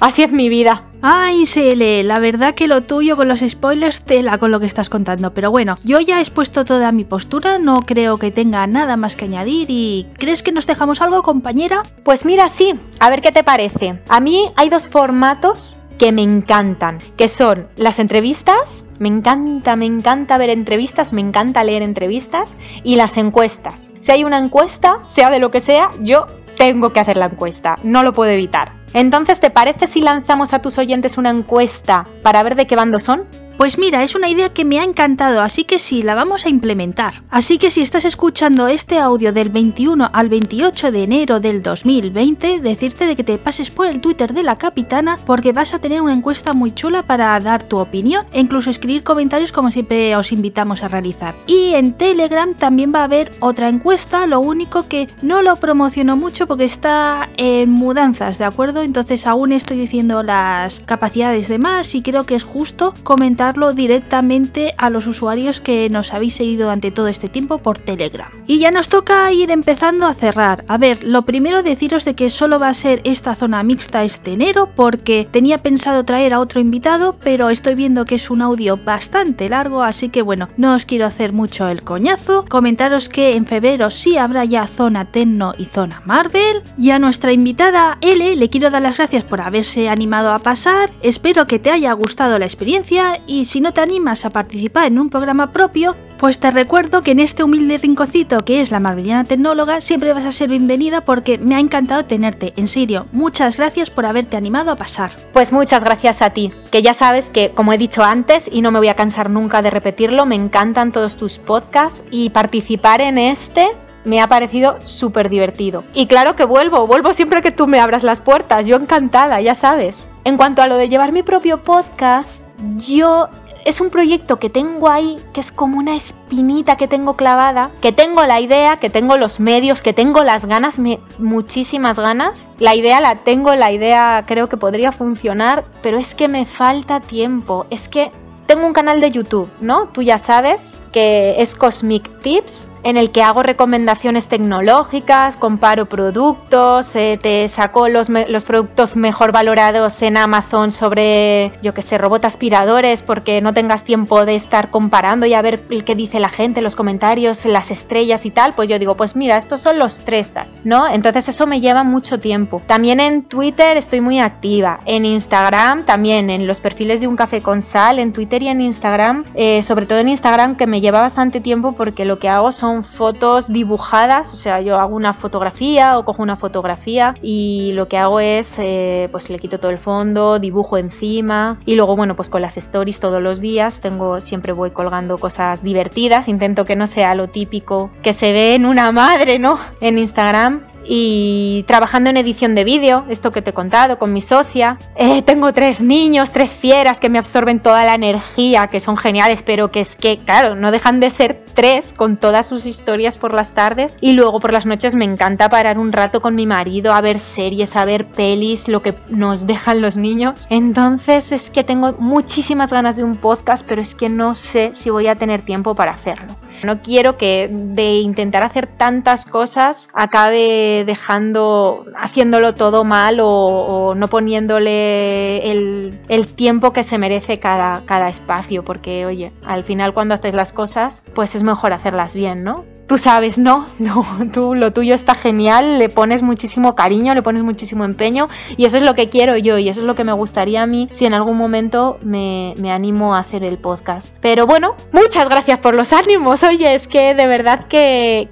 Así 0.00 0.22
es 0.22 0.32
mi 0.32 0.48
vida. 0.48 0.84
Ay, 1.00 1.46
Sele, 1.46 2.04
la 2.04 2.20
verdad 2.20 2.54
que 2.54 2.68
lo 2.68 2.82
tuyo 2.82 3.16
con 3.16 3.26
los 3.26 3.40
spoilers 3.40 4.02
tela 4.02 4.38
con 4.38 4.52
lo 4.52 4.60
que 4.60 4.66
estás 4.66 4.88
contando, 4.88 5.34
pero 5.34 5.50
bueno, 5.50 5.74
yo 5.82 5.98
ya 6.00 6.18
he 6.18 6.20
expuesto 6.20 6.64
toda 6.64 6.92
mi 6.92 7.04
postura, 7.04 7.58
no 7.58 7.80
creo 7.80 8.18
que 8.18 8.30
tenga 8.30 8.66
nada 8.68 8.96
más 8.96 9.16
que 9.16 9.24
añadir 9.24 9.66
y 9.68 10.06
¿crees 10.18 10.44
que 10.44 10.52
nos 10.52 10.66
dejamos 10.66 11.00
algo, 11.00 11.22
compañera? 11.22 11.82
Pues 12.04 12.24
mira, 12.24 12.48
sí, 12.48 12.74
a 13.00 13.10
ver 13.10 13.20
qué 13.20 13.32
te 13.32 13.42
parece. 13.42 14.00
A 14.08 14.20
mí 14.20 14.52
hay 14.54 14.68
dos 14.68 14.88
formatos 14.88 15.78
que 15.98 16.12
me 16.12 16.22
encantan, 16.22 16.98
que 17.16 17.28
son 17.28 17.68
las 17.76 17.98
entrevistas, 17.98 18.84
me 18.98 19.08
encanta, 19.08 19.76
me 19.76 19.86
encanta 19.86 20.38
ver 20.38 20.50
entrevistas, 20.50 21.12
me 21.12 21.20
encanta 21.20 21.64
leer 21.64 21.82
entrevistas 21.82 22.56
y 22.84 22.96
las 22.96 23.16
encuestas. 23.16 23.92
Si 24.00 24.12
hay 24.12 24.24
una 24.24 24.38
encuesta, 24.38 24.98
sea 25.06 25.30
de 25.30 25.38
lo 25.38 25.50
que 25.50 25.60
sea, 25.60 25.90
yo 26.00 26.26
tengo 26.62 26.92
que 26.92 27.00
hacer 27.00 27.16
la 27.16 27.26
encuesta, 27.26 27.76
no 27.82 28.04
lo 28.04 28.12
puedo 28.12 28.30
evitar. 28.30 28.70
Entonces, 28.94 29.40
¿te 29.40 29.50
parece 29.50 29.88
si 29.88 30.00
lanzamos 30.00 30.52
a 30.52 30.60
tus 30.60 30.78
oyentes 30.78 31.18
una 31.18 31.30
encuesta 31.30 32.06
para 32.22 32.40
ver 32.44 32.54
de 32.54 32.68
qué 32.68 32.76
bando 32.76 33.00
son? 33.00 33.24
Pues 33.62 33.78
mira, 33.78 34.02
es 34.02 34.16
una 34.16 34.28
idea 34.28 34.48
que 34.48 34.64
me 34.64 34.80
ha 34.80 34.82
encantado, 34.82 35.40
así 35.40 35.62
que 35.62 35.78
sí, 35.78 36.02
la 36.02 36.16
vamos 36.16 36.46
a 36.46 36.48
implementar. 36.48 37.22
Así 37.30 37.58
que 37.58 37.70
si 37.70 37.80
estás 37.80 38.04
escuchando 38.04 38.66
este 38.66 38.98
audio 38.98 39.32
del 39.32 39.50
21 39.50 40.10
al 40.12 40.28
28 40.28 40.90
de 40.90 41.04
enero 41.04 41.38
del 41.38 41.62
2020, 41.62 42.58
decirte 42.58 43.06
de 43.06 43.14
que 43.14 43.22
te 43.22 43.38
pases 43.38 43.70
por 43.70 43.86
el 43.86 44.00
Twitter 44.00 44.34
de 44.34 44.42
la 44.42 44.58
capitana 44.58 45.16
porque 45.24 45.52
vas 45.52 45.74
a 45.74 45.78
tener 45.78 46.02
una 46.02 46.12
encuesta 46.12 46.54
muy 46.54 46.74
chula 46.74 47.04
para 47.04 47.38
dar 47.38 47.62
tu 47.62 47.78
opinión 47.78 48.26
e 48.32 48.40
incluso 48.40 48.68
escribir 48.68 49.04
comentarios 49.04 49.52
como 49.52 49.70
siempre 49.70 50.16
os 50.16 50.32
invitamos 50.32 50.82
a 50.82 50.88
realizar. 50.88 51.36
Y 51.46 51.74
en 51.74 51.92
Telegram 51.92 52.54
también 52.54 52.92
va 52.92 53.02
a 53.02 53.04
haber 53.04 53.30
otra 53.38 53.68
encuesta, 53.68 54.26
lo 54.26 54.40
único 54.40 54.88
que 54.88 55.08
no 55.22 55.40
lo 55.40 55.54
promociono 55.54 56.16
mucho 56.16 56.48
porque 56.48 56.64
está 56.64 57.28
en 57.36 57.70
mudanzas, 57.70 58.38
¿de 58.38 58.44
acuerdo? 58.44 58.82
Entonces 58.82 59.24
aún 59.24 59.52
estoy 59.52 59.76
diciendo 59.76 60.24
las 60.24 60.80
capacidades 60.80 61.46
de 61.46 61.60
más 61.60 61.94
y 61.94 62.02
creo 62.02 62.26
que 62.26 62.34
es 62.34 62.42
justo 62.42 62.92
comentar 63.04 63.51
directamente 63.74 64.74
a 64.78 64.90
los 64.90 65.06
usuarios 65.06 65.60
que 65.60 65.88
nos 65.90 66.12
habéis 66.14 66.34
seguido 66.34 66.64
durante 66.64 66.90
todo 66.90 67.08
este 67.08 67.28
tiempo 67.28 67.58
por 67.58 67.78
Telegram. 67.78 68.28
Y 68.46 68.58
ya 68.58 68.70
nos 68.70 68.88
toca 68.88 69.32
ir 69.32 69.50
empezando 69.50 70.06
a 70.06 70.14
cerrar. 70.14 70.64
A 70.68 70.78
ver, 70.78 71.04
lo 71.04 71.22
primero 71.22 71.62
deciros 71.62 72.04
de 72.04 72.14
que 72.14 72.30
solo 72.30 72.58
va 72.58 72.68
a 72.68 72.74
ser 72.74 73.00
esta 73.04 73.34
zona 73.34 73.62
mixta 73.62 74.04
este 74.04 74.32
enero 74.32 74.70
porque 74.74 75.28
tenía 75.30 75.58
pensado 75.58 76.04
traer 76.04 76.32
a 76.34 76.40
otro 76.40 76.60
invitado, 76.60 77.16
pero 77.22 77.50
estoy 77.50 77.74
viendo 77.74 78.04
que 78.04 78.16
es 78.16 78.30
un 78.30 78.42
audio 78.42 78.76
bastante 78.76 79.48
largo, 79.48 79.82
así 79.82 80.08
que 80.08 80.22
bueno, 80.22 80.48
no 80.56 80.74
os 80.74 80.86
quiero 80.86 81.06
hacer 81.06 81.32
mucho 81.32 81.68
el 81.68 81.82
coñazo. 81.82 82.44
Comentaros 82.48 83.08
que 83.08 83.36
en 83.36 83.46
febrero 83.46 83.90
sí 83.90 84.16
habrá 84.16 84.44
ya 84.44 84.66
zona 84.66 85.04
Tenno 85.04 85.54
y 85.58 85.66
zona 85.66 86.02
Marvel. 86.04 86.62
Y 86.78 86.90
a 86.90 86.98
nuestra 86.98 87.32
invitada 87.32 87.98
L 88.00 88.36
le 88.36 88.50
quiero 88.50 88.70
dar 88.70 88.82
las 88.82 88.96
gracias 88.96 89.24
por 89.24 89.40
haberse 89.40 89.88
animado 89.88 90.32
a 90.32 90.38
pasar. 90.38 90.90
Espero 91.02 91.46
que 91.46 91.58
te 91.58 91.70
haya 91.70 91.92
gustado 91.92 92.38
la 92.38 92.44
experiencia 92.44 93.20
y 93.32 93.46
si 93.46 93.62
no 93.62 93.72
te 93.72 93.80
animas 93.80 94.26
a 94.26 94.30
participar 94.30 94.88
en 94.88 94.98
un 94.98 95.08
programa 95.08 95.52
propio, 95.52 95.96
Pues 96.22 96.38
te 96.38 96.52
recuerdo 96.52 97.02
que 97.02 97.10
en 97.10 97.18
este 97.18 97.42
humilde 97.42 97.78
rincocito 97.78 98.44
que 98.44 98.60
es 98.60 98.70
la 98.70 98.78
Marveliana 98.78 99.24
Tecnóloga 99.24 99.80
siempre 99.80 100.12
vas 100.12 100.24
a 100.24 100.30
ser 100.30 100.50
bienvenida 100.50 101.00
porque 101.00 101.36
me 101.36 101.56
ha 101.56 101.58
encantado 101.58 102.04
tenerte. 102.04 102.52
En 102.56 102.68
serio, 102.68 103.08
muchas 103.10 103.56
gracias 103.56 103.90
por 103.90 104.06
haberte 104.06 104.36
animado 104.36 104.70
a 104.70 104.76
pasar. 104.76 105.10
Pues 105.32 105.52
muchas 105.52 105.82
gracias 105.82 106.22
a 106.22 106.30
ti, 106.30 106.52
que 106.70 106.80
ya 106.80 106.94
sabes 106.94 107.28
que, 107.30 107.50
como 107.50 107.72
he 107.72 107.76
dicho 107.76 108.04
antes, 108.04 108.48
y 108.52 108.62
no 108.62 108.70
me 108.70 108.78
voy 108.78 108.86
a 108.86 108.94
cansar 108.94 109.30
nunca 109.30 109.62
de 109.62 109.70
repetirlo, 109.70 110.24
me 110.24 110.36
encantan 110.36 110.92
todos 110.92 111.16
tus 111.16 111.38
podcasts 111.38 112.04
y 112.12 112.30
participar 112.30 113.00
en 113.00 113.18
este 113.18 113.66
me 114.04 114.20
ha 114.20 114.28
parecido 114.28 114.78
súper 114.84 115.28
divertido. 115.28 115.84
Y 115.94 116.06
claro 116.06 116.36
que 116.36 116.44
vuelvo, 116.44 116.86
vuelvo 116.86 117.12
siempre 117.12 117.42
que 117.42 117.50
tú 117.50 117.66
me 117.66 117.80
abras 117.80 118.02
las 118.02 118.22
puertas, 118.22 118.66
yo 118.66 118.76
encantada, 118.76 119.40
ya 119.40 119.54
sabes. 119.54 120.10
En 120.24 120.36
cuanto 120.36 120.62
a 120.62 120.66
lo 120.66 120.76
de 120.76 120.88
llevar 120.88 121.12
mi 121.12 121.22
propio 121.22 121.62
podcast, 121.62 122.44
yo 122.76 123.28
es 123.64 123.80
un 123.80 123.90
proyecto 123.90 124.38
que 124.38 124.50
tengo 124.50 124.90
ahí, 124.90 125.18
que 125.32 125.40
es 125.40 125.52
como 125.52 125.78
una 125.78 125.94
espinita 125.94 126.76
que 126.76 126.88
tengo 126.88 127.14
clavada, 127.14 127.70
que 127.80 127.92
tengo 127.92 128.24
la 128.24 128.40
idea, 128.40 128.76
que 128.76 128.90
tengo 128.90 129.16
los 129.16 129.40
medios, 129.40 129.82
que 129.82 129.92
tengo 129.92 130.22
las 130.22 130.46
ganas, 130.46 130.80
muchísimas 131.18 131.98
ganas. 131.98 132.50
La 132.58 132.74
idea 132.74 133.00
la 133.00 133.16
tengo, 133.22 133.54
la 133.54 133.72
idea 133.72 134.24
creo 134.26 134.48
que 134.48 134.56
podría 134.56 134.92
funcionar, 134.92 135.64
pero 135.82 135.98
es 135.98 136.14
que 136.14 136.28
me 136.28 136.44
falta 136.44 137.00
tiempo. 137.00 137.66
Es 137.70 137.88
que 137.88 138.10
tengo 138.46 138.66
un 138.66 138.72
canal 138.72 139.00
de 139.00 139.10
YouTube, 139.10 139.48
¿no? 139.60 139.86
Tú 139.88 140.02
ya 140.02 140.18
sabes 140.18 140.76
que 140.92 141.40
es 141.40 141.54
Cosmic 141.54 142.08
Tips 142.20 142.68
en 142.82 142.96
el 142.96 143.10
que 143.10 143.22
hago 143.22 143.42
recomendaciones 143.42 144.28
tecnológicas, 144.28 145.36
comparo 145.36 145.86
productos, 145.86 146.94
eh, 146.96 147.18
te 147.20 147.48
saco 147.48 147.88
los, 147.88 148.08
los, 148.08 148.44
productos 148.44 148.96
mejor 148.96 149.32
valorados 149.32 150.02
en 150.02 150.16
Amazon 150.16 150.70
sobre, 150.70 151.52
yo 151.62 151.74
que 151.74 151.82
sé, 151.82 151.98
robot 151.98 152.24
aspiradores, 152.24 153.02
porque 153.02 153.40
no 153.40 153.52
tengas 153.52 153.84
tiempo 153.84 154.24
de 154.24 154.34
estar 154.34 154.70
comparando 154.70 155.26
y 155.26 155.34
a 155.34 155.42
ver 155.42 155.60
qué 155.60 155.94
dice 155.94 156.20
la 156.20 156.28
gente, 156.28 156.60
los 156.60 156.76
comentarios, 156.76 157.44
las 157.46 157.70
estrellas 157.70 158.26
y 158.26 158.30
tal, 158.30 158.52
pues 158.52 158.68
yo 158.68 158.78
digo, 158.78 158.96
pues 158.96 159.16
mira, 159.16 159.36
estos 159.36 159.60
son 159.60 159.78
los 159.78 160.00
tres 160.04 160.32
tal, 160.32 160.48
¿no? 160.64 160.88
Entonces 160.88 161.28
eso 161.28 161.46
me 161.46 161.60
lleva 161.60 161.84
mucho 161.84 162.18
tiempo. 162.18 162.62
También 162.66 163.00
en 163.00 163.22
Twitter 163.22 163.76
estoy 163.76 164.00
muy 164.00 164.20
activa, 164.20 164.80
en 164.86 165.04
Instagram 165.04 165.84
también, 165.84 166.30
en 166.30 166.46
los 166.46 166.60
perfiles 166.60 167.00
de 167.00 167.06
un 167.06 167.16
café 167.16 167.40
con 167.40 167.62
sal, 167.62 167.98
en 167.98 168.12
Twitter 168.12 168.42
y 168.42 168.48
en 168.48 168.60
Instagram, 168.60 169.24
eh, 169.34 169.62
sobre 169.62 169.86
todo 169.86 169.98
en 169.98 170.08
Instagram 170.08 170.56
que 170.56 170.66
me 170.66 170.80
lleva 170.80 171.00
bastante 171.00 171.40
tiempo 171.40 171.72
porque 171.72 172.04
lo 172.04 172.18
que 172.18 172.28
hago 172.28 172.50
son 172.52 172.71
fotos 172.82 173.48
dibujadas, 173.52 174.32
o 174.32 174.36
sea, 174.36 174.60
yo 174.60 174.78
hago 174.78 174.96
una 174.96 175.12
fotografía 175.12 175.98
o 175.98 176.04
cojo 176.04 176.22
una 176.22 176.36
fotografía 176.36 177.14
y 177.22 177.72
lo 177.74 177.88
que 177.88 177.98
hago 177.98 178.20
es, 178.20 178.56
eh, 178.58 179.08
pues 179.12 179.30
le 179.30 179.38
quito 179.38 179.58
todo 179.58 179.70
el 179.70 179.78
fondo, 179.78 180.38
dibujo 180.38 180.78
encima 180.78 181.58
y 181.66 181.74
luego, 181.74 181.96
bueno, 181.96 182.16
pues 182.16 182.30
con 182.30 182.42
las 182.42 182.56
stories 182.56 183.00
todos 183.00 183.20
los 183.20 183.40
días 183.40 183.80
tengo, 183.80 184.20
siempre 184.20 184.52
voy 184.52 184.70
colgando 184.70 185.18
cosas 185.18 185.62
divertidas, 185.62 186.28
intento 186.28 186.64
que 186.64 186.76
no 186.76 186.86
sea 186.86 187.14
lo 187.14 187.28
típico 187.28 187.90
que 188.02 188.14
se 188.14 188.32
ve 188.32 188.54
en 188.54 188.64
una 188.64 188.92
madre, 188.92 189.38
¿no? 189.38 189.58
En 189.80 189.98
Instagram 189.98 190.71
y 190.84 191.64
trabajando 191.66 192.10
en 192.10 192.16
edición 192.16 192.54
de 192.54 192.64
vídeo, 192.64 193.04
esto 193.08 193.30
que 193.30 193.42
te 193.42 193.50
he 193.50 193.54
contado 193.54 193.98
con 193.98 194.12
mi 194.12 194.20
socia. 194.20 194.78
Eh, 194.96 195.22
tengo 195.22 195.52
tres 195.52 195.82
niños, 195.82 196.32
tres 196.32 196.54
fieras 196.54 197.00
que 197.00 197.08
me 197.08 197.18
absorben 197.18 197.60
toda 197.60 197.84
la 197.84 197.94
energía, 197.94 198.66
que 198.66 198.80
son 198.80 198.96
geniales, 198.96 199.42
pero 199.42 199.70
que 199.70 199.80
es 199.80 199.96
que, 199.96 200.18
claro, 200.18 200.54
no 200.54 200.70
dejan 200.70 201.00
de 201.00 201.10
ser 201.10 201.44
tres 201.54 201.92
con 201.92 202.16
todas 202.16 202.46
sus 202.46 202.66
historias 202.66 203.18
por 203.18 203.34
las 203.34 203.54
tardes. 203.54 203.98
Y 204.00 204.12
luego 204.12 204.40
por 204.40 204.52
las 204.52 204.66
noches 204.66 204.94
me 204.94 205.04
encanta 205.04 205.48
parar 205.48 205.78
un 205.78 205.92
rato 205.92 206.20
con 206.20 206.34
mi 206.34 206.46
marido 206.46 206.92
a 206.92 207.00
ver 207.00 207.18
series, 207.18 207.76
a 207.76 207.84
ver 207.84 208.06
pelis, 208.06 208.68
lo 208.68 208.82
que 208.82 208.94
nos 209.08 209.46
dejan 209.46 209.80
los 209.80 209.96
niños. 209.96 210.46
Entonces 210.50 211.32
es 211.32 211.50
que 211.50 211.64
tengo 211.64 211.92
muchísimas 211.98 212.72
ganas 212.72 212.96
de 212.96 213.04
un 213.04 213.16
podcast, 213.16 213.64
pero 213.66 213.82
es 213.82 213.94
que 213.94 214.08
no 214.08 214.34
sé 214.34 214.70
si 214.74 214.90
voy 214.90 215.06
a 215.08 215.16
tener 215.16 215.42
tiempo 215.42 215.74
para 215.74 215.92
hacerlo. 215.92 216.34
No 216.64 216.80
quiero 216.80 217.16
que 217.16 217.50
de 217.50 217.94
intentar 217.94 218.44
hacer 218.44 218.66
tantas 218.66 219.26
cosas 219.26 219.88
acabe 219.94 220.71
dejando, 220.86 221.86
haciéndolo 221.96 222.54
todo 222.54 222.84
mal 222.84 223.18
o, 223.20 223.94
no 223.96 224.08
poniéndole 224.08 225.50
el, 225.50 225.98
tiempo 226.34 226.72
que 226.72 226.82
se 226.82 226.98
merece 226.98 227.38
cada, 227.38 227.82
cada 227.84 228.08
espacio, 228.08 228.64
porque 228.64 229.06
oye, 229.06 229.32
al 229.44 229.64
final 229.64 229.92
cuando 229.92 230.14
haces 230.14 230.34
las 230.34 230.52
cosas, 230.52 231.04
pues 231.14 231.34
es 231.34 231.42
mejor 231.42 231.72
hacerlas 231.72 232.14
bien, 232.14 232.42
¿no? 232.42 232.64
Tú 232.92 232.98
sabes, 232.98 233.38
no, 233.38 233.68
no, 233.78 234.04
tú 234.34 234.54
lo 234.54 234.70
tuyo 234.74 234.94
está 234.94 235.14
genial, 235.14 235.78
le 235.78 235.88
pones 235.88 236.22
muchísimo 236.22 236.74
cariño, 236.74 237.14
le 237.14 237.22
pones 237.22 237.42
muchísimo 237.42 237.86
empeño 237.86 238.28
y 238.58 238.66
eso 238.66 238.76
es 238.76 238.82
lo 238.82 238.94
que 238.94 239.08
quiero 239.08 239.38
yo 239.38 239.56
y 239.56 239.70
eso 239.70 239.80
es 239.80 239.86
lo 239.86 239.94
que 239.94 240.04
me 240.04 240.12
gustaría 240.12 240.62
a 240.62 240.66
mí 240.66 240.90
si 240.92 241.06
en 241.06 241.14
algún 241.14 241.38
momento 241.38 241.98
me, 242.02 242.52
animo 242.70 243.14
a 243.14 243.20
hacer 243.20 243.44
el 243.44 243.56
podcast. 243.56 244.14
Pero 244.20 244.46
bueno, 244.46 244.74
muchas 244.92 245.26
gracias 245.26 245.58
por 245.60 245.74
los 245.74 245.94
ánimos, 245.94 246.42
oye, 246.42 246.74
es 246.74 246.86
que 246.86 247.14
de 247.14 247.26
verdad 247.26 247.66
que, 247.66 248.28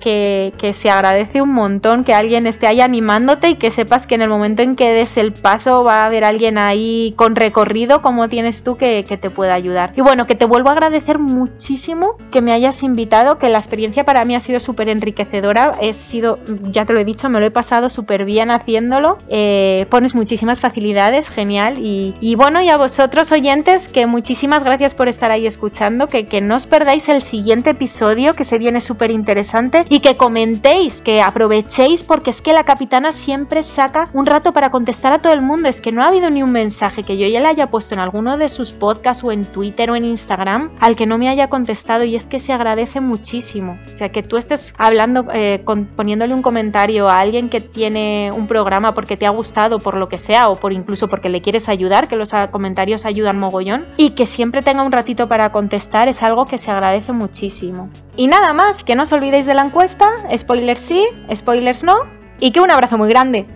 se 0.75 0.91
agradece 0.91 1.41
un 1.41 1.55
montón 1.55 2.05
que 2.05 2.13
alguien 2.13 2.47
esté 2.47 2.67
ahí 2.67 2.83
animándote 2.83 3.49
y 3.49 3.55
que 3.55 3.71
sepas 3.71 4.07
que 4.07 4.17
en 4.17 4.21
el 4.21 4.29
momento 4.29 4.61
en 4.61 4.77
que 4.77 4.91
des 4.93 5.17
el 5.17 5.33
paso 5.33 5.85
va 5.85 6.03
a 6.03 6.05
haber 6.05 6.25
alguien 6.25 6.59
ahí 6.59 7.15
con 7.17 7.35
recorrido 7.35 8.03
como 8.03 8.29
tienes 8.29 8.63
tú 8.63 8.77
que 8.77 9.05
te 9.05 9.31
pueda 9.31 9.55
ayudar. 9.55 9.95
Y 9.97 10.03
bueno, 10.03 10.27
que 10.27 10.35
te 10.35 10.45
vuelvo 10.45 10.69
a 10.69 10.73
agradecer 10.73 11.19
muchísimo 11.19 12.17
que 12.31 12.43
me 12.43 12.53
hayas 12.53 12.83
invitado, 12.83 13.39
que 13.39 13.49
la 13.49 13.57
experiencia 13.57 14.05
para 14.05 14.27
mí 14.27 14.35
ha 14.35 14.41
sido 14.41 14.50
sido 14.51 14.61
súper 14.61 14.89
enriquecedora. 14.89 15.79
He 15.81 15.93
sido, 15.93 16.41
ya 16.65 16.85
te 16.85 16.93
lo 16.93 16.99
he 16.99 17.05
dicho, 17.05 17.29
me 17.29 17.39
lo 17.39 17.47
he 17.47 17.51
pasado 17.53 17.89
súper 17.89 18.25
bien 18.25 18.51
haciéndolo. 18.51 19.19
Eh, 19.29 19.87
pones 19.91 20.15
muchísimas 20.15 20.61
facilidades, 20.61 21.31
genial. 21.31 21.75
Y, 21.79 22.35
bueno, 22.35 22.61
y 22.61 22.69
a 22.69 22.77
vosotros 22.77 23.31
oyentes, 23.31 23.89
que 23.89 24.07
muchísimas 24.07 24.65
gracias 24.65 24.95
por 24.95 25.09
estar 25.09 25.31
ahí 25.31 25.47
escuchando, 25.47 26.09
que, 26.09 26.27
que 26.27 26.41
no 26.41 26.57
os 26.57 26.67
perdáis 26.67 27.09
el 27.09 27.23
siguiente 27.23 27.71
episodio, 27.71 28.35
que 28.35 28.45
se 28.45 28.59
viene 28.59 28.81
súper 28.81 29.13
interesante, 29.13 29.85
y 29.89 30.01
que 30.01 30.17
comentéis, 30.17 31.01
que 31.01 31.23
aprovechéis, 31.23 32.03
porque 32.03 32.31
es 32.31 32.43
que 32.43 32.53
la 32.53 32.65
capitana 32.65 33.13
siempre 33.13 33.63
saca 33.63 34.11
un 34.13 34.27
rato 34.27 34.53
para 34.53 34.71
contestar 34.71 35.13
a 35.13 35.21
todo 35.21 35.33
el 35.33 35.43
mundo. 35.43 35.69
Es 35.69 35.81
que 35.81 35.93
no 35.93 36.03
ha 36.03 36.09
habido 36.09 36.29
ni 36.31 36.43
un 36.43 36.51
mensaje 36.51 37.05
que 37.05 37.17
yo 37.17 37.29
ya 37.29 37.41
le 37.41 37.47
haya 37.47 37.69
puesto 37.69 37.95
en 37.95 38.01
alguno 38.01 38.37
de 38.37 38.49
sus 38.49 38.73
podcasts 38.73 39.23
o 39.23 39.31
en 39.31 39.45
Twitter 39.45 39.91
o 39.91 39.97
en 39.97 40.05
Instagram 40.05 40.71
al 40.81 40.97
que 40.97 41.07
no 41.07 41.19
me 41.19 41.29
haya 41.29 41.49
contestado 41.49 42.03
y 42.05 42.17
es 42.17 42.27
que 42.27 42.41
se 42.41 42.53
agradece 42.53 43.01
muchísimo. 43.01 43.79
O 43.93 43.95
sea, 43.95 44.11
que 44.11 44.23
tú 44.31 44.37
estés 44.37 44.75
hablando, 44.79 45.27
eh, 45.35 45.63
poniéndole 45.97 46.33
un 46.33 46.41
comentario 46.41 47.09
a 47.09 47.19
alguien 47.19 47.51
que 47.51 47.61
tiene 47.61 48.31
un 48.33 48.47
programa 48.47 48.95
porque 48.95 49.17
te 49.17 49.27
ha 49.27 49.31
gustado, 49.31 49.81
por 49.81 49.97
lo 49.97 50.09
que 50.09 50.19
sea, 50.19 50.49
o 50.49 50.55
por 50.55 50.73
incluso 50.73 51.09
porque 51.09 51.29
le 51.29 51.43
quieres 51.43 51.69
ayudar, 51.69 52.07
que 52.07 52.15
los 52.15 52.31
comentarios 52.53 53.05
ayudan 53.05 53.41
mogollón, 53.41 53.87
y 53.97 54.11
que 54.11 54.27
siempre 54.27 54.63
tenga 54.63 54.85
un 54.85 54.93
ratito 54.93 55.27
para 55.29 55.51
contestar, 55.51 56.09
es 56.09 56.23
algo 56.23 56.47
que 56.47 56.59
se 56.59 56.71
agradece 56.71 57.13
muchísimo. 57.13 57.91
Y 58.17 58.29
nada 58.29 58.53
más, 58.53 58.85
que 58.85 58.95
no 58.95 59.03
os 59.03 59.13
olvidéis 59.13 59.47
de 59.47 59.55
la 59.55 59.65
encuesta, 59.65 60.09
spoilers 60.37 60.81
sí, 60.81 61.05
spoilers 61.35 61.83
no, 61.83 61.97
y 62.39 62.53
que 62.53 62.61
un 62.61 62.71
abrazo 62.71 62.97
muy 62.99 63.09
grande. 63.09 63.47